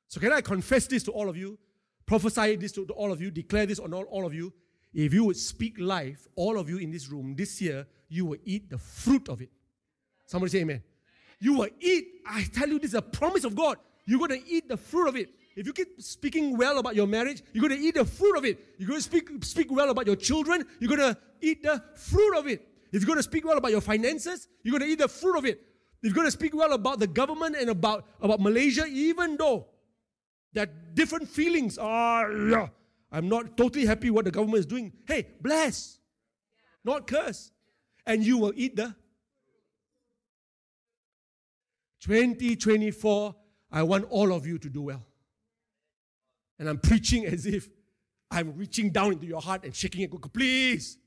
So, 0.09 0.21
can 0.21 0.33
I 0.33 0.41
confess 0.41 0.87
this 0.87 1.03
to 1.05 1.13
all 1.13 1.29
of 1.29 1.37
you? 1.37 1.59
Prophesy 2.07 2.57
this 2.57 2.73
to, 2.73 2.87
all 2.95 3.11
of 3.11 3.21
you, 3.21 3.31
declare 3.31 3.67
this 3.67 3.79
on 3.79 3.95
all, 3.95 4.05
all 4.05 4.27
of 4.27 4.35
you. 4.35 4.53
If 4.93 5.13
you 5.13 5.25
would 5.25 5.37
speak 5.37 5.77
life, 5.79 6.27
all 6.37 6.59
of 6.59 6.69
you 6.69 6.79
in 6.79 6.91
this 6.91 7.09
room 7.09 7.35
this 7.35 7.61
year, 7.61 7.87
you 8.09 8.27
will 8.27 8.39
eat 8.45 8.71
the 8.71 8.79
fruit 8.79 9.29
of 9.29 9.41
it. 9.41 9.51
Somebody 10.27 10.51
say 10.51 10.59
amen. 10.61 10.83
You 11.41 11.55
will 11.55 11.69
eat, 11.81 12.07
I 12.27 12.45
tell 12.45 12.69
you, 12.69 12.79
this 12.79 12.91
is 12.91 12.95
a 12.95 13.03
promise 13.03 13.45
of 13.45 13.57
God. 13.57 13.79
You're 14.07 14.19
going 14.19 14.41
to 14.41 14.49
eat 14.49 14.69
the 14.69 14.77
fruit 14.77 15.09
of 15.09 15.17
it. 15.17 15.31
If 15.57 15.67
you 15.67 15.73
keep 15.73 16.01
speaking 16.01 16.57
well 16.57 16.79
about 16.79 16.95
your 16.95 17.07
marriage, 17.07 17.43
you're 17.53 17.67
going 17.67 17.81
to 17.81 17.85
eat 17.87 17.95
the 17.95 18.05
fruit 18.05 18.37
of 18.37 18.45
it. 18.45 18.59
You're 18.79 18.89
going 18.89 18.99
to 18.99 19.05
speak, 19.05 19.29
speak 19.45 19.71
well 19.71 19.91
about 19.91 20.07
your 20.07 20.17
children, 20.17 20.65
you're 20.81 20.95
going 20.95 21.15
to 21.15 21.19
eat 21.41 21.63
the 21.63 21.83
fruit 21.97 22.39
of 22.39 22.47
it. 22.47 22.67
If 22.93 23.01
you're 23.01 23.07
going 23.07 23.19
to 23.19 23.23
speak 23.23 23.45
well 23.45 23.59
about 23.59 23.71
your 23.71 23.81
finances, 23.81 24.49
you're 24.63 24.79
going 24.79 24.89
to 24.89 24.93
eat 24.93 24.99
the 24.99 25.09
fruit 25.09 25.37
of 25.37 25.45
it. 25.45 25.61
If 26.05 26.09
you're 26.09 26.17
going 26.17 26.27
to 26.27 26.31
speak 26.31 26.55
well 26.55 26.75
about 26.75 26.99
the 26.99 27.07
government 27.07 27.57
and 27.57 27.71
about, 27.71 28.05
about 28.21 28.39
Malaysia, 28.39 28.85
even 28.85 29.39
though 29.39 29.69
that 30.53 30.95
different 30.95 31.27
feelings 31.27 31.79
are, 31.79 32.71
I'm 33.11 33.27
not 33.31 33.57
totally 33.57 33.87
happy 33.87 34.11
what 34.11 34.27
the 34.27 34.31
government 34.31 34.59
is 34.59 34.67
doing. 34.67 34.93
Hey, 35.07 35.29
bless, 35.41 35.99
not 36.85 37.07
curse. 37.07 37.53
and 38.05 38.23
you 38.23 38.37
will 38.37 38.53
eat 38.55 38.77
the 38.77 38.95
2024. 42.01 43.35
I 43.73 43.83
want 43.83 44.05
all 44.11 44.35
of 44.35 44.47
you 44.47 44.59
to 44.59 44.69
do 44.69 44.83
well. 44.83 45.07
And 46.59 46.69
I'm 46.69 46.79
preaching 46.79 47.25
as 47.25 47.47
if 47.47 47.71
I'm 48.31 48.55
reaching 48.59 48.91
down 48.91 49.13
into 49.13 49.25
your 49.27 49.41
heart 49.41 49.65
and 49.65 49.75
shaking 49.75 50.03
it. 50.03 50.33
Please, 50.35 50.99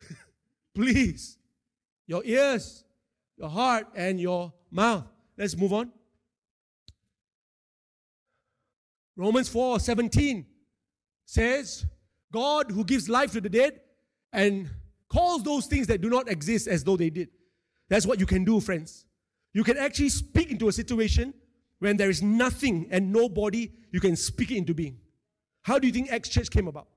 please, 0.74 1.36
your 2.06 2.22
ears, 2.24 2.84
your 3.38 3.48
heart, 3.48 3.86
and 3.94 4.20
your 4.20 4.52
mouth. 4.70 5.04
Let's 5.36 5.56
move 5.56 5.72
on. 5.72 5.92
Romans 9.16 9.48
4 9.48 9.80
17 9.80 10.46
says, 11.24 11.86
God 12.32 12.70
who 12.70 12.84
gives 12.84 13.08
life 13.08 13.32
to 13.32 13.40
the 13.40 13.48
dead 13.48 13.80
and 14.32 14.68
calls 15.08 15.42
those 15.42 15.66
things 15.66 15.86
that 15.86 16.00
do 16.00 16.10
not 16.10 16.28
exist 16.28 16.68
as 16.68 16.84
though 16.84 16.96
they 16.96 17.10
did. 17.10 17.28
That's 17.88 18.06
what 18.06 18.20
you 18.20 18.26
can 18.26 18.44
do, 18.44 18.60
friends. 18.60 19.06
You 19.52 19.64
can 19.64 19.78
actually 19.78 20.10
speak 20.10 20.50
into 20.50 20.68
a 20.68 20.72
situation 20.72 21.34
when 21.78 21.96
there 21.96 22.10
is 22.10 22.22
nothing 22.22 22.88
and 22.90 23.12
nobody, 23.12 23.72
you 23.92 24.00
can 24.00 24.16
speak 24.16 24.50
it 24.50 24.56
into 24.56 24.74
being. 24.74 24.98
How 25.62 25.78
do 25.78 25.86
you 25.86 25.92
think 25.92 26.10
Acts 26.10 26.28
Church 26.28 26.50
came 26.50 26.68
about? 26.68 26.88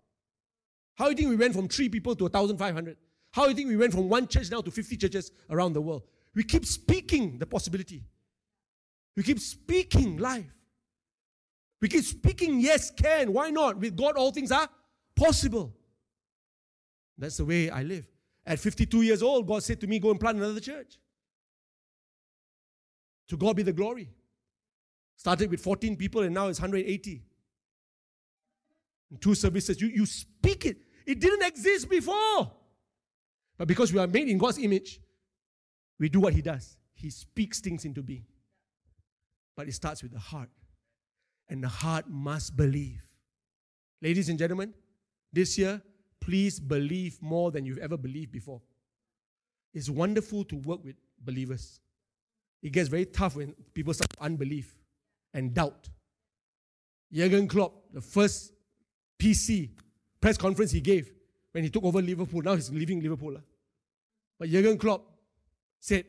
How 0.95 1.05
do 1.05 1.11
you 1.11 1.17
think 1.17 1.29
we 1.29 1.35
went 1.35 1.53
from 1.53 1.67
three 1.67 1.89
people 1.89 2.15
to 2.15 2.25
1,500? 2.25 2.97
How 3.31 3.43
do 3.43 3.49
you 3.49 3.55
think 3.55 3.69
we 3.69 3.77
went 3.77 3.93
from 3.93 4.09
one 4.09 4.27
church 4.27 4.51
now 4.51 4.61
to 4.61 4.69
50 4.69 4.97
churches 4.97 5.31
around 5.49 5.73
the 5.73 5.81
world? 5.81 6.03
We 6.33 6.43
keep 6.43 6.65
speaking 6.65 7.37
the 7.37 7.45
possibility. 7.45 8.03
We 9.15 9.23
keep 9.23 9.39
speaking 9.39 10.17
life. 10.17 10.45
We 11.81 11.87
keep 11.87 12.05
speaking, 12.05 12.59
yes, 12.59 12.91
can. 12.91 13.33
Why 13.33 13.49
not? 13.49 13.77
With 13.77 13.97
God, 13.97 14.15
all 14.15 14.31
things 14.31 14.51
are 14.51 14.69
possible. 15.15 15.75
That's 17.17 17.37
the 17.37 17.45
way 17.45 17.69
I 17.69 17.83
live. 17.83 18.07
At 18.45 18.59
52 18.59 19.01
years 19.01 19.21
old, 19.21 19.47
God 19.47 19.63
said 19.63 19.79
to 19.81 19.87
me, 19.87 19.99
Go 19.99 20.11
and 20.11 20.19
plant 20.19 20.37
another 20.37 20.59
church. 20.59 20.99
To 23.27 23.37
God 23.37 23.55
be 23.55 23.63
the 23.63 23.73
glory. 23.73 24.09
Started 25.15 25.51
with 25.51 25.61
14 25.61 25.95
people 25.95 26.23
and 26.23 26.33
now 26.33 26.47
it's 26.47 26.59
180. 26.59 27.23
In 29.11 29.17
two 29.17 29.35
services. 29.35 29.79
You, 29.79 29.87
you 29.87 30.05
speak 30.05 30.65
it. 30.65 30.77
It 31.05 31.19
didn't 31.19 31.43
exist 31.43 31.89
before. 31.89 32.51
But 33.57 33.67
because 33.67 33.93
we 33.93 33.99
are 33.99 34.07
made 34.07 34.29
in 34.29 34.37
God's 34.37 34.57
image, 34.57 34.99
we 36.01 36.09
do 36.09 36.19
what 36.19 36.33
He 36.33 36.41
does. 36.41 36.75
He 36.95 37.11
speaks 37.11 37.61
things 37.61 37.85
into 37.85 38.01
being. 38.01 38.25
But 39.55 39.67
it 39.67 39.73
starts 39.73 40.01
with 40.01 40.11
the 40.11 40.19
heart 40.19 40.49
and 41.47 41.63
the 41.63 41.67
heart 41.67 42.09
must 42.09 42.57
believe. 42.57 43.05
Ladies 44.01 44.27
and 44.29 44.39
gentlemen, 44.39 44.73
this 45.31 45.57
year, 45.57 45.79
please 46.19 46.59
believe 46.59 47.21
more 47.21 47.51
than 47.51 47.65
you've 47.65 47.77
ever 47.77 47.97
believed 47.97 48.31
before. 48.31 48.61
It's 49.73 49.89
wonderful 49.89 50.43
to 50.45 50.55
work 50.55 50.83
with 50.83 50.95
believers. 51.23 51.79
It 52.63 52.71
gets 52.71 52.89
very 52.89 53.05
tough 53.05 53.35
when 53.35 53.53
people 53.73 53.93
start 53.93 54.09
unbelief 54.19 54.73
and 55.33 55.53
doubt. 55.53 55.87
Jurgen 57.13 57.47
Klopp, 57.47 57.73
the 57.93 58.01
first 58.01 58.53
PC 59.19 59.69
press 60.19 60.37
conference 60.37 60.71
he 60.71 60.81
gave 60.81 61.11
when 61.51 61.63
he 61.63 61.69
took 61.69 61.83
over 61.83 62.01
Liverpool, 62.01 62.41
now 62.41 62.55
he's 62.55 62.71
leaving 62.71 63.01
Liverpool. 63.01 63.37
But 64.39 64.49
Jurgen 64.49 64.77
Klopp 64.77 65.10
said, 65.81 66.05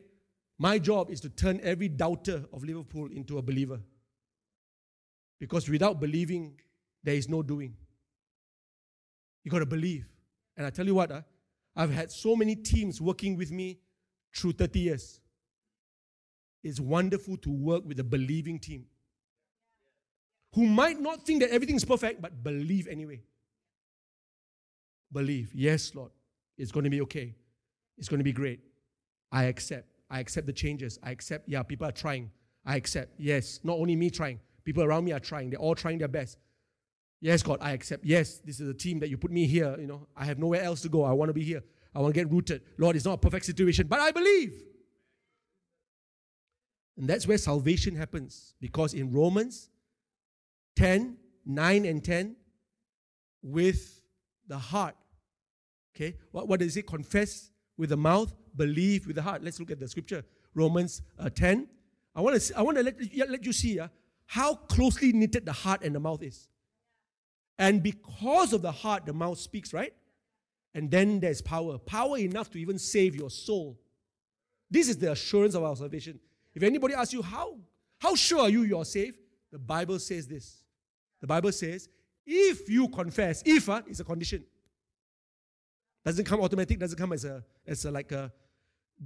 My 0.57 0.79
job 0.79 1.11
is 1.11 1.19
to 1.21 1.29
turn 1.29 1.59
every 1.61 1.89
doubter 1.89 2.45
of 2.53 2.63
Liverpool 2.63 3.09
into 3.11 3.37
a 3.37 3.41
believer. 3.41 3.81
Because 5.39 5.67
without 5.67 5.99
believing, 5.99 6.57
there 7.03 7.15
is 7.15 7.27
no 7.27 7.43
doing. 7.43 7.75
You 9.43 9.51
got 9.51 9.59
to 9.59 9.65
believe. 9.65 10.07
And 10.55 10.65
I 10.65 10.69
tell 10.69 10.85
you 10.85 10.95
what, 10.95 11.11
uh, 11.11 11.21
I've 11.75 11.91
had 11.91 12.11
so 12.11 12.35
many 12.35 12.55
teams 12.55 13.01
working 13.01 13.35
with 13.35 13.51
me 13.51 13.79
through 14.33 14.53
30 14.53 14.79
years. 14.79 15.19
It's 16.63 16.79
wonderful 16.79 17.35
to 17.37 17.51
work 17.51 17.83
with 17.85 17.99
a 17.99 18.03
believing 18.03 18.59
team 18.59 18.85
who 20.53 20.65
might 20.65 20.99
not 20.99 21.25
think 21.25 21.41
that 21.41 21.49
everything's 21.49 21.83
perfect, 21.83 22.21
but 22.21 22.43
believe 22.43 22.87
anyway. 22.87 23.21
Believe. 25.11 25.51
Yes, 25.53 25.93
Lord. 25.93 26.11
It's 26.57 26.71
going 26.71 26.83
to 26.83 26.89
be 26.89 27.01
okay. 27.01 27.33
It's 27.97 28.07
going 28.07 28.19
to 28.19 28.23
be 28.23 28.31
great. 28.31 28.59
I 29.33 29.45
accept. 29.45 29.89
I 30.09 30.21
accept 30.21 30.47
the 30.47 30.53
changes. 30.53 30.97
I 31.03 31.11
accept, 31.11 31.49
yeah, 31.49 31.61
people 31.63 31.85
are 31.87 31.91
trying. 31.91 32.31
I 32.65 32.77
accept. 32.77 33.15
Yes, 33.17 33.59
not 33.63 33.77
only 33.77 33.97
me 33.97 34.09
trying, 34.09 34.39
People 34.63 34.83
around 34.83 35.03
me 35.05 35.11
are 35.11 35.19
trying. 35.19 35.49
They're 35.49 35.59
all 35.59 35.75
trying 35.75 35.97
their 35.97 36.07
best. 36.07 36.37
Yes, 37.19 37.43
God, 37.43 37.59
I 37.61 37.71
accept. 37.71 38.05
Yes, 38.05 38.39
this 38.39 38.59
is 38.59 38.67
a 38.67 38.73
team 38.73 38.99
that 38.99 39.09
you 39.09 39.17
put 39.17 39.31
me 39.31 39.45
here. 39.45 39.75
You 39.79 39.87
know, 39.87 40.07
I 40.15 40.25
have 40.25 40.39
nowhere 40.39 40.61
else 40.61 40.81
to 40.81 40.89
go. 40.89 41.03
I 41.03 41.11
want 41.11 41.29
to 41.29 41.33
be 41.33 41.43
here. 41.43 41.63
I 41.93 41.99
want 41.99 42.13
to 42.13 42.19
get 42.19 42.31
rooted. 42.31 42.61
Lord, 42.77 42.95
it's 42.95 43.05
not 43.05 43.13
a 43.13 43.17
perfect 43.17 43.45
situation, 43.45 43.87
but 43.87 43.99
I 43.99 44.11
believe. 44.11 44.53
And 46.97 47.07
that's 47.07 47.27
where 47.27 47.37
salvation 47.37 47.95
happens. 47.95 48.55
Because 48.59 48.93
in 48.93 49.11
Romans 49.11 49.69
10, 50.75 51.17
9 51.45 51.85
and 51.85 52.03
10, 52.03 52.35
with 53.41 54.01
the 54.47 54.57
heart. 54.57 54.95
Okay, 55.95 56.15
what, 56.31 56.47
what 56.47 56.59
does 56.59 56.75
it? 56.75 56.87
Confess 56.87 57.51
with 57.77 57.89
the 57.89 57.97
mouth, 57.97 58.33
believe 58.55 59.07
with 59.07 59.15
the 59.15 59.21
heart. 59.21 59.43
Let's 59.43 59.59
look 59.59 59.71
at 59.71 59.79
the 59.79 59.87
scripture. 59.87 60.23
Romans 60.53 61.01
uh, 61.19 61.29
10. 61.29 61.67
I 62.15 62.21
want 62.21 62.39
to 62.39 62.57
I 62.57 62.61
want 62.61 62.77
to 62.77 62.83
let, 62.83 62.95
let 63.29 63.45
you 63.45 63.53
see 63.53 63.79
uh, 63.79 63.87
how 64.25 64.55
closely 64.55 65.11
knitted 65.11 65.45
the 65.45 65.51
heart 65.53 65.83
and 65.83 65.95
the 65.95 65.99
mouth 65.99 66.21
is. 66.21 66.47
And 67.57 67.81
because 67.83 68.53
of 68.53 68.61
the 68.61 68.71
heart, 68.71 69.05
the 69.05 69.13
mouth 69.13 69.37
speaks, 69.39 69.73
right? 69.73 69.93
And 70.73 70.89
then 70.89 71.19
there's 71.19 71.41
power. 71.41 71.77
Power 71.77 72.17
enough 72.17 72.49
to 72.51 72.59
even 72.59 72.79
save 72.79 73.15
your 73.15 73.29
soul. 73.29 73.79
This 74.69 74.89
is 74.89 74.97
the 74.97 75.11
assurance 75.11 75.53
of 75.53 75.63
our 75.63 75.75
salvation. 75.75 76.19
If 76.55 76.63
anybody 76.63 76.95
asks 76.95 77.13
you, 77.13 77.21
how, 77.21 77.57
how 77.99 78.15
sure 78.15 78.41
are 78.41 78.49
you 78.49 78.63
you're 78.63 78.85
saved? 78.85 79.17
The 79.51 79.59
Bible 79.59 79.99
says 79.99 80.27
this. 80.27 80.63
The 81.21 81.27
Bible 81.27 81.51
says, 81.51 81.89
if 82.25 82.69
you 82.69 82.87
confess, 82.89 83.43
if 83.45 83.69
uh, 83.69 83.81
is 83.87 83.99
a 83.99 84.03
condition. 84.03 84.43
Doesn't 86.05 86.25
come 86.25 86.41
automatic, 86.41 86.79
doesn't 86.79 86.97
come 86.97 87.13
as 87.13 87.25
a 87.25 87.43
as 87.65 87.85
a 87.85 87.91
like 87.91 88.11
a 88.11 88.31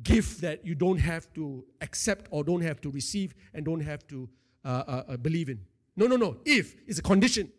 gift 0.04 0.42
that 0.42 0.66
you 0.66 0.76
don't 0.76 0.98
have 0.98 1.32
to 1.34 1.64
accept 1.82 2.28
or 2.32 2.44
don't 2.44 2.62
have 2.62 2.82
to 2.82 2.92
receive 2.92 3.34
and 3.54 3.66
don't 3.66 3.80
have 3.82 4.08
to 4.08 4.30
uh, 4.66 4.68
uh, 4.68 5.04
uh, 5.10 5.18
believe 5.18 5.50
in. 5.50 5.60
No, 5.96 6.08
no, 6.08 6.16
no. 6.16 6.38
If 6.46 6.76
is 6.88 7.00
a 7.00 7.02
condition. 7.02 7.52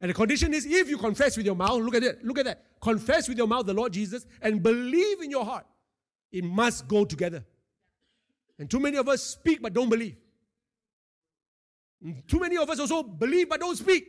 And 0.00 0.10
the 0.10 0.14
condition 0.14 0.52
is 0.52 0.66
if 0.66 0.88
you 0.88 0.98
confess 0.98 1.36
with 1.36 1.46
your 1.46 1.54
mouth, 1.54 1.80
look 1.80 1.94
at 1.94 2.02
it, 2.02 2.24
look 2.24 2.38
at 2.38 2.44
that. 2.46 2.64
Confess 2.80 3.28
with 3.28 3.38
your 3.38 3.46
mouth 3.46 3.66
the 3.66 3.74
Lord 3.74 3.92
Jesus 3.92 4.26
and 4.40 4.62
believe 4.62 5.20
in 5.20 5.30
your 5.30 5.44
heart. 5.44 5.66
It 6.32 6.44
must 6.44 6.88
go 6.88 7.04
together. 7.04 7.44
And 8.58 8.70
too 8.70 8.80
many 8.80 8.96
of 8.96 9.08
us 9.08 9.22
speak 9.22 9.62
but 9.62 9.72
don't 9.72 9.88
believe. 9.88 10.16
And 12.02 12.26
too 12.26 12.40
many 12.40 12.56
of 12.56 12.68
us 12.68 12.80
also 12.80 13.02
believe 13.02 13.48
but 13.48 13.60
don't 13.60 13.76
speak. 13.76 14.08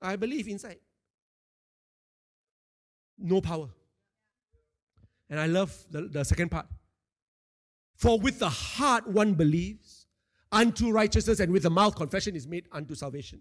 I 0.00 0.16
believe 0.16 0.48
inside. 0.48 0.78
No 3.22 3.40
power. 3.40 3.68
And 5.30 5.40
I 5.40 5.46
love 5.46 5.74
the, 5.90 6.02
the 6.02 6.24
second 6.24 6.50
part. 6.50 6.66
For 7.96 8.18
with 8.18 8.38
the 8.38 8.48
heart 8.48 9.06
one 9.06 9.34
believes 9.34 10.06
unto 10.50 10.90
righteousness, 10.90 11.40
and 11.40 11.50
with 11.52 11.62
the 11.62 11.70
mouth 11.70 11.96
confession 11.96 12.36
is 12.36 12.46
made 12.46 12.66
unto 12.72 12.94
salvation. 12.94 13.40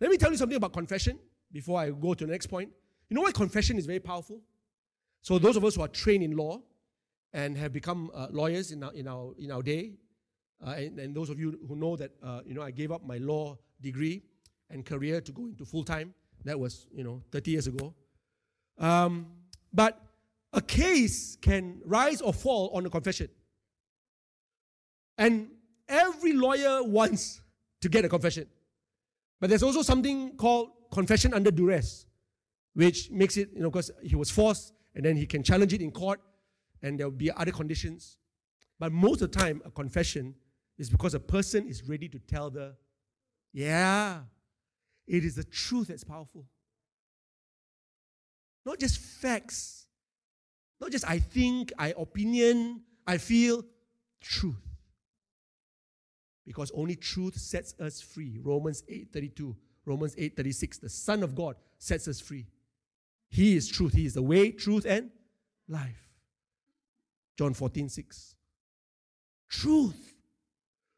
Let 0.00 0.10
me 0.10 0.16
tell 0.16 0.30
you 0.30 0.36
something 0.36 0.56
about 0.56 0.72
confession 0.72 1.18
before 1.52 1.80
I 1.80 1.90
go 1.90 2.14
to 2.14 2.26
the 2.26 2.32
next 2.32 2.48
point. 2.48 2.70
You 3.08 3.14
know 3.14 3.22
why 3.22 3.32
confession 3.32 3.78
is 3.78 3.86
very 3.86 4.00
powerful? 4.00 4.40
So, 5.22 5.38
those 5.38 5.56
of 5.56 5.64
us 5.64 5.74
who 5.74 5.82
are 5.82 5.88
trained 5.88 6.22
in 6.22 6.36
law 6.36 6.60
and 7.32 7.56
have 7.56 7.72
become 7.72 8.10
uh, 8.14 8.28
lawyers 8.30 8.72
in 8.72 8.82
our, 8.82 8.92
in 8.92 9.08
our, 9.08 9.34
in 9.38 9.50
our 9.50 9.62
day, 9.62 9.92
uh, 10.66 10.70
and, 10.70 10.98
and, 10.98 11.14
those 11.14 11.30
of 11.30 11.38
you 11.38 11.58
who 11.66 11.76
know 11.76 11.96
that, 11.96 12.10
uh, 12.22 12.40
you 12.44 12.54
know, 12.54 12.62
I 12.62 12.70
gave 12.70 12.92
up 12.92 13.06
my 13.06 13.16
law 13.16 13.56
degree 13.80 14.22
and 14.68 14.84
career 14.84 15.20
to 15.20 15.32
go 15.32 15.46
into 15.46 15.64
full 15.64 15.84
time. 15.84 16.14
That 16.44 16.58
was, 16.58 16.86
you 16.92 17.04
know, 17.04 17.22
30 17.32 17.50
years 17.50 17.66
ago. 17.66 17.94
Um, 18.80 19.26
but 19.72 20.00
a 20.52 20.60
case 20.60 21.36
can 21.40 21.80
rise 21.84 22.20
or 22.20 22.32
fall 22.32 22.70
on 22.74 22.84
a 22.86 22.90
confession. 22.90 23.28
And 25.16 25.50
every 25.88 26.32
lawyer 26.32 26.82
wants 26.82 27.42
to 27.82 27.88
get 27.88 28.04
a 28.04 28.08
confession. 28.08 28.46
But 29.38 29.50
there's 29.50 29.62
also 29.62 29.82
something 29.82 30.36
called 30.36 30.70
confession 30.90 31.34
under 31.34 31.50
duress, 31.50 32.06
which 32.74 33.10
makes 33.10 33.36
it, 33.36 33.50
you 33.54 33.62
know, 33.62 33.70
because 33.70 33.90
he 34.02 34.16
was 34.16 34.30
forced 34.30 34.72
and 34.94 35.04
then 35.04 35.16
he 35.16 35.26
can 35.26 35.42
challenge 35.42 35.72
it 35.72 35.82
in 35.82 35.90
court 35.90 36.20
and 36.82 36.98
there 36.98 37.06
will 37.06 37.16
be 37.16 37.30
other 37.30 37.52
conditions. 37.52 38.18
But 38.78 38.92
most 38.92 39.20
of 39.20 39.30
the 39.30 39.38
time, 39.38 39.60
a 39.64 39.70
confession 39.70 40.34
is 40.78 40.88
because 40.88 41.14
a 41.14 41.20
person 41.20 41.68
is 41.68 41.86
ready 41.86 42.08
to 42.08 42.18
tell 42.18 42.50
the, 42.50 42.74
yeah, 43.52 44.20
it 45.06 45.24
is 45.24 45.34
the 45.34 45.44
truth 45.44 45.88
that's 45.88 46.04
powerful. 46.04 46.46
Not 48.64 48.78
just 48.78 48.98
facts, 48.98 49.86
not 50.80 50.90
just 50.90 51.08
I 51.08 51.18
think, 51.18 51.72
I 51.78 51.94
opinion, 51.96 52.82
I 53.06 53.18
feel, 53.18 53.64
truth 54.20 54.70
because 56.50 56.72
only 56.74 56.96
truth 56.96 57.36
sets 57.36 57.74
us 57.78 58.00
free. 58.00 58.36
Romans 58.42 58.82
8:32, 58.88 59.54
Romans 59.84 60.16
8:36, 60.16 60.80
the 60.80 60.88
Son 60.88 61.22
of 61.22 61.36
God 61.36 61.54
sets 61.78 62.08
us 62.08 62.18
free. 62.18 62.44
He 63.28 63.54
is 63.54 63.68
truth. 63.68 63.92
He 63.92 64.04
is 64.04 64.14
the 64.14 64.22
way, 64.22 64.50
truth, 64.50 64.84
and 64.84 65.12
life. 65.68 66.10
John 67.38 67.54
14, 67.54 67.88
6. 67.88 68.34
Truth. 69.48 70.16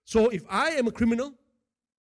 So 0.06 0.30
if 0.30 0.42
I 0.48 0.70
am 0.70 0.86
a 0.86 0.90
criminal 0.90 1.34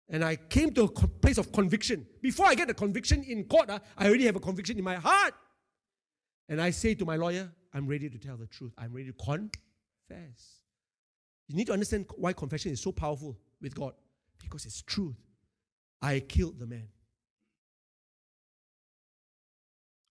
and 0.09 0.21
I 0.21 0.35
came 0.35 0.73
to 0.73 0.83
a 0.83 0.89
place 0.89 1.37
of 1.37 1.53
conviction, 1.53 2.05
before 2.21 2.47
I 2.47 2.55
get 2.55 2.67
the 2.67 2.73
conviction 2.73 3.23
in 3.23 3.45
court, 3.45 3.69
uh, 3.69 3.79
I 3.97 4.07
already 4.07 4.25
have 4.25 4.35
a 4.35 4.41
conviction 4.41 4.77
in 4.77 4.83
my 4.83 4.95
heart. 4.95 5.33
And 6.49 6.59
I 6.59 6.71
say 6.71 6.95
to 6.95 7.05
my 7.05 7.15
lawyer, 7.15 7.49
I'm 7.73 7.87
ready 7.87 8.09
to 8.09 8.17
tell 8.17 8.35
the 8.35 8.47
truth. 8.47 8.73
I'm 8.77 8.91
ready 8.91 9.11
to 9.11 9.13
confess. 9.13 10.63
You 11.47 11.55
need 11.55 11.67
to 11.67 11.73
understand 11.73 12.07
why 12.17 12.33
confession 12.33 12.71
is 12.71 12.81
so 12.81 12.91
powerful 12.91 13.37
with 13.61 13.75
God 13.75 13.93
because 14.41 14.65
it's 14.65 14.81
truth. 14.81 15.15
I 16.01 16.19
killed 16.21 16.59
the 16.59 16.65
man. 16.65 16.87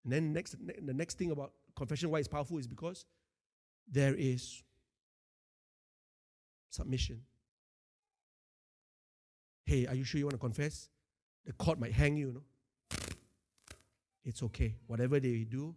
And 0.04 0.12
then 0.12 0.32
next, 0.32 0.54
the 0.84 0.94
next 0.94 1.18
thing 1.18 1.32
about 1.32 1.52
confession, 1.76 2.10
why 2.10 2.20
it's 2.20 2.28
powerful, 2.28 2.58
is 2.58 2.66
because 2.66 3.04
there 3.90 4.14
is 4.14 4.62
submission. 6.70 7.20
Hey, 9.64 9.86
are 9.86 9.94
you 9.94 10.04
sure 10.04 10.18
you 10.18 10.24
want 10.24 10.34
to 10.34 10.38
confess? 10.38 10.88
The 11.46 11.52
court 11.52 11.80
might 11.80 11.92
hang 11.92 12.16
you, 12.16 12.28
you 12.28 12.32
know. 12.34 12.42
It's 14.24 14.42
okay. 14.42 14.76
Whatever 14.86 15.20
they 15.20 15.44
do, 15.44 15.74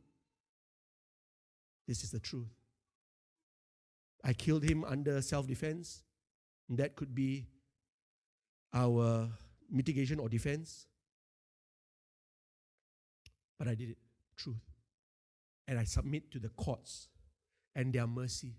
this 1.87 2.03
is 2.03 2.11
the 2.11 2.19
truth. 2.19 2.49
I 4.23 4.33
killed 4.33 4.63
him 4.63 4.83
under 4.83 5.21
self 5.21 5.47
defense. 5.47 6.03
That 6.69 6.95
could 6.95 7.13
be 7.13 7.47
our 8.73 9.29
mitigation 9.69 10.19
or 10.19 10.29
defense. 10.29 10.87
But 13.57 13.67
I 13.67 13.75
did 13.75 13.89
it. 13.91 13.97
Truth. 14.37 14.61
And 15.67 15.77
I 15.79 15.83
submit 15.83 16.31
to 16.31 16.39
the 16.39 16.49
courts 16.49 17.09
and 17.75 17.93
their 17.93 18.07
mercy. 18.07 18.55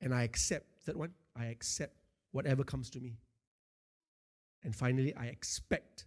And 0.00 0.14
I 0.14 0.22
accept, 0.22 0.86
that 0.86 0.96
one, 0.96 1.12
I 1.36 1.46
accept 1.46 1.96
whatever 2.32 2.64
comes 2.64 2.90
to 2.90 3.00
me. 3.00 3.18
And 4.62 4.74
finally, 4.74 5.14
I 5.16 5.26
expect 5.26 6.06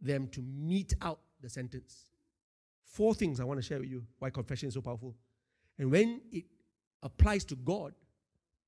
them 0.00 0.28
to 0.28 0.42
mete 0.42 0.94
out 1.02 1.20
the 1.40 1.48
sentence. 1.48 2.06
Four 2.92 3.14
things 3.14 3.40
I 3.40 3.44
want 3.44 3.58
to 3.58 3.66
share 3.66 3.80
with 3.80 3.88
you 3.88 4.04
why 4.18 4.28
confession 4.28 4.68
is 4.68 4.74
so 4.74 4.82
powerful. 4.82 5.14
And 5.78 5.90
when 5.90 6.20
it 6.30 6.44
applies 7.02 7.42
to 7.46 7.56
God, 7.56 7.94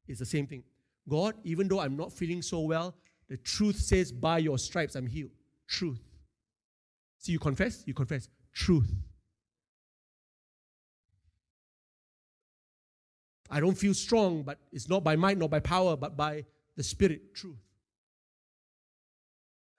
it's 0.09 0.19
the 0.19 0.27
same 0.27 0.47
thing. 0.47 0.65
God, 1.07 1.35
even 1.45 1.69
though 1.69 1.81
I'm 1.81 1.95
not 1.95 2.11
feeling 2.11 2.41
so 2.41 2.61
well, 2.61 2.95
the 3.29 3.37
truth 3.37 3.77
says, 3.77 4.11
by 4.11 4.39
your 4.39 4.57
stripes 4.57 4.95
I'm 4.95 5.07
healed. 5.07 5.31
Truth. 5.69 6.01
See, 7.19 7.33
you 7.33 7.39
confess, 7.39 7.85
you 7.87 7.93
confess. 7.93 8.31
Truth. 8.55 8.91
I 13.51 13.61
don't 13.61 13.77
feel 13.77 13.93
strong, 13.93 14.43
but 14.43 14.59
it's 14.73 14.89
not 14.89 15.05
by 15.05 15.17
might, 15.17 15.37
not 15.37 15.51
by 15.51 15.61
power, 15.61 15.99
but 15.99 16.17
by 16.17 16.47
the 16.77 16.83
Spirit. 16.83 17.35
Truth. 17.35 17.59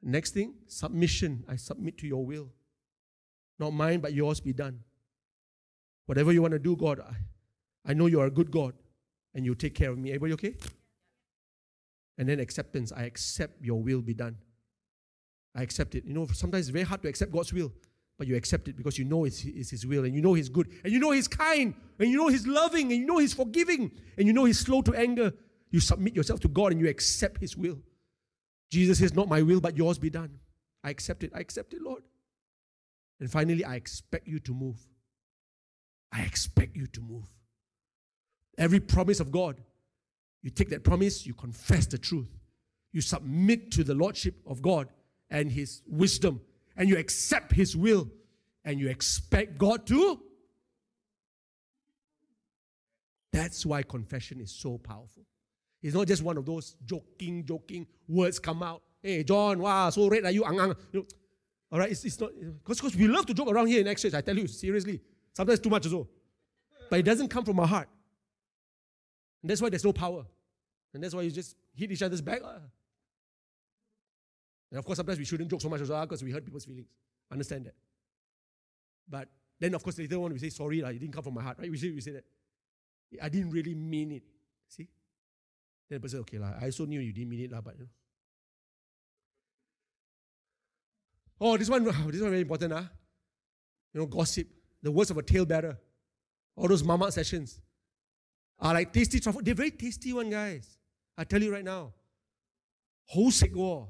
Next 0.03 0.31
thing, 0.35 0.53
submission. 0.67 1.43
I 1.47 1.55
submit 1.55 1.97
to 1.97 2.07
your 2.07 2.23
will. 2.23 2.51
Not 3.59 3.71
mine, 3.71 3.99
but 3.99 4.13
yours 4.13 4.39
be 4.39 4.53
done. 4.53 4.79
Whatever 6.05 6.31
you 6.31 6.41
want 6.41 6.53
to 6.53 6.59
do, 6.59 6.75
God, 6.75 6.99
I, 6.99 7.15
I 7.91 7.93
know 7.93 8.05
you 8.07 8.19
are 8.19 8.27
a 8.27 8.31
good 8.31 8.51
God 8.51 8.73
and 9.33 9.45
you 9.45 9.55
take 9.55 9.75
care 9.75 9.91
of 9.91 9.97
me. 9.97 10.09
Everybody 10.09 10.33
okay? 10.33 10.55
And 12.17 12.29
then 12.29 12.39
acceptance. 12.39 12.91
I 12.95 13.03
accept 13.03 13.63
your 13.63 13.81
will 13.81 14.01
be 14.01 14.13
done. 14.13 14.37
I 15.55 15.63
accept 15.63 15.95
it. 15.95 16.05
You 16.05 16.13
know, 16.13 16.27
sometimes 16.27 16.67
it's 16.67 16.73
very 16.73 16.85
hard 16.85 17.01
to 17.03 17.07
accept 17.07 17.31
God's 17.31 17.53
will, 17.53 17.71
but 18.17 18.27
you 18.27 18.35
accept 18.35 18.67
it 18.67 18.75
because 18.75 18.97
you 18.97 19.05
know 19.05 19.25
it's, 19.25 19.43
it's 19.45 19.71
His 19.71 19.85
will 19.85 20.03
and 20.03 20.13
you 20.13 20.21
know 20.21 20.33
He's 20.33 20.49
good 20.49 20.69
and 20.83 20.91
you 20.91 20.99
know 20.99 21.11
He's 21.11 21.27
kind 21.27 21.73
and 21.97 22.09
you 22.09 22.17
know 22.17 22.27
He's 22.27 22.45
loving 22.45 22.91
and 22.91 22.99
you 22.99 23.05
know 23.05 23.17
He's 23.17 23.33
forgiving 23.33 23.91
and 24.17 24.27
you 24.27 24.33
know 24.33 24.45
He's 24.45 24.59
slow 24.59 24.81
to 24.81 24.93
anger. 24.93 25.33
You 25.71 25.79
submit 25.79 26.15
yourself 26.15 26.39
to 26.41 26.47
God 26.47 26.71
and 26.71 26.81
you 26.81 26.89
accept 26.89 27.39
His 27.39 27.55
will. 27.57 27.79
Jesus 28.69 28.99
says, 28.99 29.13
Not 29.13 29.29
my 29.29 29.41
will, 29.41 29.61
but 29.61 29.77
yours 29.77 29.97
be 29.97 30.09
done. 30.09 30.39
I 30.83 30.89
accept 30.89 31.23
it. 31.23 31.31
I 31.33 31.39
accept 31.39 31.73
it, 31.73 31.81
Lord. 31.81 32.03
And 33.19 33.31
finally, 33.31 33.63
I 33.63 33.75
expect 33.75 34.27
you 34.27 34.39
to 34.39 34.53
move. 34.53 34.77
I 36.11 36.21
expect 36.21 36.75
you 36.75 36.87
to 36.87 37.01
move. 37.01 37.25
Every 38.57 38.79
promise 38.79 39.19
of 39.19 39.31
God, 39.31 39.57
you 40.41 40.49
take 40.49 40.69
that 40.69 40.83
promise, 40.83 41.25
you 41.25 41.33
confess 41.33 41.85
the 41.87 41.97
truth, 41.97 42.29
you 42.91 43.01
submit 43.01 43.71
to 43.71 43.83
the 43.83 43.93
Lordship 43.93 44.35
of 44.45 44.61
God 44.61 44.87
and 45.29 45.51
His 45.51 45.81
wisdom, 45.87 46.41
and 46.77 46.87
you 46.87 46.97
accept 46.97 47.51
His 47.51 47.75
will, 47.75 48.09
and 48.63 48.79
you 48.79 48.89
expect 48.89 49.57
God 49.57 49.85
to. 49.87 50.21
That's 53.33 53.65
why 53.65 53.83
confession 53.83 54.39
is 54.39 54.51
so 54.51 54.77
powerful. 54.77 55.25
It's 55.81 55.93
not 55.93 56.07
just 56.07 56.23
one 56.23 56.37
of 56.37 56.45
those 56.45 56.75
joking, 56.85 57.45
joking 57.45 57.85
words 58.07 58.39
come 58.39 58.63
out. 58.63 58.81
Hey, 59.03 59.23
John, 59.23 59.59
wow, 59.59 59.89
so 59.89 60.07
red 60.07 60.23
are 60.23 60.31
you? 60.31 60.45
Ang, 60.45 60.59
ang. 60.59 60.75
you 60.91 61.01
know, 61.01 61.05
all 61.75 61.79
right, 61.79 61.91
it's, 61.91 62.05
it's 62.05 62.17
not, 62.21 62.31
because 62.65 62.95
we 62.95 63.05
love 63.05 63.25
to 63.25 63.33
joke 63.33 63.49
around 63.49 63.67
here 63.67 63.85
in 63.85 63.95
Church, 63.97 64.13
I 64.13 64.21
tell 64.21 64.37
you, 64.37 64.47
seriously. 64.47 65.01
Sometimes 65.33 65.59
too 65.59 65.69
much 65.69 65.85
as 65.85 65.93
well. 65.93 66.07
But 66.89 66.99
it 66.99 67.03
doesn't 67.03 67.27
come 67.27 67.43
from 67.43 67.59
our 67.59 67.67
heart. 67.67 67.89
And 69.41 69.49
that's 69.49 69.61
why 69.61 69.67
there's 69.67 69.83
no 69.83 69.91
power. 69.91 70.25
And 70.93 71.03
that's 71.03 71.13
why 71.13 71.23
you 71.23 71.31
just 71.31 71.57
hit 71.73 71.91
each 71.91 72.01
other's 72.01 72.21
back. 72.21 72.41
Uh. 72.41 72.59
And 74.71 74.79
of 74.79 74.85
course, 74.85 74.95
sometimes 74.95 75.19
we 75.19 75.25
shouldn't 75.25 75.51
joke 75.51 75.59
so 75.59 75.67
much 75.67 75.81
as 75.81 75.89
well 75.89 76.01
because 76.05 76.23
we 76.23 76.31
hurt 76.31 76.45
people's 76.45 76.63
feelings. 76.63 76.87
Understand 77.29 77.65
that. 77.65 77.75
But 79.09 79.27
then, 79.59 79.73
of 79.73 79.83
course, 79.83 79.97
later 79.97 80.15
on, 80.15 80.31
we 80.31 80.39
say, 80.39 80.51
sorry, 80.51 80.81
like, 80.81 80.95
it 80.95 80.99
didn't 80.99 81.13
come 81.13 81.23
from 81.23 81.33
my 81.33 81.43
heart, 81.43 81.57
right? 81.59 81.69
We 81.69 81.77
say, 81.77 81.91
we 81.91 81.99
say 81.99 82.11
that. 82.11 82.23
I 83.21 83.27
didn't 83.27 83.51
really 83.51 83.75
mean 83.75 84.13
it. 84.13 84.23
See? 84.69 84.87
Then 85.89 85.97
the 85.97 85.99
person, 85.99 86.19
okay, 86.21 86.37
like, 86.37 86.55
I 86.61 86.65
also 86.67 86.85
knew 86.85 87.01
you 87.01 87.11
didn't 87.11 87.31
mean 87.31 87.41
it, 87.41 87.51
but 87.51 87.73
you 87.77 87.81
know. 87.81 87.89
Oh, 91.47 91.57
this 91.57 91.69
one, 91.69 91.83
this 91.83 91.95
one 91.95 92.31
very 92.31 92.41
important, 92.41 92.73
huh? 92.73 92.81
You 93.93 93.99
know, 93.99 94.07
gossip, 94.07 94.47
the 94.81 94.91
words 94.91 95.11
of 95.11 95.17
a 95.17 95.21
talebearer, 95.21 95.77
all 96.55 96.67
those 96.67 96.83
mama 96.83 97.11
sessions 97.11 97.61
are 98.59 98.73
like 98.73 98.91
tasty 98.91 99.19
truffle. 99.19 99.41
They're 99.43 99.53
very 99.53 99.69
tasty 99.69 100.11
one, 100.11 100.31
guys. 100.31 100.79
I 101.15 101.23
tell 101.23 101.43
you 101.43 101.53
right 101.53 101.63
now. 101.63 101.93
Whole 103.05 103.29
sick 103.29 103.55
war. 103.55 103.89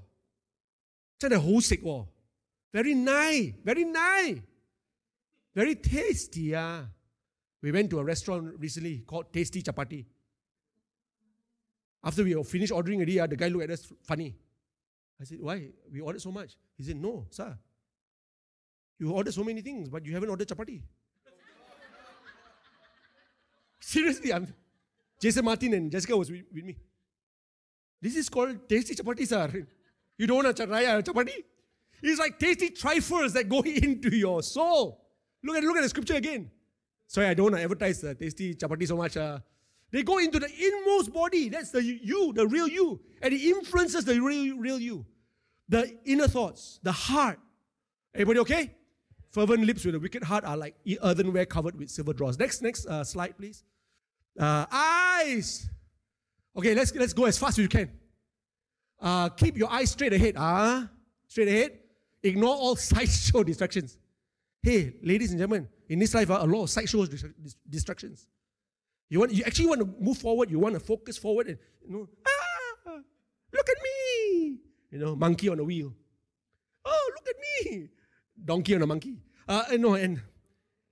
the 1.21 1.39
whole 1.39 1.61
sick 1.61 1.81
war. 1.81 2.09
Very 2.73 2.93
nice, 2.93 3.53
very 3.63 3.85
nice. 3.85 4.39
Very 5.55 5.75
tasty, 5.75 6.41
yeah. 6.41 6.83
We 7.61 7.71
went 7.71 7.89
to 7.91 7.99
a 7.99 8.03
restaurant 8.03 8.59
recently 8.59 8.97
called 9.07 9.31
Tasty 9.31 9.63
Chapati. 9.63 10.05
After 12.03 12.21
we 12.25 12.33
finished 12.43 12.73
ordering 12.73 12.99
already, 12.99 13.17
ah, 13.21 13.27
the 13.27 13.37
guy 13.37 13.47
looked 13.47 13.63
at 13.63 13.69
us 13.71 13.93
funny. 14.03 14.35
I 15.19 15.23
said, 15.23 15.37
Why? 15.39 15.69
We 15.91 16.01
ordered 16.01 16.21
so 16.21 16.31
much. 16.31 16.55
He 16.77 16.83
said, 16.83 16.97
No, 16.97 17.25
sir. 17.29 17.57
You 18.99 19.11
ordered 19.11 19.33
so 19.33 19.43
many 19.43 19.61
things, 19.61 19.89
but 19.89 20.05
you 20.05 20.13
haven't 20.13 20.29
ordered 20.29 20.47
chapati. 20.47 20.81
Seriously, 23.79 24.33
I'm 24.33 24.53
Jason 25.19 25.45
Martin 25.45 25.73
and 25.73 25.91
Jessica 25.91 26.15
was 26.15 26.31
with, 26.31 26.43
with, 26.53 26.63
me. 26.63 26.77
This 28.01 28.15
is 28.15 28.29
called 28.29 28.69
tasty 28.69 28.95
chapati, 28.95 29.27
sir. 29.27 29.67
You 30.17 30.27
don't 30.27 30.45
want 30.45 30.57
a 30.57 30.63
chapati? 30.63 31.43
It's 32.01 32.19
like 32.19 32.39
tasty 32.39 32.69
trifles 32.69 33.33
that 33.33 33.49
go 33.49 33.59
into 33.65 34.15
your 34.15 34.41
soul. 34.43 35.01
Look 35.43 35.57
at 35.57 35.63
look 35.63 35.75
at 35.75 35.83
the 35.83 35.89
scripture 35.89 36.15
again. 36.15 36.49
Sorry, 37.07 37.27
I 37.27 37.33
don't 37.33 37.53
advertise 37.53 37.99
the 37.99 38.15
tasty 38.15 38.55
chapati 38.55 38.87
so 38.87 38.95
much. 38.95 39.17
Uh, 39.17 39.39
they 39.95 40.03
go 40.03 40.17
into 40.17 40.39
the 40.41 40.49
inmost 40.59 41.13
body. 41.13 41.47
That's 41.47 41.71
the 41.71 41.81
you, 41.81 42.33
the 42.33 42.45
real 42.45 42.67
you. 42.67 42.99
And 43.21 43.33
it 43.33 43.41
influences 43.41 44.03
the 44.03 44.19
real, 44.19 44.57
real 44.57 44.77
you. 44.77 45.05
The 45.69 45.97
inner 46.03 46.27
thoughts, 46.27 46.81
the 46.83 46.91
heart. 46.91 47.39
Everybody 48.13 48.39
okay? 48.39 48.71
Fervent 49.31 49.63
lips 49.63 49.85
with 49.85 49.95
a 49.95 49.99
wicked 49.99 50.21
heart 50.21 50.43
are 50.43 50.57
like 50.57 50.75
earthenware 51.01 51.45
covered 51.45 51.79
with 51.79 51.89
silver 51.89 52.11
dross. 52.11 52.37
Next, 52.37 52.61
next 52.61 52.85
uh, 52.87 53.05
slide, 53.05 53.37
please. 53.37 53.63
Uh, 54.37 54.65
eyes. 54.69 55.69
Okay, 56.57 56.75
let's, 56.75 56.93
let's 56.93 57.13
go 57.13 57.23
as 57.23 57.37
fast 57.37 57.57
as 57.57 57.63
you 57.63 57.69
can. 57.69 57.89
Uh, 58.99 59.29
keep 59.29 59.57
your 59.57 59.71
eyes 59.71 59.91
straight 59.91 60.11
ahead. 60.11 60.35
Ah, 60.37 60.89
straight 61.25 61.47
ahead. 61.47 61.79
Ignore 62.21 62.53
all 62.53 62.75
sideshow 62.91 63.43
distractions. 63.43 63.97
Hey, 64.61 64.95
ladies 65.01 65.31
and 65.31 65.39
gentlemen, 65.39 65.69
in 65.87 65.99
this 65.99 66.13
life, 66.13 66.29
uh, 66.29 66.39
a 66.41 66.45
lot 66.45 66.63
of 66.63 66.69
sideshow 66.69 67.05
distractions. 67.69 68.27
You 69.09 69.19
want 69.19 69.31
you 69.33 69.43
actually 69.45 69.67
want 69.67 69.81
to 69.81 69.89
move 69.99 70.17
forward, 70.17 70.49
you 70.49 70.59
want 70.59 70.73
to 70.73 70.79
focus 70.79 71.17
forward 71.17 71.47
and 71.47 71.57
you 71.85 71.91
know, 71.91 72.09
ah, 72.27 72.99
look 73.53 73.69
at 73.69 73.77
me. 73.83 74.59
You 74.91 74.99
know, 74.99 75.15
monkey 75.15 75.49
on 75.49 75.59
a 75.59 75.63
wheel. 75.63 75.93
Oh, 76.85 77.11
look 77.15 77.27
at 77.27 77.35
me. 77.65 77.89
Donkey 78.43 78.75
on 78.75 78.81
a 78.81 78.87
monkey. 78.87 79.17
Uh, 79.47 79.63
you 79.71 79.77
know, 79.77 79.93
and, 79.93 80.21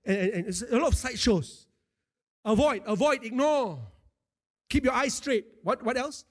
and, 0.04 0.18
and 0.18 0.46
it's 0.46 0.62
a 0.62 0.76
lot 0.76 0.88
of 0.88 0.94
side 0.94 1.18
shows. 1.18 1.66
Avoid, 2.44 2.82
avoid, 2.86 3.24
ignore. 3.24 3.78
Keep 4.68 4.84
your 4.84 4.92
eyes 4.92 5.14
straight. 5.14 5.46
What, 5.62 5.82
what 5.82 5.96
else? 5.96 6.24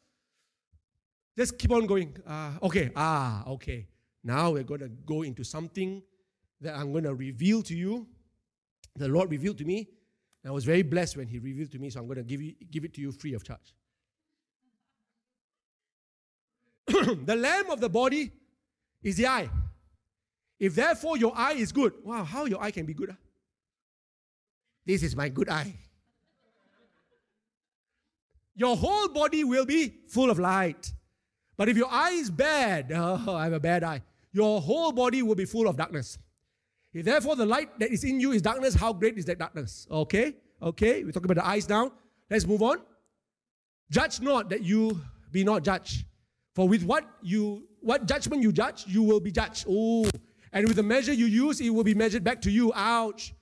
Just 1.37 1.57
keep 1.57 1.71
on 1.71 1.85
going. 1.85 2.15
Uh, 2.25 2.51
okay, 2.61 2.91
ah, 2.95 3.43
okay. 3.47 3.87
Now 4.23 4.51
we're 4.51 4.63
going 4.63 4.81
to 4.81 4.89
go 4.89 5.23
into 5.23 5.43
something 5.43 6.01
that 6.61 6.75
I'm 6.75 6.91
going 6.91 7.03
to 7.05 7.15
reveal 7.15 7.61
to 7.63 7.75
you. 7.75 8.07
The 8.95 9.07
Lord 9.07 9.31
revealed 9.31 9.57
to 9.57 9.65
me. 9.65 9.89
And 10.43 10.51
I 10.51 10.53
was 10.53 10.65
very 10.65 10.81
blessed 10.81 11.17
when 11.17 11.27
He 11.27 11.39
revealed 11.39 11.71
to 11.71 11.79
me, 11.79 11.89
so 11.89 11.99
I'm 11.99 12.07
going 12.07 12.17
to 12.17 12.23
give, 12.23 12.41
you, 12.41 12.53
give 12.69 12.83
it 12.83 12.93
to 12.95 13.01
you 13.01 13.11
free 13.11 13.33
of 13.33 13.43
charge. 13.43 13.73
the 17.25 17.35
lamb 17.35 17.69
of 17.69 17.79
the 17.79 17.89
body 17.89 18.31
is 19.01 19.15
the 19.15 19.27
eye. 19.27 19.49
If 20.59 20.75
therefore 20.75 21.17
your 21.17 21.33
eye 21.35 21.53
is 21.53 21.71
good, 21.71 21.93
wow, 22.03 22.23
how 22.23 22.45
your 22.45 22.61
eye 22.61 22.71
can 22.71 22.85
be 22.85 22.93
good? 22.93 23.09
Huh? 23.09 23.15
This 24.85 25.03
is 25.03 25.15
my 25.15 25.29
good 25.29 25.49
eye. 25.49 25.73
Your 28.55 28.75
whole 28.75 29.07
body 29.09 29.43
will 29.43 29.65
be 29.65 29.93
full 30.07 30.29
of 30.29 30.39
light. 30.39 30.93
But 31.57 31.69
if 31.69 31.77
your 31.77 31.89
eye 31.89 32.11
is 32.11 32.29
bad, 32.29 32.91
oh, 32.95 33.35
I 33.35 33.45
have 33.45 33.53
a 33.53 33.59
bad 33.59 33.83
eye, 33.83 34.01
your 34.31 34.61
whole 34.61 34.91
body 34.91 35.23
will 35.23 35.35
be 35.35 35.45
full 35.45 35.67
of 35.67 35.77
darkness. 35.77 36.17
If 36.93 37.05
therefore 37.05 37.35
the 37.35 37.45
light 37.45 37.79
that 37.79 37.91
is 37.91 38.03
in 38.03 38.19
you 38.19 38.31
is 38.31 38.41
darkness, 38.41 38.75
how 38.75 38.93
great 38.93 39.17
is 39.17 39.25
that 39.25 39.39
darkness? 39.39 39.87
Okay, 39.89 40.35
okay, 40.61 41.03
we're 41.03 41.11
talking 41.11 41.31
about 41.31 41.43
the 41.43 41.47
eyes 41.47 41.67
now. 41.67 41.91
Let's 42.29 42.45
move 42.45 42.61
on. 42.61 42.77
Judge 43.89 44.21
not 44.21 44.49
that 44.49 44.63
you 44.63 45.01
be 45.31 45.43
not 45.43 45.63
judged. 45.63 46.05
For 46.53 46.67
with 46.67 46.83
what 46.83 47.05
you 47.21 47.67
what 47.81 48.05
judgment 48.05 48.43
you 48.43 48.51
judge, 48.51 48.85
you 48.87 49.03
will 49.03 49.19
be 49.19 49.31
judged. 49.31 49.65
Oh, 49.67 50.05
and 50.51 50.67
with 50.67 50.75
the 50.75 50.83
measure 50.83 51.13
you 51.13 51.25
use, 51.25 51.59
it 51.59 51.71
will 51.71 51.83
be 51.83 51.95
measured 51.95 52.23
back 52.23 52.41
to 52.41 52.51
you. 52.51 52.71
Ouch. 52.75 53.33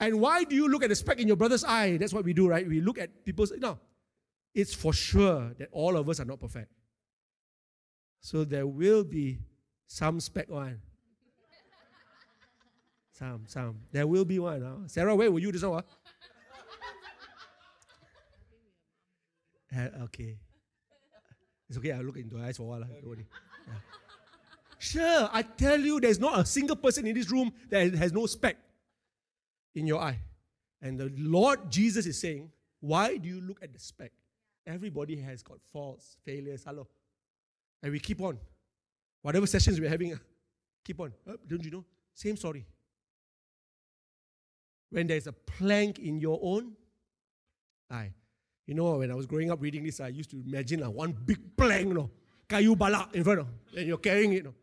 And 0.00 0.20
why 0.20 0.44
do 0.44 0.54
you 0.54 0.68
look 0.68 0.82
at 0.82 0.88
the 0.88 0.96
speck 0.96 1.20
in 1.20 1.26
your 1.26 1.36
brother's 1.36 1.64
eye? 1.64 1.96
That's 1.96 2.12
what 2.12 2.24
we 2.24 2.32
do, 2.32 2.48
right? 2.48 2.68
We 2.68 2.80
look 2.80 2.98
at 2.98 3.24
people's 3.24 3.52
no. 3.58 3.78
It's 4.54 4.74
for 4.74 4.92
sure 4.92 5.54
that 5.58 5.68
all 5.70 5.96
of 5.96 6.08
us 6.08 6.20
are 6.20 6.24
not 6.24 6.40
perfect. 6.40 6.70
So 8.20 8.44
there 8.44 8.66
will 8.66 9.04
be 9.04 9.38
some 9.86 10.20
speck 10.20 10.50
one. 10.50 10.80
Some, 13.18 13.42
some. 13.48 13.80
There 13.90 14.06
will 14.06 14.24
be 14.24 14.38
one. 14.38 14.62
Huh? 14.62 14.86
Sarah, 14.86 15.16
where 15.16 15.30
were 15.32 15.40
you 15.40 15.50
this 15.50 15.64
hour? 15.64 15.82
Uh, 19.76 20.04
okay. 20.04 20.38
It's 21.68 21.76
okay, 21.78 21.92
I'll 21.92 22.04
look 22.04 22.16
into 22.16 22.36
your 22.36 22.44
eyes 22.44 22.56
for 22.56 22.62
a 22.62 22.66
while. 22.66 22.84
Yeah. 22.88 23.74
Sure, 24.78 25.28
I 25.32 25.42
tell 25.42 25.80
you, 25.80 25.98
there's 26.00 26.20
not 26.20 26.38
a 26.38 26.46
single 26.46 26.76
person 26.76 27.06
in 27.06 27.14
this 27.14 27.30
room 27.30 27.52
that 27.68 27.92
has 27.94 28.12
no 28.12 28.26
speck 28.26 28.56
in 29.74 29.86
your 29.86 30.00
eye. 30.00 30.18
And 30.80 30.98
the 30.98 31.12
Lord 31.18 31.70
Jesus 31.70 32.06
is 32.06 32.20
saying, 32.20 32.50
Why 32.80 33.16
do 33.16 33.28
you 33.28 33.40
look 33.40 33.58
at 33.62 33.72
the 33.72 33.80
speck? 33.80 34.12
Everybody 34.64 35.16
has 35.16 35.42
got 35.42 35.58
faults, 35.72 36.16
failures, 36.24 36.62
hello. 36.64 36.86
And 37.82 37.90
we 37.90 37.98
keep 37.98 38.22
on. 38.22 38.38
Whatever 39.22 39.46
sessions 39.46 39.80
we're 39.80 39.90
having, 39.90 40.18
keep 40.84 41.00
on. 41.00 41.12
Oh, 41.26 41.36
don't 41.46 41.64
you 41.64 41.72
know? 41.72 41.84
Same 42.14 42.36
story. 42.36 42.64
When 44.90 45.06
there's 45.06 45.26
a 45.26 45.32
plank 45.32 45.98
in 45.98 46.18
your 46.18 46.38
own 46.42 46.72
eye. 47.90 48.12
You 48.66 48.74
know, 48.74 48.98
when 48.98 49.10
I 49.10 49.14
was 49.14 49.26
growing 49.26 49.50
up 49.50 49.60
reading 49.62 49.84
this, 49.84 50.00
I 50.00 50.08
used 50.08 50.30
to 50.30 50.42
imagine 50.46 50.80
like, 50.80 50.92
one 50.92 51.12
big 51.12 51.56
plank, 51.56 51.88
you 51.88 51.94
know, 51.94 52.10
kayu 52.48 52.76
balak 52.76 53.14
in 53.14 53.24
front 53.24 53.40
of, 53.40 53.46
and 53.76 53.86
you're 53.86 53.98
carrying 53.98 54.32
it. 54.32 54.36
You 54.36 54.42
know. 54.42 54.54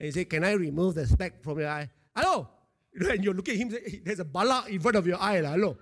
And 0.00 0.06
you 0.06 0.12
say, 0.12 0.24
Can 0.24 0.44
I 0.44 0.52
remove 0.52 0.94
the 0.94 1.06
speck 1.06 1.42
from 1.42 1.58
your 1.58 1.68
eye? 1.68 1.88
Hello? 2.16 2.48
And 2.94 3.24
you're 3.24 3.34
looking 3.34 3.54
at 3.54 3.74
him, 3.74 4.02
there's 4.04 4.20
a 4.20 4.24
balak 4.24 4.68
in 4.68 4.80
front 4.80 4.96
of 4.96 5.06
your 5.06 5.20
eye. 5.20 5.40
Hello? 5.40 5.76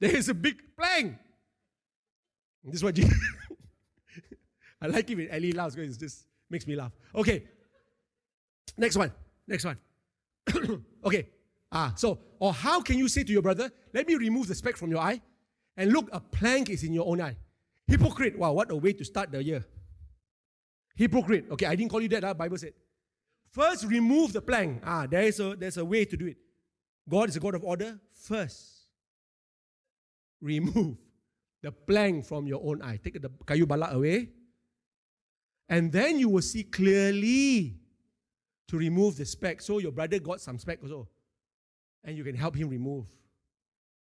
There 0.00 0.14
is 0.14 0.28
a 0.28 0.34
big 0.34 0.56
plank. 0.76 1.16
This 2.64 2.76
is 2.76 2.84
what 2.84 2.94
Jesus. 2.94 3.14
I 4.82 4.86
like 4.86 5.08
it 5.10 5.16
when 5.16 5.28
Ellie 5.28 5.52
laughs 5.52 5.74
because 5.74 5.96
it 5.96 6.00
just 6.00 6.24
makes 6.48 6.66
me 6.66 6.74
laugh. 6.74 6.92
Okay. 7.14 7.44
Next 8.76 8.96
one. 8.96 9.12
Next 9.46 9.64
one. 9.64 9.76
okay. 11.04 11.28
Ah, 11.72 11.92
so, 11.96 12.18
or 12.38 12.52
how 12.52 12.80
can 12.80 12.98
you 12.98 13.08
say 13.08 13.22
to 13.22 13.32
your 13.32 13.42
brother, 13.42 13.70
let 13.94 14.06
me 14.06 14.16
remove 14.16 14.48
the 14.48 14.54
speck 14.54 14.76
from 14.76 14.90
your 14.90 15.00
eye? 15.00 15.20
And 15.76 15.92
look, 15.92 16.08
a 16.12 16.20
plank 16.20 16.68
is 16.68 16.82
in 16.82 16.92
your 16.92 17.06
own 17.06 17.20
eye. 17.20 17.36
Hypocrite. 17.86 18.38
Wow, 18.38 18.52
what 18.52 18.70
a 18.70 18.76
way 18.76 18.92
to 18.92 19.04
start 19.04 19.30
the 19.30 19.42
year. 19.42 19.64
Hypocrite. 20.96 21.46
Okay, 21.50 21.66
I 21.66 21.74
didn't 21.76 21.90
call 21.90 22.00
you 22.00 22.08
that, 22.08 22.24
huh? 22.24 22.34
Bible 22.34 22.58
said. 22.58 22.74
First, 23.50 23.84
remove 23.84 24.32
the 24.32 24.40
plank. 24.40 24.82
Ah, 24.84 25.06
there 25.06 25.22
is 25.22 25.40
a, 25.40 25.56
there's 25.56 25.76
a 25.76 25.84
way 25.84 26.04
to 26.04 26.16
do 26.16 26.26
it. 26.26 26.36
God 27.08 27.28
is 27.28 27.36
a 27.36 27.40
God 27.40 27.54
of 27.54 27.64
order. 27.64 27.98
First, 28.12 28.86
remove 30.40 30.96
the 31.62 31.72
plank 31.72 32.26
from 32.26 32.46
your 32.46 32.60
own 32.64 32.82
eye. 32.82 32.98
Take 33.02 33.20
the 33.20 33.30
kayu 33.44 33.66
balak 33.66 33.92
away. 33.92 34.28
And 35.68 35.90
then 35.92 36.18
you 36.18 36.28
will 36.28 36.42
see 36.42 36.64
clearly 36.64 37.76
to 38.68 38.76
remove 38.76 39.16
the 39.16 39.24
speck. 39.24 39.62
So 39.62 39.78
your 39.78 39.92
brother 39.92 40.18
got 40.18 40.40
some 40.40 40.58
speck 40.58 40.80
also. 40.82 41.08
And 42.04 42.16
you 42.16 42.24
can 42.24 42.34
help 42.34 42.56
him 42.56 42.68
remove. 42.68 43.06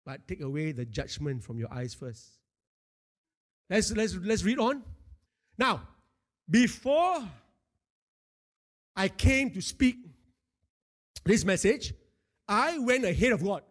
But 0.05 0.27
take 0.27 0.41
away 0.41 0.71
the 0.71 0.85
judgment 0.85 1.43
from 1.43 1.57
your 1.57 1.73
eyes 1.73 1.93
first. 1.93 2.23
Let's, 3.69 3.91
let's, 3.93 4.15
let's 4.15 4.43
read 4.43 4.59
on. 4.59 4.83
Now, 5.57 5.81
before 6.49 7.23
I 8.95 9.07
came 9.07 9.49
to 9.51 9.61
speak 9.61 9.97
this 11.23 11.43
message, 11.43 11.93
I 12.47 12.77
went 12.77 13.03
ahead 13.05 13.31
of 13.31 13.43
God. 13.43 13.63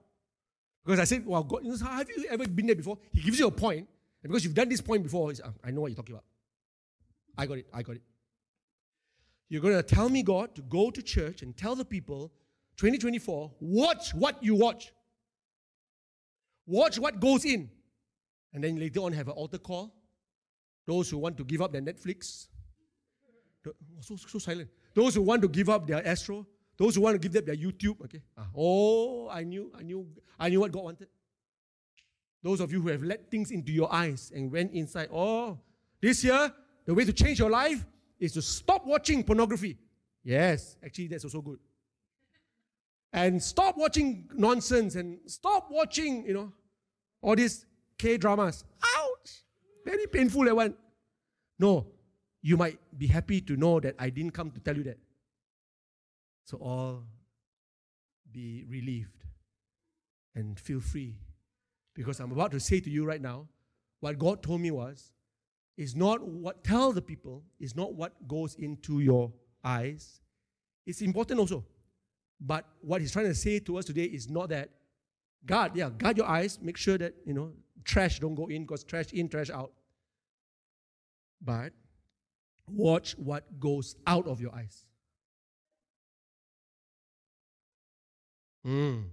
Because 0.85 1.01
I 1.01 1.05
said, 1.05 1.25
well, 1.25 1.43
God, 1.43 1.64
have 1.64 2.11
you 2.11 2.27
ever 2.29 2.47
been 2.47 2.66
there 2.66 2.75
before? 2.75 2.99
He 3.12 3.22
gives 3.22 3.39
you 3.39 3.47
a 3.47 3.51
point, 3.51 3.89
and 4.22 4.31
because 4.31 4.45
you've 4.45 4.55
done 4.55 4.68
this 4.68 4.81
point 4.81 5.03
before, 5.03 5.33
I 5.62 5.70
know 5.70 5.83
what 5.83 5.91
you're 5.91 5.97
talking 5.97 6.14
about. 6.14 6.25
I 7.39 7.47
got 7.47 7.59
it, 7.59 7.66
I 7.72 7.83
got 7.83 7.97
it. 7.97 8.03
You're 9.49 9.62
going 9.62 9.77
to 9.77 9.83
tell 9.83 10.09
me, 10.09 10.22
God, 10.22 10.55
to 10.57 10.62
go 10.62 10.91
to 10.91 11.01
church 11.01 11.43
and 11.43 11.57
tell 11.57 11.75
the 11.75 11.85
people, 11.85 12.33
2024, 12.77 13.53
watch 13.61 14.14
what 14.14 14.43
you 14.43 14.55
watch. 14.55 14.93
Watch 16.66 16.99
what 16.99 17.20
goes 17.20 17.45
in. 17.45 17.70
And 18.53 18.64
then 18.64 18.79
later 18.79 19.01
on, 19.01 19.12
have 19.12 19.29
an 19.29 19.35
altar 19.35 19.59
call. 19.59 19.95
Those 20.87 21.11
who 21.11 21.18
want 21.18 21.37
to 21.39 21.45
give 21.45 21.62
up 21.62 21.72
their 21.72 21.83
Netflix. 21.83 22.49
So, 24.01 24.16
so 24.16 24.39
silent. 24.39 24.68
Those 24.95 25.14
who 25.14 25.22
want 25.22 25.43
to 25.43 25.49
give 25.49 25.68
up 25.68 25.87
their 25.87 26.07
Astro. 26.07 26.47
Those 26.77 26.97
who 26.97 27.03
want 27.03 27.20
to 27.20 27.29
give 27.29 27.37
up 27.39 27.47
their 27.47 27.57
YouTube. 27.57 28.01
Okay. 28.05 28.20
Ah, 28.37 28.49
oh, 28.57 29.29
I 29.29 29.45
knew, 29.45 29.72
I 29.79 29.83
knew, 29.83 30.07
I 30.39 30.49
knew 30.49 30.61
what 30.61 30.72
God 30.72 30.85
wanted. 30.85 31.09
Those 32.43 32.61
of 32.61 32.72
you 32.72 32.81
who 32.81 32.89
have 32.89 33.03
let 33.03 33.31
things 33.31 33.51
into 33.51 33.72
your 33.72 33.93
eyes 33.93 34.33
and 34.35 34.51
went 34.51 34.72
inside. 34.72 35.09
Oh, 35.12 35.59
this 36.01 36.22
year, 36.25 36.53
the 36.85 36.93
way 36.93 37.05
to 37.05 37.12
change 37.12 37.39
your 37.39 37.51
life 37.51 37.85
is 38.18 38.33
to 38.33 38.43
stop 38.43 38.85
watching 38.85 39.22
pornography. 39.25 39.79
Yes, 40.22 40.77
actually, 40.85 41.09
that's 41.09 41.25
also 41.25 41.41
good 41.41 41.59
and 43.14 43.40
stop 43.40 43.78
watching 43.78 44.28
nonsense 44.34 44.96
and 44.96 45.18
stop 45.26 45.68
watching, 45.70 46.26
you 46.26 46.34
know, 46.34 46.52
all 47.22 47.36
these 47.36 47.64
K 47.96 48.16
dramas. 48.16 48.64
Ouch! 48.96 49.44
Very 49.86 50.06
painful, 50.08 50.44
that 50.44 50.56
one. 50.56 50.74
No, 51.60 51.86
you 52.42 52.56
might 52.56 52.78
be 52.98 53.06
happy 53.06 53.40
to 53.42 53.56
know 53.56 53.78
that 53.78 53.94
I 54.00 54.10
didn't 54.10 54.32
come 54.32 54.50
to 54.50 54.60
tell 54.60 54.76
you 54.76 54.82
that. 54.82 54.98
So 56.44 56.58
all 56.58 57.04
be 58.32 58.64
relieved 58.68 59.24
and 60.34 60.58
feel 60.58 60.80
free. 60.80 61.14
Because 61.94 62.18
I'm 62.18 62.32
about 62.32 62.50
to 62.50 62.58
say 62.58 62.80
to 62.80 62.90
you 62.90 63.06
right 63.06 63.22
now, 63.22 63.46
what 64.00 64.18
God 64.18 64.42
told 64.42 64.60
me 64.60 64.72
was, 64.72 65.12
is 65.76 65.94
not 65.94 66.20
what 66.20 66.64
tell 66.64 66.90
the 66.90 67.00
people, 67.00 67.44
is 67.60 67.76
not 67.76 67.94
what 67.94 68.26
goes 68.26 68.56
into 68.56 68.98
your 68.98 69.32
eyes. 69.62 70.20
It's 70.84 71.00
important 71.00 71.38
also. 71.38 71.64
But 72.41 72.66
what 72.80 73.01
he's 73.01 73.12
trying 73.12 73.26
to 73.26 73.35
say 73.35 73.59
to 73.61 73.78
us 73.78 73.85
today 73.85 74.05
is 74.05 74.28
not 74.28 74.49
that 74.51 74.70
guard, 75.47 75.72
yeah, 75.74 75.91
guard 75.91 76.16
your 76.16 76.26
eyes, 76.26 76.59
make 76.61 76.76
sure 76.76 76.99
that, 76.99 77.14
you 77.24 77.35
know, 77.35 77.53
trash 77.85 78.18
don't 78.18 78.35
go 78.35 78.47
in 78.47 78.62
because 78.62 78.85
trash 78.85 79.12
in, 79.12 79.28
trash 79.28 79.51
out. 79.51 79.72
But 81.41 81.72
watch 82.68 83.16
what 83.18 83.61
goes 83.61 83.97
out 84.07 84.26
of 84.26 84.41
your 84.41 84.55
eyes. 84.55 84.87
Mm. 88.66 89.05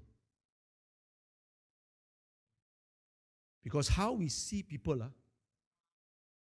Because 3.63 3.89
how 3.89 4.13
we 4.13 4.29
see 4.29 4.63
people 4.63 5.03
uh, 5.03 5.07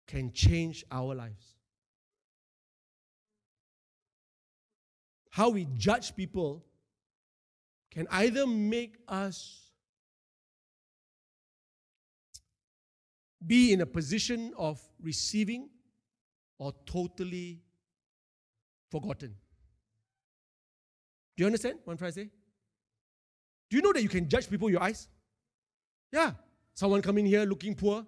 can 0.07 0.31
change 0.31 0.83
our 0.91 1.13
lives. 1.13 1.52
How 5.33 5.49
we 5.49 5.65
judge 5.77 6.15
people 6.15 6.63
can 7.89 8.05
either 8.11 8.45
make 8.45 8.97
us 9.07 9.71
be 13.43 13.73
in 13.73 13.81
a 13.81 13.85
position 13.87 14.53
of 14.55 14.79
receiving 15.01 15.69
or 16.59 16.71
totally 16.85 17.63
forgotten. 18.91 19.33
Do 21.35 21.41
you 21.41 21.47
understand 21.47 21.79
what 21.83 21.93
I'm 21.93 21.97
trying 21.97 22.11
to 22.11 22.19
say? 22.19 22.29
Do 23.71 23.77
you 23.77 23.81
know 23.81 23.91
that 23.91 24.03
you 24.03 24.09
can 24.09 24.29
judge 24.29 24.47
people 24.47 24.65
with 24.65 24.73
your 24.73 24.83
eyes? 24.83 25.07
Yeah. 26.11 26.33
Someone 26.75 27.01
coming 27.01 27.25
here 27.25 27.43
looking 27.43 27.73
poor. 27.73 28.05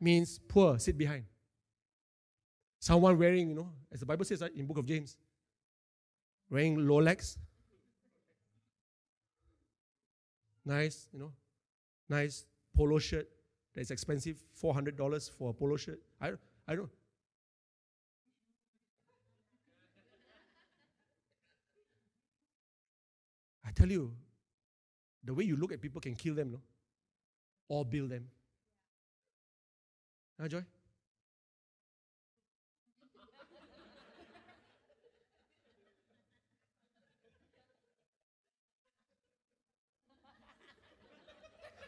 Means 0.00 0.38
poor, 0.48 0.78
sit 0.78 0.96
behind. 0.96 1.24
Someone 2.80 3.18
wearing, 3.18 3.48
you 3.48 3.54
know, 3.54 3.70
as 3.92 4.00
the 4.00 4.06
Bible 4.06 4.24
says 4.24 4.42
in 4.54 4.66
book 4.66 4.78
of 4.78 4.86
James, 4.86 5.16
wearing 6.50 6.76
Rolex. 6.76 7.36
Nice, 10.64 11.08
you 11.12 11.18
know, 11.18 11.32
nice 12.08 12.44
polo 12.76 12.98
shirt 12.98 13.28
that's 13.74 13.90
expensive, 13.90 14.36
$400 14.62 15.30
for 15.32 15.50
a 15.50 15.52
polo 15.52 15.76
shirt. 15.76 16.00
I, 16.20 16.32
I 16.66 16.74
don't. 16.74 16.90
I 23.66 23.70
tell 23.70 23.90
you, 23.90 24.12
the 25.24 25.34
way 25.34 25.44
you 25.44 25.56
look 25.56 25.72
at 25.72 25.80
people 25.80 26.00
can 26.00 26.14
kill 26.14 26.34
them, 26.34 26.52
no? 26.52 26.60
Or 27.68 27.84
build 27.84 28.10
them. 28.10 28.28
Huh, 30.40 30.48
Joy? 30.48 30.64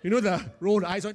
You 0.03 0.11
know 0.11 0.21
the 0.21 0.43
roll 0.61 0.81
the 0.81 0.89
eyes 0.89 1.05
on? 1.05 1.15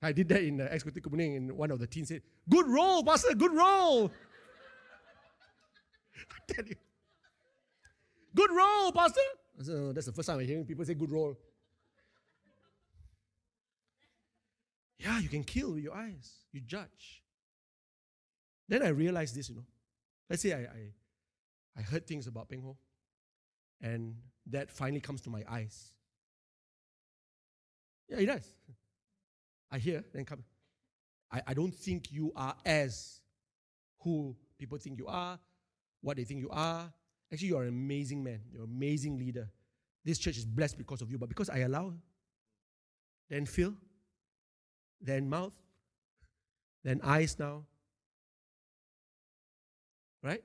I 0.00 0.12
did 0.12 0.28
that 0.28 0.42
in 0.42 0.58
the 0.58 0.72
executive 0.72 1.10
Kuning 1.10 1.36
and 1.36 1.52
one 1.52 1.72
of 1.72 1.80
the 1.80 1.86
teens 1.86 2.08
said, 2.08 2.22
Good 2.48 2.68
roll, 2.68 3.02
Pastor, 3.02 3.34
good 3.34 3.52
roll. 3.52 4.06
I 6.16 6.52
tell 6.52 6.64
you. 6.64 6.76
Good 8.34 8.50
roll, 8.50 8.92
Pastor. 8.92 9.20
I 9.58 9.62
said, 9.64 9.74
oh, 9.74 9.92
that's 9.92 10.06
the 10.06 10.12
first 10.12 10.28
time 10.28 10.38
I'm 10.38 10.46
hearing 10.46 10.64
people 10.64 10.84
say 10.84 10.94
good 10.94 11.10
roll. 11.10 11.36
Yeah, 14.98 15.20
you 15.20 15.28
can 15.28 15.44
kill 15.44 15.72
with 15.72 15.82
your 15.82 15.94
eyes. 15.94 16.32
You 16.52 16.60
judge. 16.60 17.22
Then 18.68 18.82
I 18.82 18.88
realized 18.88 19.34
this, 19.34 19.48
you 19.48 19.54
know. 19.54 19.64
Let's 20.28 20.42
say 20.42 20.52
I, 20.52 20.58
I, 20.58 20.92
I 21.78 21.82
heard 21.82 22.06
things 22.06 22.26
about 22.26 22.48
Peng 22.48 22.62
Ho, 22.62 22.76
and 23.80 24.16
that 24.50 24.70
finally 24.70 25.00
comes 25.00 25.20
to 25.22 25.30
my 25.30 25.42
eyes. 25.48 25.92
Yeah, 28.08 28.18
it 28.18 28.26
does. 28.26 28.46
I 29.70 29.78
hear, 29.78 30.04
then 30.12 30.24
come. 30.24 30.44
I, 31.30 31.42
I 31.48 31.54
don't 31.54 31.74
think 31.74 32.10
you 32.10 32.32
are 32.34 32.54
as 32.64 33.20
who 34.00 34.34
people 34.58 34.78
think 34.78 34.98
you 34.98 35.06
are, 35.06 35.38
what 36.00 36.16
they 36.16 36.24
think 36.24 36.40
you 36.40 36.50
are. 36.50 36.92
Actually, 37.32 37.48
you're 37.48 37.62
an 37.62 37.68
amazing 37.68 38.24
man. 38.24 38.40
You're 38.50 38.64
an 38.64 38.70
amazing 38.74 39.18
leader. 39.18 39.48
This 40.04 40.18
church 40.18 40.38
is 40.38 40.46
blessed 40.46 40.78
because 40.78 41.02
of 41.02 41.10
you, 41.10 41.18
but 41.18 41.28
because 41.28 41.50
I 41.50 41.58
allow, 41.58 41.92
then 43.28 43.44
feel, 43.44 43.74
then 45.00 45.28
mouth, 45.28 45.52
then 46.84 47.00
eyes 47.02 47.38
now. 47.38 47.64
Right? 50.22 50.42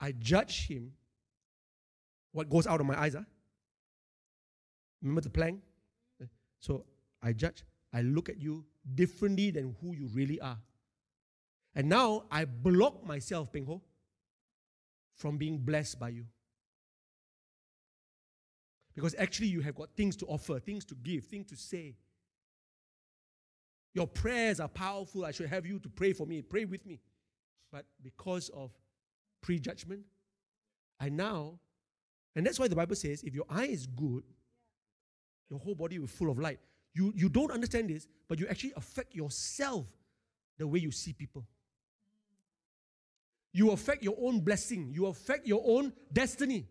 I 0.00 0.12
judge 0.12 0.66
him. 0.66 0.92
What 2.32 2.48
goes 2.48 2.66
out 2.66 2.80
of 2.80 2.86
my 2.86 3.00
eyes, 3.00 3.14
huh? 3.14 3.22
Remember 5.02 5.20
the 5.20 5.30
plank? 5.30 5.60
So 6.60 6.84
I 7.22 7.32
judge. 7.32 7.64
I 7.92 8.02
look 8.02 8.28
at 8.28 8.40
you 8.40 8.64
differently 8.94 9.50
than 9.50 9.76
who 9.80 9.94
you 9.94 10.08
really 10.12 10.40
are. 10.40 10.58
And 11.74 11.88
now 11.88 12.24
I 12.30 12.44
block 12.44 13.06
myself, 13.06 13.52
Peng 13.52 13.66
Ho, 13.66 13.80
from 15.14 15.36
being 15.36 15.58
blessed 15.58 15.98
by 15.98 16.10
you. 16.10 16.26
Because 18.94 19.14
actually, 19.16 19.46
you 19.46 19.60
have 19.60 19.76
got 19.76 19.90
things 19.96 20.16
to 20.16 20.26
offer, 20.26 20.58
things 20.58 20.84
to 20.86 20.96
give, 20.96 21.24
things 21.24 21.46
to 21.46 21.56
say. 21.56 21.94
Your 23.94 24.06
prayers 24.06 24.60
are 24.60 24.68
powerful. 24.68 25.24
I 25.24 25.30
should 25.30 25.48
have 25.48 25.66
you 25.66 25.78
to 25.80 25.88
pray 25.88 26.12
for 26.12 26.26
me, 26.26 26.42
pray 26.42 26.64
with 26.64 26.84
me. 26.86 27.00
But 27.72 27.86
because 28.02 28.48
of 28.50 28.70
prejudgment, 29.40 30.02
I 31.00 31.08
now, 31.08 31.58
and 32.34 32.46
that's 32.46 32.58
why 32.58 32.68
the 32.68 32.76
Bible 32.76 32.96
says 32.96 33.22
if 33.22 33.34
your 33.34 33.44
eye 33.48 33.66
is 33.66 33.86
good, 33.86 34.22
your 35.50 35.58
whole 35.58 35.74
body 35.74 35.98
will 35.98 36.06
be 36.06 36.12
full 36.12 36.30
of 36.30 36.38
light. 36.38 36.60
You, 36.94 37.12
you 37.14 37.28
don't 37.28 37.50
understand 37.50 37.90
this, 37.90 38.06
but 38.28 38.38
you 38.38 38.46
actually 38.48 38.72
affect 38.76 39.14
yourself 39.14 39.86
the 40.58 40.66
way 40.66 40.80
you 40.80 40.90
see 40.90 41.12
people. 41.12 41.46
You 43.52 43.70
affect 43.70 44.02
your 44.02 44.16
own 44.20 44.40
blessing, 44.40 44.90
you 44.92 45.06
affect 45.06 45.46
your 45.46 45.62
own 45.64 45.92
destiny. 46.12 46.68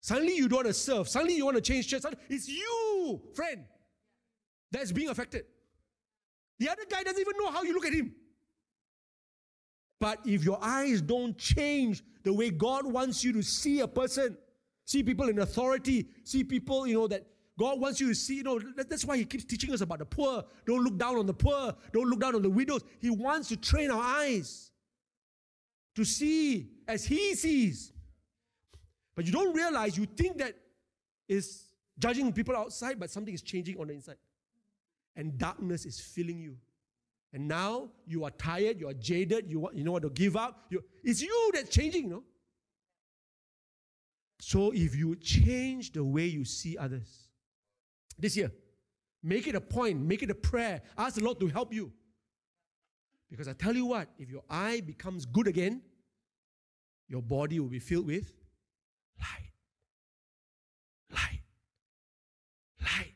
Suddenly 0.00 0.36
you 0.36 0.48
don't 0.48 0.58
want 0.58 0.66
to 0.68 0.74
serve, 0.74 1.08
suddenly 1.08 1.36
you 1.36 1.44
want 1.44 1.56
to 1.56 1.62
change 1.62 1.88
church. 1.88 2.02
It's 2.28 2.48
you, 2.48 3.22
friend, 3.34 3.64
that's 4.74 4.92
being 4.92 5.08
affected. 5.08 5.44
The 6.58 6.68
other 6.68 6.82
guy 6.88 7.02
doesn't 7.02 7.20
even 7.20 7.34
know 7.38 7.50
how 7.50 7.62
you 7.62 7.74
look 7.74 7.86
at 7.86 7.92
him. 7.92 8.14
But 10.00 10.20
if 10.24 10.44
your 10.44 10.58
eyes 10.62 11.00
don't 11.00 11.36
change 11.38 12.02
the 12.24 12.32
way 12.32 12.50
God 12.50 12.84
wants 12.84 13.24
you 13.24 13.32
to 13.32 13.42
see 13.42 13.80
a 13.80 13.88
person, 13.88 14.36
see 14.84 15.02
people 15.02 15.28
in 15.28 15.38
authority, 15.38 16.08
see 16.24 16.44
people, 16.44 16.86
you 16.86 16.94
know, 16.94 17.06
that 17.08 17.26
God 17.58 17.80
wants 17.80 18.00
you 18.00 18.08
to 18.08 18.14
see, 18.14 18.36
you 18.36 18.42
know, 18.42 18.60
that's 18.76 19.04
why 19.04 19.16
He 19.16 19.24
keeps 19.24 19.44
teaching 19.44 19.72
us 19.72 19.80
about 19.80 20.00
the 20.00 20.04
poor. 20.04 20.44
Don't 20.66 20.82
look 20.82 20.98
down 20.98 21.16
on 21.16 21.26
the 21.26 21.34
poor. 21.34 21.74
Don't 21.92 22.08
look 22.08 22.20
down 22.20 22.34
on 22.34 22.42
the 22.42 22.50
widows. 22.50 22.82
He 22.98 23.10
wants 23.10 23.48
to 23.48 23.56
train 23.56 23.90
our 23.90 24.02
eyes 24.02 24.72
to 25.94 26.04
see 26.04 26.68
as 26.88 27.04
He 27.04 27.34
sees. 27.34 27.92
But 29.14 29.26
you 29.26 29.32
don't 29.32 29.54
realize, 29.54 29.96
you 29.96 30.06
think 30.06 30.38
that 30.38 30.54
is 31.28 31.64
judging 31.98 32.32
people 32.32 32.56
outside, 32.56 32.98
but 32.98 33.10
something 33.10 33.32
is 33.32 33.42
changing 33.42 33.78
on 33.78 33.86
the 33.86 33.94
inside. 33.94 34.16
And 35.16 35.38
darkness 35.38 35.84
is 35.84 36.00
filling 36.00 36.40
you. 36.40 36.56
And 37.32 37.48
now 37.48 37.90
you 38.06 38.24
are 38.24 38.30
tired, 38.30 38.78
you 38.80 38.88
are 38.88 38.94
jaded, 38.94 39.50
you, 39.50 39.60
want, 39.60 39.76
you 39.76 39.84
know 39.84 39.92
what 39.92 40.02
to 40.02 40.10
give 40.10 40.36
up. 40.36 40.66
You, 40.70 40.82
it's 41.02 41.20
you 41.20 41.50
that's 41.52 41.68
changing, 41.68 42.04
you 42.04 42.10
know. 42.10 42.22
So 44.40 44.72
if 44.72 44.94
you 44.94 45.16
change 45.16 45.92
the 45.92 46.04
way 46.04 46.26
you 46.26 46.44
see 46.44 46.76
others, 46.76 47.24
this 48.18 48.36
year. 48.36 48.52
Make 49.22 49.46
it 49.46 49.54
a 49.54 49.60
point, 49.60 50.00
make 50.00 50.22
it 50.22 50.30
a 50.30 50.34
prayer. 50.34 50.82
Ask 50.96 51.16
the 51.16 51.24
Lord 51.24 51.40
to 51.40 51.48
help 51.48 51.72
you. 51.72 51.92
Because 53.30 53.48
I 53.48 53.52
tell 53.54 53.74
you 53.74 53.86
what, 53.86 54.08
if 54.18 54.30
your 54.30 54.42
eye 54.48 54.82
becomes 54.84 55.24
good 55.24 55.48
again, 55.48 55.82
your 57.08 57.22
body 57.22 57.58
will 57.58 57.68
be 57.68 57.78
filled 57.78 58.06
with 58.06 58.32
light. 59.18 59.50
Light. 61.10 61.40
Light. 62.80 63.14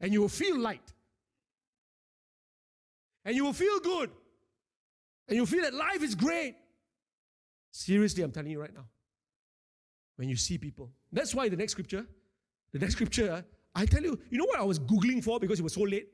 And 0.00 0.12
you 0.12 0.20
will 0.20 0.28
feel 0.28 0.58
light. 0.58 0.92
And 3.30 3.36
you 3.36 3.44
will 3.44 3.52
feel 3.52 3.78
good. 3.78 4.10
And 5.28 5.36
you 5.36 5.46
feel 5.46 5.62
that 5.62 5.72
life 5.72 6.02
is 6.02 6.16
great. 6.16 6.56
Seriously, 7.70 8.24
I'm 8.24 8.32
telling 8.32 8.50
you 8.50 8.60
right 8.60 8.74
now. 8.74 8.86
When 10.16 10.28
you 10.28 10.34
see 10.34 10.58
people. 10.58 10.90
That's 11.12 11.32
why 11.32 11.48
the 11.48 11.56
next 11.56 11.70
scripture, 11.70 12.04
the 12.72 12.80
next 12.80 12.94
scripture 12.94 13.44
I 13.72 13.86
tell 13.86 14.02
you, 14.02 14.18
you 14.30 14.38
know 14.38 14.46
what 14.46 14.58
I 14.58 14.64
was 14.64 14.80
Googling 14.80 15.22
for 15.22 15.38
because 15.38 15.60
it 15.60 15.62
was 15.62 15.74
so 15.74 15.82
late? 15.82 16.08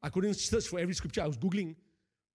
I 0.00 0.10
couldn't 0.10 0.34
search 0.34 0.68
for 0.68 0.78
every 0.78 0.94
scripture. 0.94 1.22
I 1.22 1.26
was 1.26 1.36
Googling. 1.36 1.74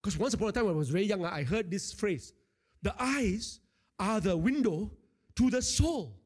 Because 0.02 0.18
once 0.18 0.34
upon 0.34 0.50
a 0.50 0.52
time 0.52 0.66
when 0.66 0.74
I 0.74 0.76
was 0.76 0.90
very 0.90 1.06
young, 1.06 1.24
I 1.24 1.42
heard 1.42 1.70
this 1.70 1.90
phrase 1.90 2.34
The 2.82 2.94
eyes 3.02 3.60
are 3.98 4.20
the 4.20 4.36
window 4.36 4.90
to 5.36 5.48
the 5.48 5.62
soul. 5.62 6.20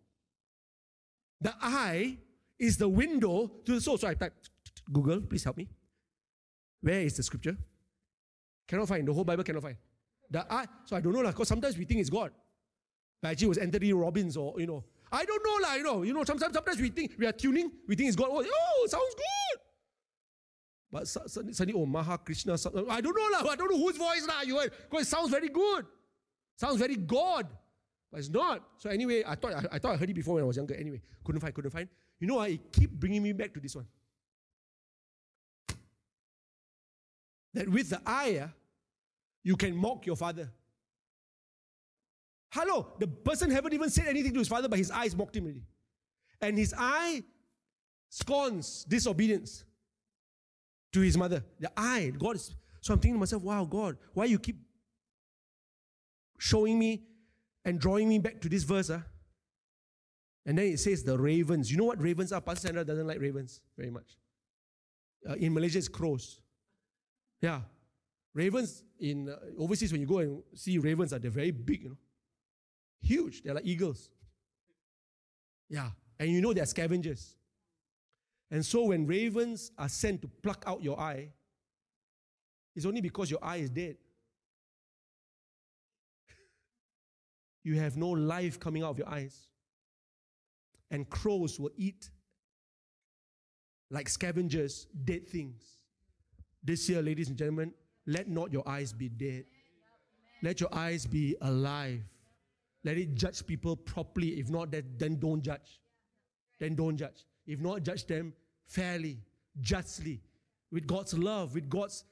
The 1.40 1.54
eye 1.62 2.18
is 2.58 2.76
the 2.76 2.88
window 2.88 3.52
to 3.64 3.74
the 3.76 3.80
soul. 3.80 3.98
So 3.98 4.08
I 4.08 4.14
typed, 4.14 4.50
Google, 4.92 5.20
please 5.20 5.44
help 5.44 5.58
me. 5.58 5.68
Where 6.80 7.02
is 7.02 7.16
the 7.16 7.22
scripture? 7.22 7.56
Cannot 8.66 8.88
find. 8.88 9.06
The 9.06 9.12
whole 9.12 9.24
Bible 9.24 9.44
cannot 9.44 9.62
find. 9.62 9.76
The 10.30 10.52
eye. 10.52 10.66
So 10.84 10.96
I 10.96 11.00
don't 11.00 11.12
know, 11.12 11.22
because 11.22 11.48
sometimes 11.48 11.76
we 11.76 11.84
think 11.84 12.00
it's 12.00 12.10
God. 12.10 12.32
But 13.20 13.32
actually, 13.32 13.46
it 13.46 13.48
was 13.48 13.58
Anthony 13.58 13.92
Robbins 13.92 14.36
or, 14.36 14.54
you 14.58 14.66
know, 14.66 14.84
I 15.12 15.24
don't 15.24 15.42
know, 15.44 15.68
like, 15.68 15.78
you 15.78 15.84
know, 15.84 16.02
you 16.02 16.12
know, 16.12 16.24
sometimes, 16.24 16.54
sometimes 16.54 16.80
we 16.80 16.88
think 16.88 17.14
we 17.18 17.26
are 17.26 17.32
tuning, 17.32 17.70
we 17.86 17.94
think 17.94 18.08
it's 18.08 18.16
God. 18.16 18.28
Oh, 18.30 18.44
oh 18.44 18.86
sounds 18.86 19.14
good. 19.14 19.60
But 20.90 21.08
suddenly, 21.08 21.74
oh, 21.74 21.86
Maha 21.86 22.18
Krishna, 22.18 22.54
I 22.54 23.00
don't 23.00 23.16
know, 23.16 23.38
like, 23.38 23.52
I 23.52 23.56
don't 23.56 23.70
know 23.70 23.78
whose 23.78 23.96
voice 23.96 24.26
lah, 24.28 24.42
you 24.42 24.60
because 24.60 25.06
it 25.06 25.10
sounds 25.10 25.30
very 25.30 25.48
good. 25.48 25.86
Sounds 26.56 26.78
very 26.78 26.96
God. 26.96 27.48
But 28.10 28.20
it's 28.20 28.28
not. 28.28 28.62
So 28.78 28.90
anyway, 28.90 29.24
I 29.26 29.34
thought 29.34 29.54
I, 29.54 29.64
I, 29.72 29.78
thought 29.78 29.94
I 29.94 29.96
heard 29.96 30.10
it 30.10 30.14
before 30.14 30.34
when 30.34 30.44
I 30.44 30.46
was 30.46 30.56
younger. 30.56 30.74
Anyway, 30.74 31.02
couldn't 31.24 31.40
find, 31.40 31.52
couldn't 31.52 31.72
find. 31.72 31.88
You 32.20 32.28
know, 32.28 32.38
I 32.38 32.60
keep 32.70 32.92
bringing 32.92 33.22
me 33.22 33.32
back 33.32 33.52
to 33.54 33.60
this 33.60 33.74
one. 33.74 33.86
That 37.54 37.68
with 37.68 37.90
the 37.90 38.00
eye, 38.06 38.48
you 39.42 39.56
can 39.56 39.76
mock 39.76 40.06
your 40.06 40.16
father. 40.16 40.50
Hello, 42.50 42.92
the 42.98 43.06
person 43.06 43.50
haven't 43.50 43.72
even 43.72 43.90
said 43.90 44.06
anything 44.06 44.32
to 44.32 44.38
his 44.38 44.48
father, 44.48 44.68
but 44.68 44.78
his 44.78 44.90
eyes 44.90 45.16
mocked 45.16 45.36
him 45.36 45.44
already. 45.44 45.64
And 46.40 46.58
his 46.58 46.74
eye 46.76 47.24
scorns 48.08 48.84
disobedience 48.84 49.64
to 50.92 51.00
his 51.00 51.16
mother. 51.16 51.44
The 51.58 51.70
eye, 51.76 52.12
God 52.16 52.36
is. 52.36 52.54
So 52.80 52.92
I'm 52.92 53.00
thinking 53.00 53.14
to 53.16 53.20
myself, 53.20 53.42
wow, 53.42 53.64
God, 53.64 53.96
why 54.12 54.26
you 54.26 54.38
keep 54.38 54.56
showing 56.38 56.78
me 56.78 57.02
and 57.64 57.80
drawing 57.80 58.08
me 58.08 58.18
back 58.18 58.40
to 58.42 58.48
this 58.48 58.62
verse? 58.62 58.88
Huh? 58.88 59.00
And 60.46 60.58
then 60.58 60.66
it 60.66 60.78
says 60.78 61.02
the 61.02 61.18
ravens. 61.18 61.70
You 61.70 61.78
know 61.78 61.84
what 61.84 62.00
ravens 62.00 62.32
are? 62.32 62.40
Pastor 62.40 62.68
Sandra 62.68 62.84
doesn't 62.84 63.06
like 63.06 63.20
ravens 63.20 63.62
very 63.76 63.90
much. 63.90 64.18
Uh, 65.28 65.34
in 65.34 65.54
Malaysia, 65.54 65.78
it's 65.78 65.88
crows. 65.88 66.40
Yeah. 67.44 67.60
Ravens 68.32 68.82
in 68.98 69.28
uh, 69.28 69.36
overseas, 69.58 69.92
when 69.92 70.00
you 70.00 70.06
go 70.06 70.18
and 70.20 70.42
see 70.54 70.78
ravens, 70.78 71.12
are 71.12 71.18
they're 71.18 71.30
very 71.30 71.50
big, 71.50 71.82
you 71.82 71.90
know, 71.90 71.96
huge. 73.02 73.42
They're 73.42 73.52
like 73.52 73.66
eagles. 73.66 74.08
Yeah. 75.68 75.90
And 76.18 76.30
you 76.30 76.40
know 76.40 76.54
they're 76.54 76.64
scavengers. 76.64 77.36
And 78.50 78.64
so 78.64 78.84
when 78.84 79.06
ravens 79.06 79.72
are 79.76 79.90
sent 79.90 80.22
to 80.22 80.28
pluck 80.42 80.64
out 80.66 80.82
your 80.82 80.98
eye, 80.98 81.28
it's 82.74 82.86
only 82.86 83.02
because 83.02 83.30
your 83.30 83.44
eye 83.44 83.58
is 83.58 83.68
dead. 83.68 83.98
You 87.62 87.78
have 87.78 87.98
no 87.98 88.08
life 88.08 88.58
coming 88.58 88.82
out 88.82 88.90
of 88.92 88.98
your 88.98 89.08
eyes. 89.08 89.48
And 90.90 91.08
crows 91.10 91.60
will 91.60 91.72
eat 91.76 92.08
like 93.90 94.08
scavengers 94.08 94.86
dead 95.04 95.28
things. 95.28 95.73
This 96.64 96.88
year, 96.88 97.02
ladies 97.02 97.28
and 97.28 97.36
gentlemen, 97.36 97.74
let 98.06 98.28
not 98.28 98.52
your 98.52 98.66
eyes 98.66 98.92
be 98.92 99.08
dead. 99.08 99.44
Let 100.42 100.60
your 100.60 100.74
eyes 100.74 101.06
be 101.06 101.36
alive. 101.42 102.02
Let 102.84 102.96
it 102.96 103.14
judge 103.14 103.46
people 103.46 103.76
properly. 103.76 104.40
If 104.40 104.48
not, 104.48 104.70
then 104.70 105.18
don't 105.18 105.42
judge. 105.42 105.80
Then 106.58 106.74
don't 106.74 106.96
judge. 106.96 107.24
If 107.46 107.60
not, 107.60 107.82
judge 107.82 108.06
them 108.06 108.32
fairly, 108.66 109.18
justly, 109.60 110.22
with 110.72 110.86
God's 110.86 111.16
love, 111.16 111.54
with 111.54 111.68
God's 111.68 112.04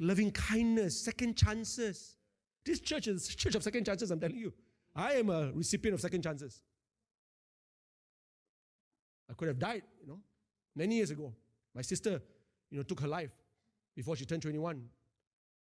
loving 0.00 0.30
kindness, 0.30 0.98
second 0.98 1.36
chances. 1.36 2.16
This 2.64 2.80
church 2.80 3.08
is 3.08 3.28
a 3.28 3.36
church 3.36 3.54
of 3.54 3.62
second 3.62 3.84
chances, 3.84 4.10
I'm 4.10 4.20
telling 4.20 4.38
you. 4.38 4.52
I 4.94 5.14
am 5.14 5.28
a 5.30 5.52
recipient 5.52 5.94
of 5.94 6.00
second 6.00 6.22
chances. 6.22 6.62
I 9.30 9.34
could 9.34 9.48
have 9.48 9.58
died, 9.58 9.82
you 10.00 10.08
know, 10.08 10.20
many 10.74 10.96
years 10.96 11.10
ago. 11.10 11.32
My 11.74 11.82
sister, 11.82 12.22
you 12.70 12.76
know, 12.78 12.82
took 12.82 13.00
her 13.00 13.08
life 13.08 13.30
before 13.94 14.16
she 14.16 14.24
turned 14.24 14.42
21. 14.42 14.82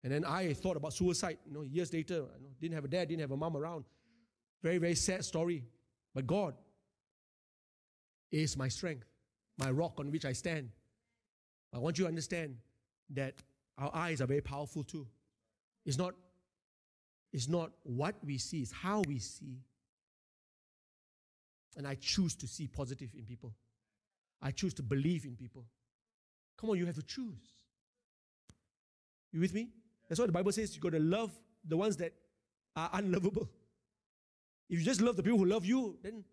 And 0.03 0.11
then 0.11 0.25
I 0.25 0.53
thought 0.53 0.77
about 0.77 0.93
suicide, 0.93 1.37
you 1.45 1.53
know, 1.53 1.61
years 1.61 1.93
later. 1.93 2.15
You 2.15 2.21
know, 2.21 2.49
didn't 2.59 2.75
have 2.75 2.85
a 2.85 2.87
dad, 2.87 3.09
didn't 3.09 3.21
have 3.21 3.31
a 3.31 3.37
mom 3.37 3.55
around. 3.55 3.85
Very, 4.63 4.77
very 4.77 4.95
sad 4.95 5.23
story. 5.23 5.63
But 6.13 6.27
God 6.27 6.55
is 8.31 8.57
my 8.57 8.67
strength, 8.67 9.05
my 9.57 9.69
rock 9.71 9.99
on 9.99 10.11
which 10.11 10.25
I 10.25 10.33
stand. 10.33 10.69
I 11.73 11.77
want 11.77 11.97
you 11.97 12.05
to 12.05 12.09
understand 12.09 12.57
that 13.11 13.35
our 13.77 13.91
eyes 13.93 14.21
are 14.21 14.27
very 14.27 14.41
powerful 14.41 14.83
too. 14.83 15.07
It's 15.85 15.97
not, 15.97 16.13
it's 17.31 17.47
not 17.47 17.71
what 17.83 18.15
we 18.23 18.37
see, 18.37 18.61
it's 18.61 18.71
how 18.71 19.01
we 19.07 19.19
see. 19.19 19.59
And 21.77 21.87
I 21.87 21.95
choose 21.95 22.35
to 22.35 22.47
see 22.47 22.67
positive 22.67 23.11
in 23.15 23.23
people. 23.23 23.53
I 24.41 24.51
choose 24.51 24.73
to 24.75 24.83
believe 24.83 25.25
in 25.25 25.35
people. 25.35 25.65
Come 26.57 26.69
on, 26.69 26.77
you 26.77 26.85
have 26.85 26.95
to 26.95 27.03
choose. 27.03 27.60
You 29.31 29.39
with 29.39 29.53
me? 29.53 29.69
That's 30.07 30.19
what 30.19 30.27
the 30.27 30.33
Bible 30.33 30.51
says. 30.51 30.75
You 30.75 30.81
got 30.81 30.91
to 30.91 30.99
love 30.99 31.31
the 31.67 31.77
ones 31.77 31.97
that 31.97 32.13
are 32.75 32.89
unlovable. 32.93 33.49
If 34.69 34.79
you 34.79 34.85
just 34.85 35.01
love 35.01 35.15
the 35.15 35.23
people 35.23 35.39
who 35.39 35.45
love 35.45 35.65
you, 35.65 35.97
then 36.01 36.23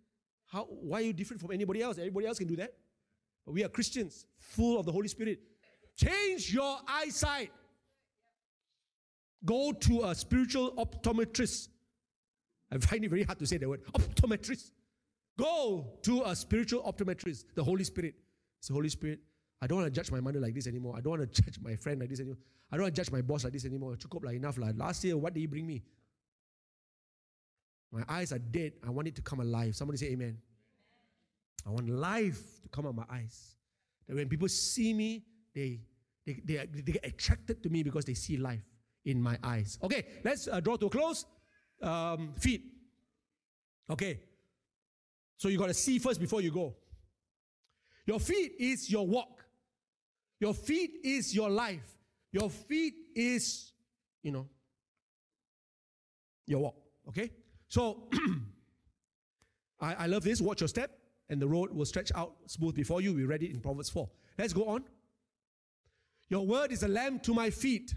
how, 0.47 0.65
why 0.65 0.99
are 0.99 1.05
you 1.05 1.13
different 1.13 1.41
from 1.41 1.53
anybody 1.53 1.83
else? 1.83 1.99
Everybody 1.99 2.27
else 2.27 2.39
can 2.39 2.49
do 2.49 2.57
that. 2.57 2.75
But 3.45 3.53
we 3.53 3.65
are 3.65 3.69
Christians, 3.69 4.27
full 4.39 4.79
of 4.79 4.87
the 4.87 4.93
Holy 4.93 5.09
Spirit. 5.09 5.41
Change 5.97 6.53
your 6.53 6.79
eyesight. 6.87 7.51
Go 9.45 9.73
to 9.73 10.05
a 10.05 10.15
spiritual 10.15 10.73
optometrist. 10.73 11.69
I 12.71 12.79
find 12.79 13.05
it 13.05 13.09
very 13.09 13.23
hard 13.23 13.39
to 13.39 13.47
say 13.47 13.57
that 13.59 13.69
word. 13.69 13.85
Optometrist. 13.93 14.71
Go 15.39 15.87
to 16.03 16.23
a 16.25 16.35
spiritual 16.35 16.83
optometrist, 16.83 17.45
the 17.55 17.63
Holy 17.63 17.85
Spirit. 17.85 18.15
It's 18.59 18.69
the 18.69 18.75
Holy 18.75 18.89
Spirit. 18.89 19.21
I 19.61 19.67
don't 19.67 19.79
want 19.79 19.93
to 19.93 20.01
judge 20.01 20.13
my 20.13 20.21
mother 20.21 20.41
like 20.41 20.55
this 20.55 20.67
anymore. 20.67 20.95
I 20.97 21.01
don't 21.01 21.19
want 21.19 21.33
to 21.33 21.43
judge 21.43 21.59
my 21.61 21.75
friend 21.75 22.01
like 22.01 22.09
this 22.09 22.21
anymore. 22.21 22.39
I 22.71 22.77
don't 22.77 22.85
want 22.85 22.95
to 22.95 23.01
judge 23.01 23.11
my 23.11 23.23
boss 23.23 23.45
like 23.45 23.53
this 23.53 23.65
anymore. 23.65 23.97
Cukup 23.97 24.25
like 24.25 24.37
enough. 24.37 24.57
Like. 24.59 24.77
Last 24.77 25.03
year, 25.05 25.17
what 25.17 25.35
did 25.35 25.41
he 25.41 25.47
bring 25.47 25.67
me? 25.67 25.83
My 27.91 28.03
eyes 28.09 28.33
are 28.33 28.39
dead. 28.39 28.73
I 28.87 28.91
want 28.91 29.09
it 29.09 29.17
to 29.17 29.23
come 29.23 29.41
alive. 29.41 29.75
Somebody 29.75 29.99
say 29.99 30.07
amen. 30.09 30.39
I 31.67 31.71
want 31.71 31.89
life 31.89 32.41
to 32.63 32.69
come 32.69 32.87
out 32.87 32.95
my 32.95 33.05
eyes. 33.11 33.57
That 34.07 34.17
when 34.17 34.29
people 34.29 34.49
see 34.49 34.95
me, 34.95 35.25
they, 35.55 35.81
they, 36.27 36.41
they, 36.45 36.67
they 36.67 36.93
get 36.93 37.05
attracted 37.05 37.63
to 37.63 37.69
me 37.69 37.83
because 37.83 38.05
they 38.05 38.15
see 38.15 38.37
life 38.37 38.63
in 39.05 39.21
my 39.21 39.39
eyes. 39.43 39.79
Okay, 39.83 40.05
let's 40.25 40.49
uh, 40.49 40.61
draw 40.61 40.77
to 40.77 40.87
a 40.87 40.91
close. 40.91 41.25
Um, 41.83 42.35
feet. 42.39 42.63
Okay. 43.91 44.21
So 45.37 45.49
you 45.49 45.59
got 45.59 45.69
to 45.69 45.75
see 45.75 45.99
first 45.99 46.21
before 46.21 46.41
you 46.41 46.51
go. 46.51 46.75
Your 48.07 48.19
feet 48.19 48.53
is 48.59 48.91
your 48.91 49.07
walk. 49.07 49.38
Your 50.41 50.55
feet 50.55 50.99
is 51.05 51.35
your 51.35 51.51
life. 51.51 51.97
Your 52.33 52.51
feet 52.51 52.95
is, 53.15 53.73
you 54.23 54.33
know, 54.33 54.47
your 56.47 56.61
walk. 56.61 56.77
Okay? 57.09 57.31
So 57.69 58.09
I, 59.81 59.95
I 59.95 60.07
love 60.07 60.25
this. 60.25 60.41
Watch 60.41 60.61
your 60.61 60.69
step, 60.69 60.91
and 61.29 61.41
the 61.41 61.49
road 61.49 61.73
will 61.73 61.85
stretch 61.85 62.13
out 62.15 62.35
smooth 62.47 62.75
before 62.75 63.01
you. 63.01 63.15
We 63.15 63.25
read 63.25 63.43
it 63.43 63.51
in 63.51 63.61
Proverbs 63.61 63.91
4. 63.91 64.09
Let's 64.39 64.53
go 64.53 64.65
on. 64.69 64.85
Your 66.29 66.47
word 66.47 66.73
is 66.73 66.83
a 66.83 66.89
lamp 66.89 67.23
to 67.25 67.35
my 67.35 67.51
feet 67.51 67.95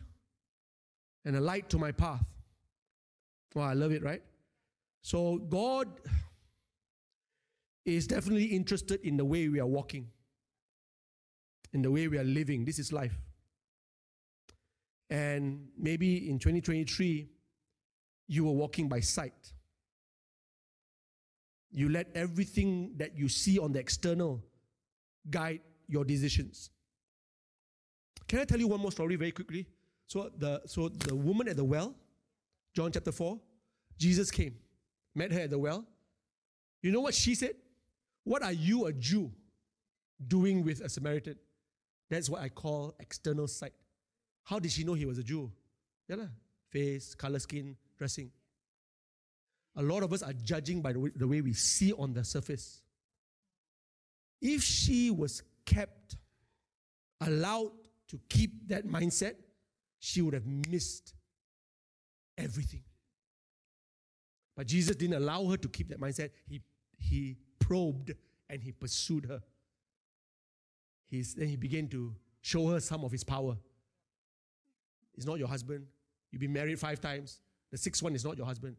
and 1.26 1.36
a 1.36 1.42
light 1.42 1.70
to 1.70 1.78
my 1.78 1.92
path. 1.92 2.26
Oh, 3.56 3.62
I 3.62 3.74
love 3.74 3.92
it, 3.92 4.02
right? 4.04 4.22
So 5.02 5.38
God 5.38 5.90
is 7.86 8.08
definitely 8.08 8.46
interested 8.46 9.02
in 9.02 9.18
the 9.18 9.26
way 9.26 9.50
we 9.50 9.60
are 9.60 9.68
walking, 9.68 10.08
in 11.74 11.82
the 11.82 11.92
way 11.92 12.08
we 12.08 12.18
are 12.18 12.24
living. 12.24 12.66
This 12.66 12.80
is 12.80 12.92
life. 12.92 13.18
And 15.10 15.68
maybe 15.78 16.30
in 16.30 16.40
2023, 16.40 17.30
you 18.28 18.46
were 18.46 18.52
walking 18.52 18.88
by 18.88 19.02
sight. 19.02 19.54
You 21.72 21.90
let 21.90 22.08
everything 22.16 22.94
that 22.98 23.18
you 23.18 23.30
see 23.30 23.60
on 23.60 23.72
the 23.72 23.80
external 23.80 24.44
guide 25.30 25.62
your 25.88 26.06
decisions. 26.06 26.70
Can 28.28 28.40
I 28.40 28.46
tell 28.46 28.60
you 28.60 28.68
one 28.68 28.80
more 28.80 28.92
story 28.92 29.16
very 29.16 29.32
quickly? 29.32 29.68
So 30.08 30.30
the 30.38 30.62
so 30.66 30.90
the 30.90 31.16
woman 31.16 31.48
at 31.48 31.58
the 31.58 31.64
well, 31.64 31.94
John 32.74 32.92
chapter 32.92 33.12
4, 33.12 33.40
Jesus 33.98 34.32
came, 34.32 34.56
met 35.16 35.32
her 35.32 35.42
at 35.42 35.50
the 35.50 35.60
well. 35.60 35.86
You 36.82 36.92
know 36.92 37.02
what 37.02 37.14
she 37.14 37.36
said? 37.36 37.56
What 38.24 38.44
are 38.44 38.52
you, 38.52 38.86
a 38.86 38.94
Jew, 38.94 39.32
doing 40.28 40.64
with 40.64 40.82
a 40.82 40.90
Samaritan? 40.90 41.36
That's 42.12 42.30
what 42.30 42.42
I 42.42 42.50
call 42.50 42.94
external 43.00 43.48
sight. 43.48 43.72
How 44.44 44.60
did 44.60 44.72
she 44.74 44.84
know 44.84 44.94
he 44.94 45.06
was 45.06 45.18
a 45.18 45.24
Jew? 45.24 45.50
Yeah, 46.10 46.18
face, 46.70 47.16
color 47.16 47.40
skin, 47.40 47.78
dressing. 47.98 48.30
A 49.78 49.82
lot 49.82 50.04
of 50.04 50.12
us 50.12 50.22
are 50.22 50.34
judging 50.34 50.82
by 50.82 50.92
the 50.92 51.00
way, 51.00 51.12
the 51.16 51.26
way 51.26 51.40
we 51.40 51.54
see 51.54 51.94
on 51.94 52.14
the 52.14 52.26
surface. 52.26 52.82
If 54.42 54.62
she 54.62 55.10
was 55.10 55.42
kept, 55.66 56.18
allowed 57.22 57.72
to 58.10 58.20
keep 58.28 58.68
that 58.68 58.86
mindset, 58.86 59.36
she 60.00 60.22
would 60.22 60.34
have 60.34 60.46
missed 60.46 61.14
everything. 62.38 62.84
But 64.58 64.68
Jesus 64.68 64.98
didn't 64.98 65.16
allow 65.16 65.46
her 65.46 65.56
to 65.56 65.70
keep 65.70 65.88
that 65.88 66.02
mindset. 66.02 66.32
He, 66.46 66.62
he 66.98 67.38
probed 67.58 68.12
and 68.50 68.62
he 68.62 68.74
pursued 68.74 69.28
her. 69.28 69.42
He's, 71.12 71.36
then 71.36 71.50
he 71.50 71.58
began 71.58 71.90
to 71.90 72.16
show 72.42 72.70
her 72.70 72.80
some 72.80 73.04
of 73.04 73.12
his 73.12 73.24
power. 73.24 73.58
He's 75.14 75.26
not 75.26 75.38
your 75.38 75.50
husband. 75.50 75.86
You've 76.32 76.40
been 76.40 76.54
married 76.54 76.80
five 76.80 77.02
times. 77.02 77.42
The 77.70 77.78
sixth 77.78 78.02
one 78.02 78.16
is 78.16 78.24
not 78.24 78.38
your 78.38 78.46
husband. 78.46 78.78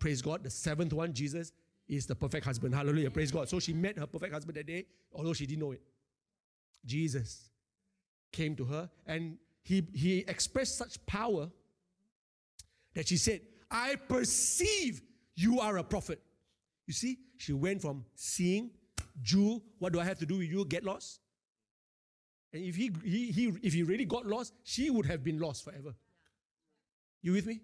Praise 0.00 0.20
God. 0.20 0.42
The 0.42 0.50
seventh 0.50 0.92
one, 0.92 1.12
Jesus, 1.12 1.52
is 1.88 2.04
the 2.04 2.16
perfect 2.16 2.44
husband. 2.44 2.74
Hallelujah. 2.74 3.12
Praise 3.12 3.30
God. 3.30 3.48
So 3.48 3.60
she 3.60 3.72
met 3.72 3.96
her 3.96 4.06
perfect 4.08 4.34
husband 4.34 4.56
that 4.56 4.66
day, 4.66 4.86
although 5.12 5.32
she 5.32 5.46
didn't 5.46 5.60
know 5.60 5.70
it. 5.70 5.82
Jesus 6.84 7.48
came 8.32 8.56
to 8.56 8.64
her 8.64 8.90
and 9.06 9.38
he, 9.62 9.86
he 9.94 10.18
expressed 10.26 10.76
such 10.76 11.04
power 11.06 11.48
that 12.94 13.06
she 13.06 13.16
said, 13.16 13.40
I 13.70 13.94
perceive 14.08 15.00
you 15.36 15.60
are 15.60 15.78
a 15.78 15.84
prophet. 15.84 16.20
You 16.86 16.92
see, 16.92 17.18
she 17.36 17.52
went 17.52 17.82
from 17.82 18.04
seeing, 18.16 18.70
Jew, 19.22 19.62
what 19.78 19.92
do 19.92 20.00
I 20.00 20.04
have 20.04 20.18
to 20.18 20.26
do 20.26 20.38
with 20.38 20.48
you? 20.48 20.64
Get 20.64 20.84
lost. 20.84 21.20
And 22.52 22.62
if 22.62 22.76
he, 22.76 22.90
he, 23.04 23.30
he, 23.32 23.52
if 23.62 23.72
he 23.72 23.82
really 23.82 24.04
got 24.04 24.26
lost, 24.26 24.54
she 24.62 24.90
would 24.90 25.06
have 25.06 25.22
been 25.22 25.38
lost 25.38 25.64
forever. 25.64 25.94
You 27.22 27.32
with 27.32 27.46
me? 27.46 27.60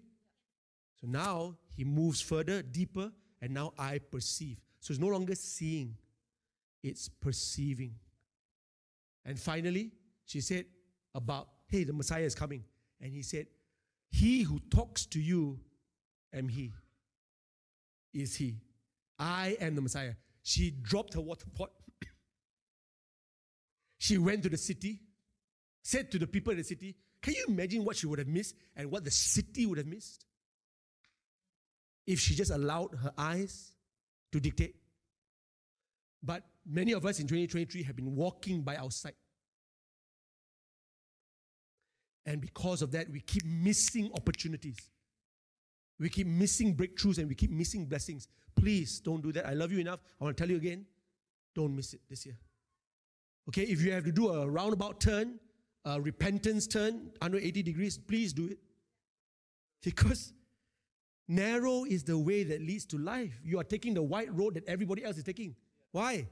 So 0.99 1.07
now 1.07 1.55
he 1.75 1.83
moves 1.83 2.21
further, 2.21 2.61
deeper, 2.61 3.11
and 3.41 3.53
now 3.53 3.73
I 3.77 3.99
perceive. 3.99 4.57
So 4.79 4.91
it's 4.91 4.99
no 5.01 5.07
longer 5.07 5.35
seeing, 5.35 5.95
it's 6.83 7.09
perceiving. 7.09 7.95
And 9.25 9.39
finally, 9.39 9.91
she 10.25 10.41
said 10.41 10.65
about, 11.15 11.47
hey, 11.67 11.83
the 11.83 11.93
Messiah 11.93 12.23
is 12.23 12.35
coming. 12.35 12.63
And 13.01 13.11
he 13.11 13.21
said, 13.21 13.47
He 14.09 14.41
who 14.41 14.59
talks 14.69 15.05
to 15.07 15.19
you 15.19 15.59
am 16.33 16.47
he. 16.47 16.71
Is 18.13 18.35
he. 18.35 18.57
I 19.19 19.57
am 19.59 19.75
the 19.75 19.81
Messiah. 19.81 20.13
She 20.43 20.71
dropped 20.71 21.13
her 21.13 21.21
water 21.21 21.45
pot. 21.55 21.71
She 24.03 24.17
went 24.17 24.43
to 24.43 24.49
the 24.49 24.57
city, 24.57 24.99
said 25.81 26.11
to 26.11 26.19
the 26.19 26.27
people 26.27 26.51
in 26.51 26.57
the 26.57 26.63
city, 26.65 26.93
Can 27.21 27.35
you 27.35 27.45
imagine 27.47 27.85
what 27.85 27.95
she 27.95 28.05
would 28.05 28.19
have 28.19 28.27
missed 28.27 28.53
and 28.75 28.91
what 28.91 29.05
the 29.05 29.11
city 29.11 29.65
would 29.65 29.77
have 29.77 29.87
missed? 29.87 30.25
If 32.05 32.19
she 32.19 32.35
just 32.35 32.51
allowed 32.51 32.95
her 33.01 33.13
eyes 33.17 33.71
to 34.33 34.41
dictate. 34.41 34.75
But 36.21 36.43
many 36.65 36.91
of 36.91 37.05
us 37.05 37.21
in 37.21 37.27
2023 37.27 37.83
have 37.83 37.95
been 37.95 38.13
walking 38.13 38.61
by 38.61 38.75
our 38.75 38.91
sight. 38.91 39.15
And 42.25 42.41
because 42.41 42.81
of 42.81 42.91
that, 42.91 43.09
we 43.09 43.21
keep 43.21 43.45
missing 43.45 44.11
opportunities. 44.13 44.89
We 45.97 46.09
keep 46.09 46.27
missing 46.27 46.75
breakthroughs 46.75 47.19
and 47.19 47.29
we 47.29 47.35
keep 47.35 47.51
missing 47.51 47.85
blessings. 47.85 48.27
Please 48.53 48.99
don't 48.99 49.21
do 49.21 49.31
that. 49.31 49.47
I 49.47 49.53
love 49.53 49.71
you 49.71 49.79
enough. 49.79 50.01
I 50.19 50.25
want 50.25 50.35
to 50.35 50.43
tell 50.43 50.51
you 50.51 50.57
again 50.57 50.87
don't 51.55 51.73
miss 51.73 51.93
it 51.93 52.01
this 52.09 52.25
year. 52.25 52.35
Okay, 53.49 53.63
if 53.63 53.81
you 53.81 53.91
have 53.91 54.05
to 54.05 54.11
do 54.11 54.29
a 54.29 54.49
roundabout 54.49 54.99
turn, 54.99 55.39
a 55.85 55.99
repentance 55.99 56.65
turn, 56.65 57.11
180 57.19 57.61
degrees, 57.61 57.97
please 57.97 58.31
do 58.31 58.47
it. 58.47 58.57
Because 59.83 60.31
narrow 61.27 61.83
is 61.83 62.03
the 62.03 62.17
way 62.17 62.43
that 62.43 62.61
leads 62.61 62.85
to 62.85 62.97
life. 62.97 63.41
You 63.43 63.59
are 63.59 63.63
taking 63.65 63.93
the 63.93 64.01
white 64.01 64.33
road 64.33 64.53
that 64.53 64.67
everybody 64.67 65.03
else 65.03 65.17
is 65.17 65.23
taking. 65.23 65.55
Why? 65.91 66.27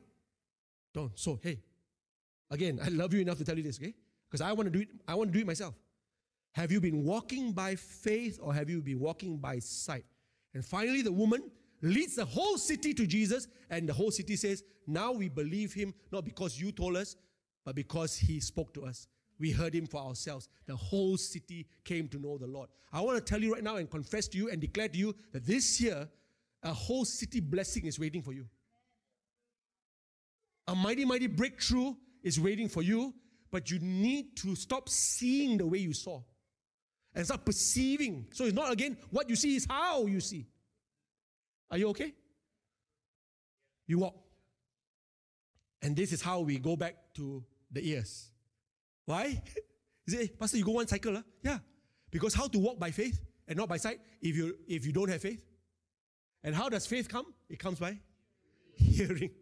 Don't. 0.94 1.12
So, 1.20 1.40
hey, 1.44 1.60
again, 2.50 2.80
I 2.84 2.88
love 2.90 3.14
you 3.14 3.22
enough 3.22 3.38
to 3.40 3.44
tell 3.44 3.58
you 3.58 3.64
this, 3.64 3.78
okay? 3.78 3.94
Because 4.30 4.42
I 4.42 4.54
want 4.54 4.68
to 4.68 4.72
do 4.72 4.80
it, 4.80 4.90
I 5.08 5.16
want 5.16 5.30
to 5.30 5.34
do 5.34 5.42
it 5.42 5.48
myself. 5.48 5.76
Have 6.54 6.72
you 6.72 6.80
been 6.80 7.04
walking 7.04 7.52
by 7.52 7.76
faith 7.76 8.40
or 8.42 8.54
have 8.54 8.70
you 8.70 8.82
been 8.82 9.00
walking 9.00 9.38
by 9.38 9.60
sight? 9.60 10.06
And 10.54 10.64
finally, 10.66 11.02
the 11.02 11.12
woman 11.12 11.50
leads 11.82 12.16
the 12.16 12.26
whole 12.26 12.58
city 12.58 12.94
to 12.94 13.08
Jesus, 13.08 13.48
and 13.70 13.88
the 13.88 13.94
whole 13.94 14.12
city 14.12 14.36
says, 14.36 14.64
Now 14.88 15.12
we 15.12 15.30
believe 15.30 15.74
him, 15.74 15.94
not 16.12 16.26
because 16.26 16.60
you 16.60 16.72
told 16.72 16.98
us, 16.98 17.16
but 17.66 17.76
because 17.76 18.18
he 18.18 18.40
spoke 18.40 18.74
to 18.74 18.86
us. 18.86 19.08
We 19.40 19.52
heard 19.52 19.74
him 19.74 19.88
for 19.88 20.00
ourselves. 20.00 20.48
The 20.68 20.76
whole 20.76 21.18
city 21.18 21.68
came 21.84 22.08
to 22.10 22.20
know 22.20 22.38
the 22.38 22.46
Lord. 22.46 22.70
I 22.94 23.02
want 23.02 23.18
to 23.18 23.24
tell 23.24 23.42
you 23.42 23.54
right 23.54 23.64
now 23.64 23.78
and 23.78 23.90
confess 23.90 24.28
to 24.30 24.38
you 24.38 24.50
and 24.50 24.62
declare 24.62 24.88
to 24.88 24.98
you 24.98 25.16
that 25.32 25.46
this 25.46 25.82
year, 25.82 26.08
a 26.64 26.74
whole 26.74 27.06
city 27.06 27.40
blessing 27.40 27.86
is 27.86 28.00
waiting 28.00 28.22
for 28.22 28.34
you. 28.34 28.46
A 30.68 30.76
mighty, 30.76 31.06
mighty 31.06 31.26
breakthrough 31.26 31.96
is 32.22 32.40
waiting 32.40 32.70
for 32.70 32.84
you, 32.84 33.16
but 33.50 33.72
you 33.72 33.80
need 33.80 34.38
to 34.38 34.56
stop 34.56 34.88
seeing 34.90 35.58
the 35.58 35.66
way 35.66 35.80
you 35.80 35.94
saw 35.94 36.22
and 37.16 37.26
start 37.26 37.44
perceiving. 37.44 38.28
So 38.34 38.46
it's 38.46 38.54
not 38.54 38.72
again 38.72 38.98
what 39.10 39.30
you 39.30 39.36
see, 39.36 39.56
is 39.56 39.66
how 39.68 40.06
you 40.06 40.20
see. 40.20 40.46
Are 41.72 41.78
you 41.78 41.88
okay? 41.90 42.14
You 43.88 44.00
walk. 44.00 44.16
And 45.82 45.96
this 45.96 46.12
is 46.12 46.22
how 46.22 46.42
we 46.42 46.60
go 46.60 46.76
back 46.76 46.96
to 47.16 47.44
the 47.72 47.82
ears. 47.88 48.30
Why? 49.06 49.42
Is 50.08 50.14
it, 50.14 50.40
Pastor, 50.40 50.58
you 50.58 50.66
go 50.66 50.72
one 50.72 50.88
cycle? 50.88 51.16
Huh? 51.16 51.22
Yeah. 51.42 51.60
Because 52.12 52.34
how 52.34 52.48
to 52.48 52.60
walk 52.60 52.78
by 52.78 52.92
faith 52.92 53.20
and 53.48 53.58
not 53.58 53.70
by 53.70 53.78
sight 53.78 54.00
if 54.22 54.36
you 54.36 54.56
if 54.68 54.86
you 54.86 54.92
don't 54.92 55.10
have 55.10 55.22
faith? 55.22 55.44
And 56.44 56.54
how 56.56 56.70
does 56.70 56.86
faith 56.86 57.08
come? 57.08 57.26
It 57.50 57.60
comes 57.60 57.80
by 57.80 57.98
hearing. 58.76 59.32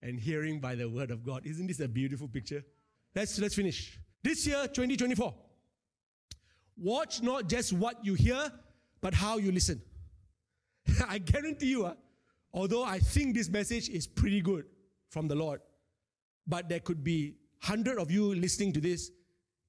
And 0.00 0.20
hearing 0.20 0.60
by 0.60 0.76
the 0.76 0.88
word 0.88 1.10
of 1.10 1.24
God. 1.24 1.44
Isn't 1.44 1.66
this 1.66 1.80
a 1.80 1.88
beautiful 1.88 2.28
picture? 2.28 2.62
Let's 3.16 3.36
let's 3.40 3.56
finish. 3.56 3.98
This 4.22 4.46
year, 4.46 4.68
2024. 4.68 5.34
Watch 6.76 7.20
not 7.20 7.48
just 7.48 7.72
what 7.72 8.04
you 8.04 8.14
hear, 8.14 8.52
but 9.00 9.12
how 9.12 9.38
you 9.38 9.50
listen. 9.50 9.82
I 11.08 11.18
guarantee 11.18 11.66
you, 11.66 11.86
uh, 11.86 11.94
although 12.52 12.84
I 12.84 12.98
think 12.98 13.34
this 13.34 13.48
message 13.48 13.88
is 13.88 14.06
pretty 14.06 14.40
good 14.40 14.64
from 15.10 15.28
the 15.28 15.34
Lord, 15.34 15.60
but 16.46 16.68
there 16.68 16.80
could 16.80 17.02
be 17.02 17.36
hundred 17.60 17.98
of 17.98 18.10
you 18.10 18.34
listening 18.34 18.72
to 18.72 18.80
this, 18.80 19.10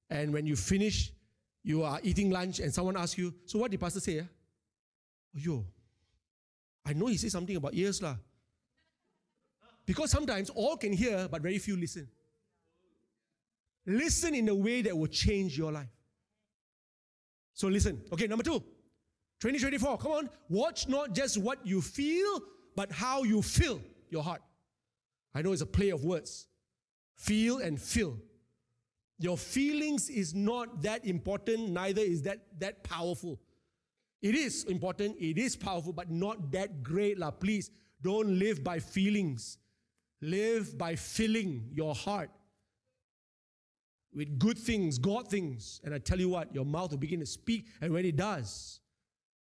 and 0.08 0.32
when 0.32 0.46
you 0.46 0.56
finish, 0.56 1.12
you 1.62 1.82
are 1.82 2.00
eating 2.02 2.30
lunch, 2.30 2.60
and 2.60 2.72
someone 2.72 2.96
asks 2.96 3.18
you, 3.18 3.34
"So 3.46 3.58
what 3.58 3.70
did 3.70 3.80
Pastor 3.80 4.00
say?" 4.00 4.20
Uh? 4.20 4.24
Oh, 4.24 5.38
yo, 5.38 5.66
I 6.84 6.92
know 6.92 7.06
he 7.06 7.16
said 7.16 7.30
something 7.30 7.56
about 7.56 7.74
ears, 7.74 8.00
lah. 8.02 8.16
Because 9.86 10.10
sometimes 10.10 10.50
all 10.50 10.76
can 10.76 10.92
hear, 10.92 11.28
but 11.28 11.42
very 11.42 11.58
few 11.58 11.76
listen. 11.76 12.08
Listen 13.86 14.34
in 14.34 14.48
a 14.48 14.54
way 14.54 14.82
that 14.82 14.96
will 14.96 15.08
change 15.08 15.58
your 15.58 15.72
life. 15.72 15.88
So 17.54 17.68
listen. 17.68 18.02
Okay, 18.12 18.26
number 18.26 18.44
two. 18.44 18.62
2024, 19.40 19.98
come 19.98 20.12
on. 20.12 20.30
Watch 20.48 20.88
not 20.88 21.14
just 21.14 21.38
what 21.38 21.66
you 21.66 21.80
feel, 21.80 22.40
but 22.76 22.92
how 22.92 23.22
you 23.22 23.42
feel 23.42 23.80
your 24.10 24.22
heart. 24.22 24.42
I 25.34 25.42
know 25.42 25.52
it's 25.52 25.62
a 25.62 25.66
play 25.66 25.90
of 25.90 26.04
words. 26.04 26.46
Feel 27.16 27.58
and 27.58 27.80
feel. 27.80 28.18
Your 29.18 29.36
feelings 29.36 30.08
is 30.08 30.34
not 30.34 30.82
that 30.82 31.04
important, 31.04 31.70
neither 31.70 32.00
is 32.00 32.22
that 32.22 32.40
that 32.58 32.82
powerful. 32.82 33.38
It 34.22 34.34
is 34.34 34.64
important, 34.64 35.16
it 35.18 35.38
is 35.38 35.56
powerful, 35.56 35.92
but 35.92 36.10
not 36.10 36.52
that 36.52 36.82
great. 36.82 37.18
La. 37.18 37.30
Please 37.30 37.70
don't 38.02 38.38
live 38.38 38.64
by 38.64 38.78
feelings. 38.78 39.58
Live 40.22 40.76
by 40.76 40.96
filling 40.96 41.70
your 41.72 41.94
heart 41.94 42.30
with 44.12 44.38
good 44.38 44.58
things, 44.58 44.98
God 44.98 45.28
things. 45.28 45.80
And 45.84 45.94
I 45.94 45.98
tell 45.98 46.18
you 46.18 46.28
what, 46.28 46.54
your 46.54 46.64
mouth 46.64 46.90
will 46.90 46.98
begin 46.98 47.20
to 47.20 47.26
speak. 47.26 47.66
And 47.80 47.92
when 47.92 48.04
it 48.04 48.16
does, 48.16 48.80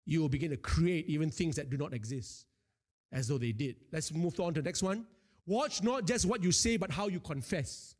you 0.07 0.21
will 0.21 0.29
begin 0.29 0.51
to 0.51 0.57
create 0.57 1.07
even 1.07 1.31
things 1.31 1.57
that 1.57 1.71
do 1.71 1.77
not 1.77 1.93
exist 1.95 2.47
as 3.13 3.29
though 3.29 3.39
they 3.39 3.53
did. 3.53 3.77
Let's 3.93 4.13
move 4.13 4.39
on 4.41 4.55
to 4.55 4.61
the 4.61 4.65
next 4.65 4.83
one. 4.83 5.07
Watch 5.47 5.83
not 5.83 6.07
just 6.07 6.27
what 6.27 6.43
you 6.43 6.53
say, 6.53 6.77
but 6.77 6.91
how 6.91 7.09
you 7.09 7.21
confess. 7.21 7.95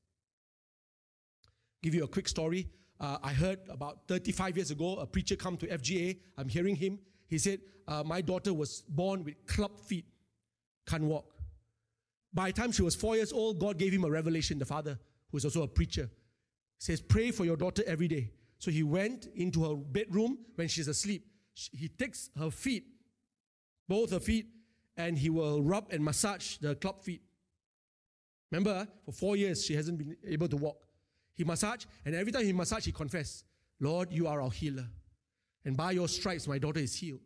Give 1.83 1.95
you 1.95 2.05
a 2.05 2.09
quick 2.09 2.29
story. 2.29 2.69
Uh, 3.01 3.19
I 3.23 3.33
heard 3.33 3.59
about 3.69 4.09
35 4.09 4.57
years 4.57 4.71
ago, 4.71 4.97
a 4.97 5.07
preacher 5.07 5.37
come 5.37 5.57
to 5.59 5.67
FGA. 5.67 6.19
I'm 6.39 6.49
hearing 6.49 6.77
him. 6.77 6.99
He 7.27 7.39
said, 7.39 7.61
uh, 7.87 8.03
My 8.05 8.21
daughter 8.21 8.55
was 8.55 8.83
born 8.89 9.25
with 9.25 9.47
club 9.47 9.79
feet, 9.79 10.07
can't 10.87 11.05
walk. 11.05 11.27
By 12.33 12.47
the 12.47 12.61
time 12.61 12.73
she 12.73 12.83
was 12.83 12.95
four 12.95 13.17
years 13.17 13.33
old, 13.33 13.59
God 13.59 13.79
gave 13.79 13.93
him 13.93 14.05
a 14.05 14.11
revelation, 14.11 14.59
the 14.59 14.65
father, 14.65 14.99
who 15.31 15.37
is 15.37 15.45
also 15.45 15.63
a 15.63 15.69
preacher 15.69 16.11
says, 16.85 17.01
Pray 17.01 17.31
for 17.31 17.45
your 17.45 17.57
daughter 17.57 17.83
every 17.87 18.09
day. 18.09 18.31
So 18.59 18.71
he 18.71 18.83
went 18.83 19.27
into 19.35 19.65
her 19.65 19.75
bedroom 19.75 20.39
when 20.55 20.69
she's 20.69 20.89
asleep. 20.89 21.27
He 21.55 21.89
takes 21.89 22.31
her 22.39 22.51
feet, 22.51 22.85
both 23.89 24.11
her 24.11 24.21
feet, 24.21 24.47
and 24.97 25.19
he 25.19 25.31
will 25.31 25.63
rub 25.63 25.87
and 25.91 26.05
massage 26.05 26.57
the 26.59 26.75
club 26.75 27.03
feet. 27.03 27.23
Remember, 28.51 28.87
ah, 28.87 28.93
for 29.05 29.13
four 29.13 29.37
years 29.37 29.65
she 29.65 29.75
hasn't 29.75 29.99
been 29.99 30.17
able 30.27 30.49
to 30.49 30.57
walk. 30.57 30.87
He 31.35 31.45
massaged, 31.45 31.87
and 32.05 32.15
every 32.15 32.33
time 32.33 32.45
he 32.45 32.53
massaged, 32.53 32.87
he 32.87 32.93
confessed, 32.93 33.45
Lord, 33.81 34.13
you 34.13 34.27
are 34.29 34.41
our 34.41 34.51
healer. 34.51 34.87
And 35.65 35.77
by 35.77 35.93
your 35.93 36.09
stripes, 36.09 36.47
my 36.47 36.59
daughter 36.59 36.81
is 36.81 36.95
healed. 36.95 37.21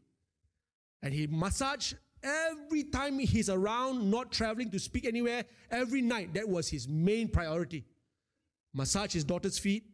And 1.03 1.13
he 1.13 1.27
massaged 1.27 1.97
every 2.23 2.85
time 2.85 3.19
he's 3.19 3.51
around, 3.51 4.11
not 4.11 4.33
traveling 4.33 4.71
to 4.71 4.79
speak 4.79 5.05
anywhere, 5.05 5.45
every 5.71 6.01
night. 6.01 6.35
That 6.35 6.49
was 6.49 6.69
his 6.69 6.89
main 6.89 7.29
priority 7.29 7.85
massage 8.75 9.13
his 9.13 9.25
daughter's 9.25 9.59
feet. 9.59 9.85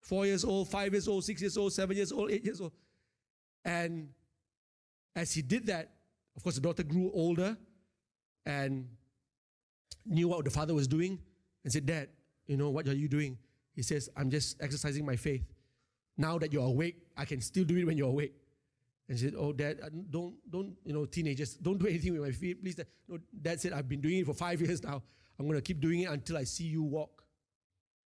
Four 0.00 0.26
years 0.26 0.44
old, 0.44 0.68
five 0.68 0.92
years 0.92 1.08
old, 1.08 1.24
six 1.24 1.40
years 1.40 1.56
old, 1.56 1.72
seven 1.72 1.96
years 1.96 2.12
old, 2.12 2.30
eight 2.30 2.44
years 2.44 2.60
old. 2.60 2.72
And 3.66 4.10
as 5.16 5.34
he 5.34 5.42
did 5.42 5.66
that, 5.66 5.90
of 6.36 6.42
course, 6.42 6.54
the 6.54 6.60
daughter 6.60 6.84
grew 6.84 7.10
older 7.12 7.56
and 8.46 8.88
knew 10.06 10.28
what 10.28 10.44
the 10.44 10.50
father 10.50 10.72
was 10.72 10.86
doing 10.86 11.18
and 11.64 11.72
said, 11.72 11.84
Dad, 11.84 12.08
you 12.46 12.56
know, 12.56 12.70
what 12.70 12.86
are 12.86 12.94
you 12.94 13.08
doing? 13.08 13.36
He 13.74 13.82
says, 13.82 14.08
I'm 14.16 14.30
just 14.30 14.62
exercising 14.62 15.04
my 15.04 15.16
faith. 15.16 15.42
Now 16.16 16.38
that 16.38 16.52
you're 16.52 16.64
awake, 16.64 16.96
I 17.16 17.24
can 17.24 17.40
still 17.40 17.64
do 17.64 17.76
it 17.76 17.84
when 17.84 17.98
you're 17.98 18.08
awake. 18.08 18.34
And 19.08 19.18
she 19.18 19.24
said, 19.24 19.34
Oh, 19.36 19.52
Dad, 19.52 19.80
uh, 19.82 19.88
don't, 20.10 20.34
don't, 20.48 20.76
you 20.84 20.92
know, 20.92 21.04
teenagers, 21.04 21.54
don't 21.54 21.78
do 21.78 21.86
anything 21.86 22.12
with 22.12 22.22
my 22.22 22.30
feet, 22.30 22.62
please. 22.62 22.78
No, 23.08 23.18
Dad 23.42 23.60
said, 23.60 23.72
I've 23.72 23.88
been 23.88 24.00
doing 24.00 24.18
it 24.18 24.26
for 24.26 24.34
five 24.34 24.60
years 24.62 24.82
now. 24.82 25.02
I'm 25.38 25.46
going 25.46 25.58
to 25.58 25.62
keep 25.62 25.80
doing 25.80 26.00
it 26.00 26.10
until 26.10 26.36
I 26.36 26.44
see 26.44 26.64
you 26.64 26.84
walk. 26.84 27.24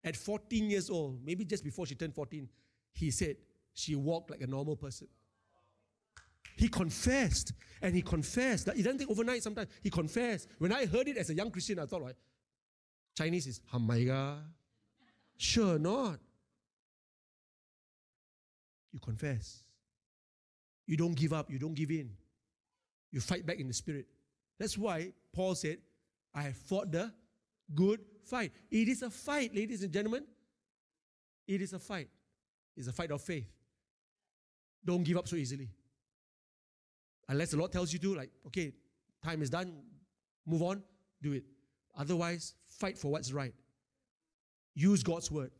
At 0.03 0.17
14 0.17 0.71
years 0.71 0.89
old, 0.89 1.21
maybe 1.23 1.45
just 1.45 1.63
before 1.63 1.85
she 1.85 1.95
turned 1.95 2.15
14, 2.15 2.49
he 2.93 3.11
said 3.11 3.37
she 3.75 3.95
walked 3.95 4.31
like 4.31 4.41
a 4.41 4.47
normal 4.47 4.75
person. 4.75 5.07
He 6.61 6.69
confessed, 6.69 7.55
and 7.81 7.95
he 7.95 8.03
confessed. 8.03 8.67
That 8.67 8.77
it 8.77 8.83
doesn't 8.83 8.99
take 8.99 9.11
overnight 9.11 9.43
sometimes. 9.43 9.71
He 9.83 9.89
confessed. 9.89 10.47
When 10.59 10.73
I 10.73 10.85
heard 10.85 11.09
it 11.09 11.17
as 11.17 11.31
a 11.31 11.35
young 11.35 11.51
Christian, 11.51 11.79
I 11.79 11.87
thought, 11.87 12.03
like, 12.03 12.17
Chinese 13.17 13.47
is 13.47 13.63
Hamaiga. 13.73 14.41
Sure 15.39 15.79
not. 15.79 16.19
You 18.93 19.01
confess. 19.01 19.63
You 20.87 20.99
don't 20.99 21.15
give 21.15 21.33
up. 21.33 21.51
You 21.51 21.59
don't 21.59 21.73
give 21.73 21.91
in. 21.93 22.11
You 23.11 23.23
fight 23.23 23.47
back 23.47 23.59
in 23.59 23.67
the 23.67 23.73
spirit. 23.73 24.05
That's 24.59 24.77
why 24.77 25.15
Paul 25.33 25.55
said, 25.55 25.79
I 26.35 26.43
have 26.43 26.57
fought 26.59 26.93
the 26.93 27.11
good 27.75 28.01
fight. 28.23 28.53
It 28.71 28.87
is 28.87 29.01
a 29.01 29.09
fight, 29.09 29.55
ladies 29.55 29.83
and 29.83 29.91
gentlemen. 29.91 30.27
It 31.49 31.63
is 31.63 31.73
a 31.73 31.79
fight. 31.79 32.11
It's 32.77 32.87
a 32.87 32.93
fight 32.93 33.13
of 33.13 33.23
faith. 33.23 33.51
Don't 34.85 35.03
give 35.03 35.17
up 35.17 35.27
so 35.27 35.37
easily. 35.37 35.71
Unless 37.31 37.53
the 37.53 37.57
Lord 37.57 37.71
tells 37.71 37.93
you 37.93 38.01
to, 38.01 38.17
like, 38.17 38.31
okay, 38.49 38.73
time 39.25 39.41
is 39.41 39.51
done, 39.51 39.73
move 40.45 40.63
on, 40.63 40.83
do 41.23 41.33
it. 41.33 41.45
Otherwise, 41.97 42.55
fight 42.67 42.99
for 42.99 43.13
what's 43.13 43.33
right. 43.33 43.55
Use 44.75 45.05
God's 45.05 45.31
word. 45.31 45.53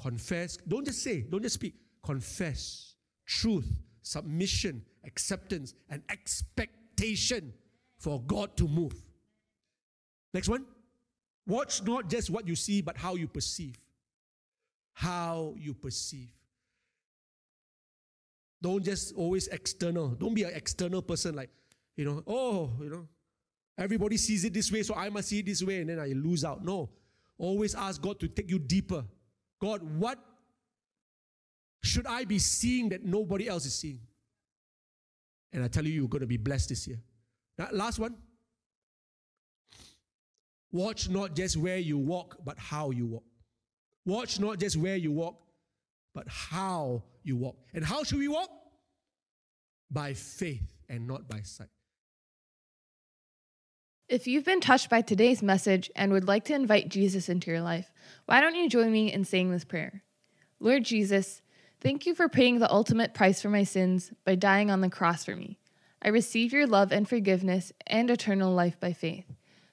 Confess. 0.00 0.56
Don't 0.68 0.86
just 0.86 1.02
say, 1.02 1.22
don't 1.22 1.42
just 1.42 1.56
speak. 1.56 1.74
Confess 2.04 2.94
truth, 3.26 3.68
submission, 4.02 4.84
acceptance, 5.04 5.74
and 5.90 6.02
expectation 6.08 7.52
for 7.98 8.22
God 8.22 8.56
to 8.56 8.68
move. 8.68 8.94
Next 10.32 10.48
one. 10.48 10.64
Watch 11.48 11.82
not 11.82 12.08
just 12.08 12.30
what 12.30 12.46
you 12.46 12.54
see, 12.54 12.80
but 12.80 12.96
how 12.96 13.16
you 13.16 13.26
perceive. 13.26 13.76
How 14.92 15.54
you 15.58 15.74
perceive. 15.74 16.30
Don't 18.62 18.84
just 18.84 19.12
always 19.16 19.48
external. 19.48 20.08
Don't 20.10 20.34
be 20.34 20.44
an 20.44 20.52
external 20.54 21.02
person 21.02 21.34
like, 21.34 21.50
you 21.96 22.04
know, 22.04 22.22
oh, 22.26 22.70
you 22.80 22.88
know, 22.88 23.08
everybody 23.76 24.16
sees 24.16 24.44
it 24.44 24.54
this 24.54 24.70
way, 24.70 24.84
so 24.84 24.94
I 24.94 25.10
must 25.10 25.28
see 25.28 25.40
it 25.40 25.46
this 25.46 25.62
way, 25.62 25.80
and 25.80 25.90
then 25.90 25.98
I 25.98 26.06
lose 26.06 26.44
out. 26.44 26.64
No. 26.64 26.88
Always 27.38 27.74
ask 27.74 28.00
God 28.00 28.20
to 28.20 28.28
take 28.28 28.48
you 28.48 28.60
deeper. 28.60 29.04
God, 29.60 29.82
what 29.98 30.18
should 31.82 32.06
I 32.06 32.24
be 32.24 32.38
seeing 32.38 32.88
that 32.90 33.04
nobody 33.04 33.48
else 33.48 33.66
is 33.66 33.74
seeing? 33.74 33.98
And 35.52 35.64
I 35.64 35.68
tell 35.68 35.84
you, 35.84 35.92
you're 35.92 36.08
going 36.08 36.20
to 36.20 36.26
be 36.26 36.36
blessed 36.36 36.68
this 36.68 36.86
year. 36.86 37.00
Now, 37.58 37.68
last 37.72 37.98
one. 37.98 38.14
Watch 40.70 41.08
not 41.08 41.34
just 41.34 41.56
where 41.56 41.76
you 41.78 41.98
walk, 41.98 42.38
but 42.44 42.58
how 42.58 42.90
you 42.90 43.06
walk. 43.06 43.24
Watch 44.06 44.40
not 44.40 44.58
just 44.58 44.76
where 44.76 44.96
you 44.96 45.12
walk, 45.12 45.41
but 46.14 46.28
how 46.28 47.02
you 47.22 47.36
walk. 47.36 47.56
And 47.74 47.84
how 47.84 48.04
should 48.04 48.18
we 48.18 48.28
walk? 48.28 48.50
By 49.90 50.14
faith 50.14 50.74
and 50.88 51.06
not 51.06 51.28
by 51.28 51.42
sight. 51.42 51.68
If 54.08 54.26
you've 54.26 54.44
been 54.44 54.60
touched 54.60 54.90
by 54.90 55.00
today's 55.00 55.42
message 55.42 55.90
and 55.96 56.12
would 56.12 56.28
like 56.28 56.44
to 56.44 56.54
invite 56.54 56.90
Jesus 56.90 57.28
into 57.28 57.50
your 57.50 57.62
life, 57.62 57.92
why 58.26 58.40
don't 58.40 58.54
you 58.54 58.68
join 58.68 58.92
me 58.92 59.12
in 59.12 59.24
saying 59.24 59.50
this 59.50 59.64
prayer? 59.64 60.02
Lord 60.60 60.84
Jesus, 60.84 61.40
thank 61.80 62.04
you 62.04 62.14
for 62.14 62.28
paying 62.28 62.58
the 62.58 62.70
ultimate 62.70 63.14
price 63.14 63.40
for 63.40 63.48
my 63.48 63.64
sins 63.64 64.12
by 64.24 64.34
dying 64.34 64.70
on 64.70 64.82
the 64.82 64.90
cross 64.90 65.24
for 65.24 65.34
me. 65.34 65.58
I 66.02 66.08
receive 66.08 66.52
your 66.52 66.66
love 66.66 66.92
and 66.92 67.08
forgiveness 67.08 67.72
and 67.86 68.10
eternal 68.10 68.52
life 68.52 68.78
by 68.78 68.92
faith. 68.92 69.24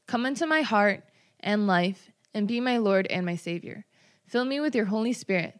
Come 0.08 0.26
into 0.26 0.48
my 0.48 0.62
heart 0.62 1.04
and 1.40 1.68
life 1.68 2.12
and 2.34 2.48
be 2.48 2.60
my 2.60 2.78
Lord 2.78 3.08
and 3.08 3.26
my 3.26 3.36
Savior. 3.36 3.86
Fill 4.26 4.46
me 4.46 4.60
with 4.60 4.76
your 4.76 4.86
Holy 4.86 5.12
Spirit. 5.12 5.60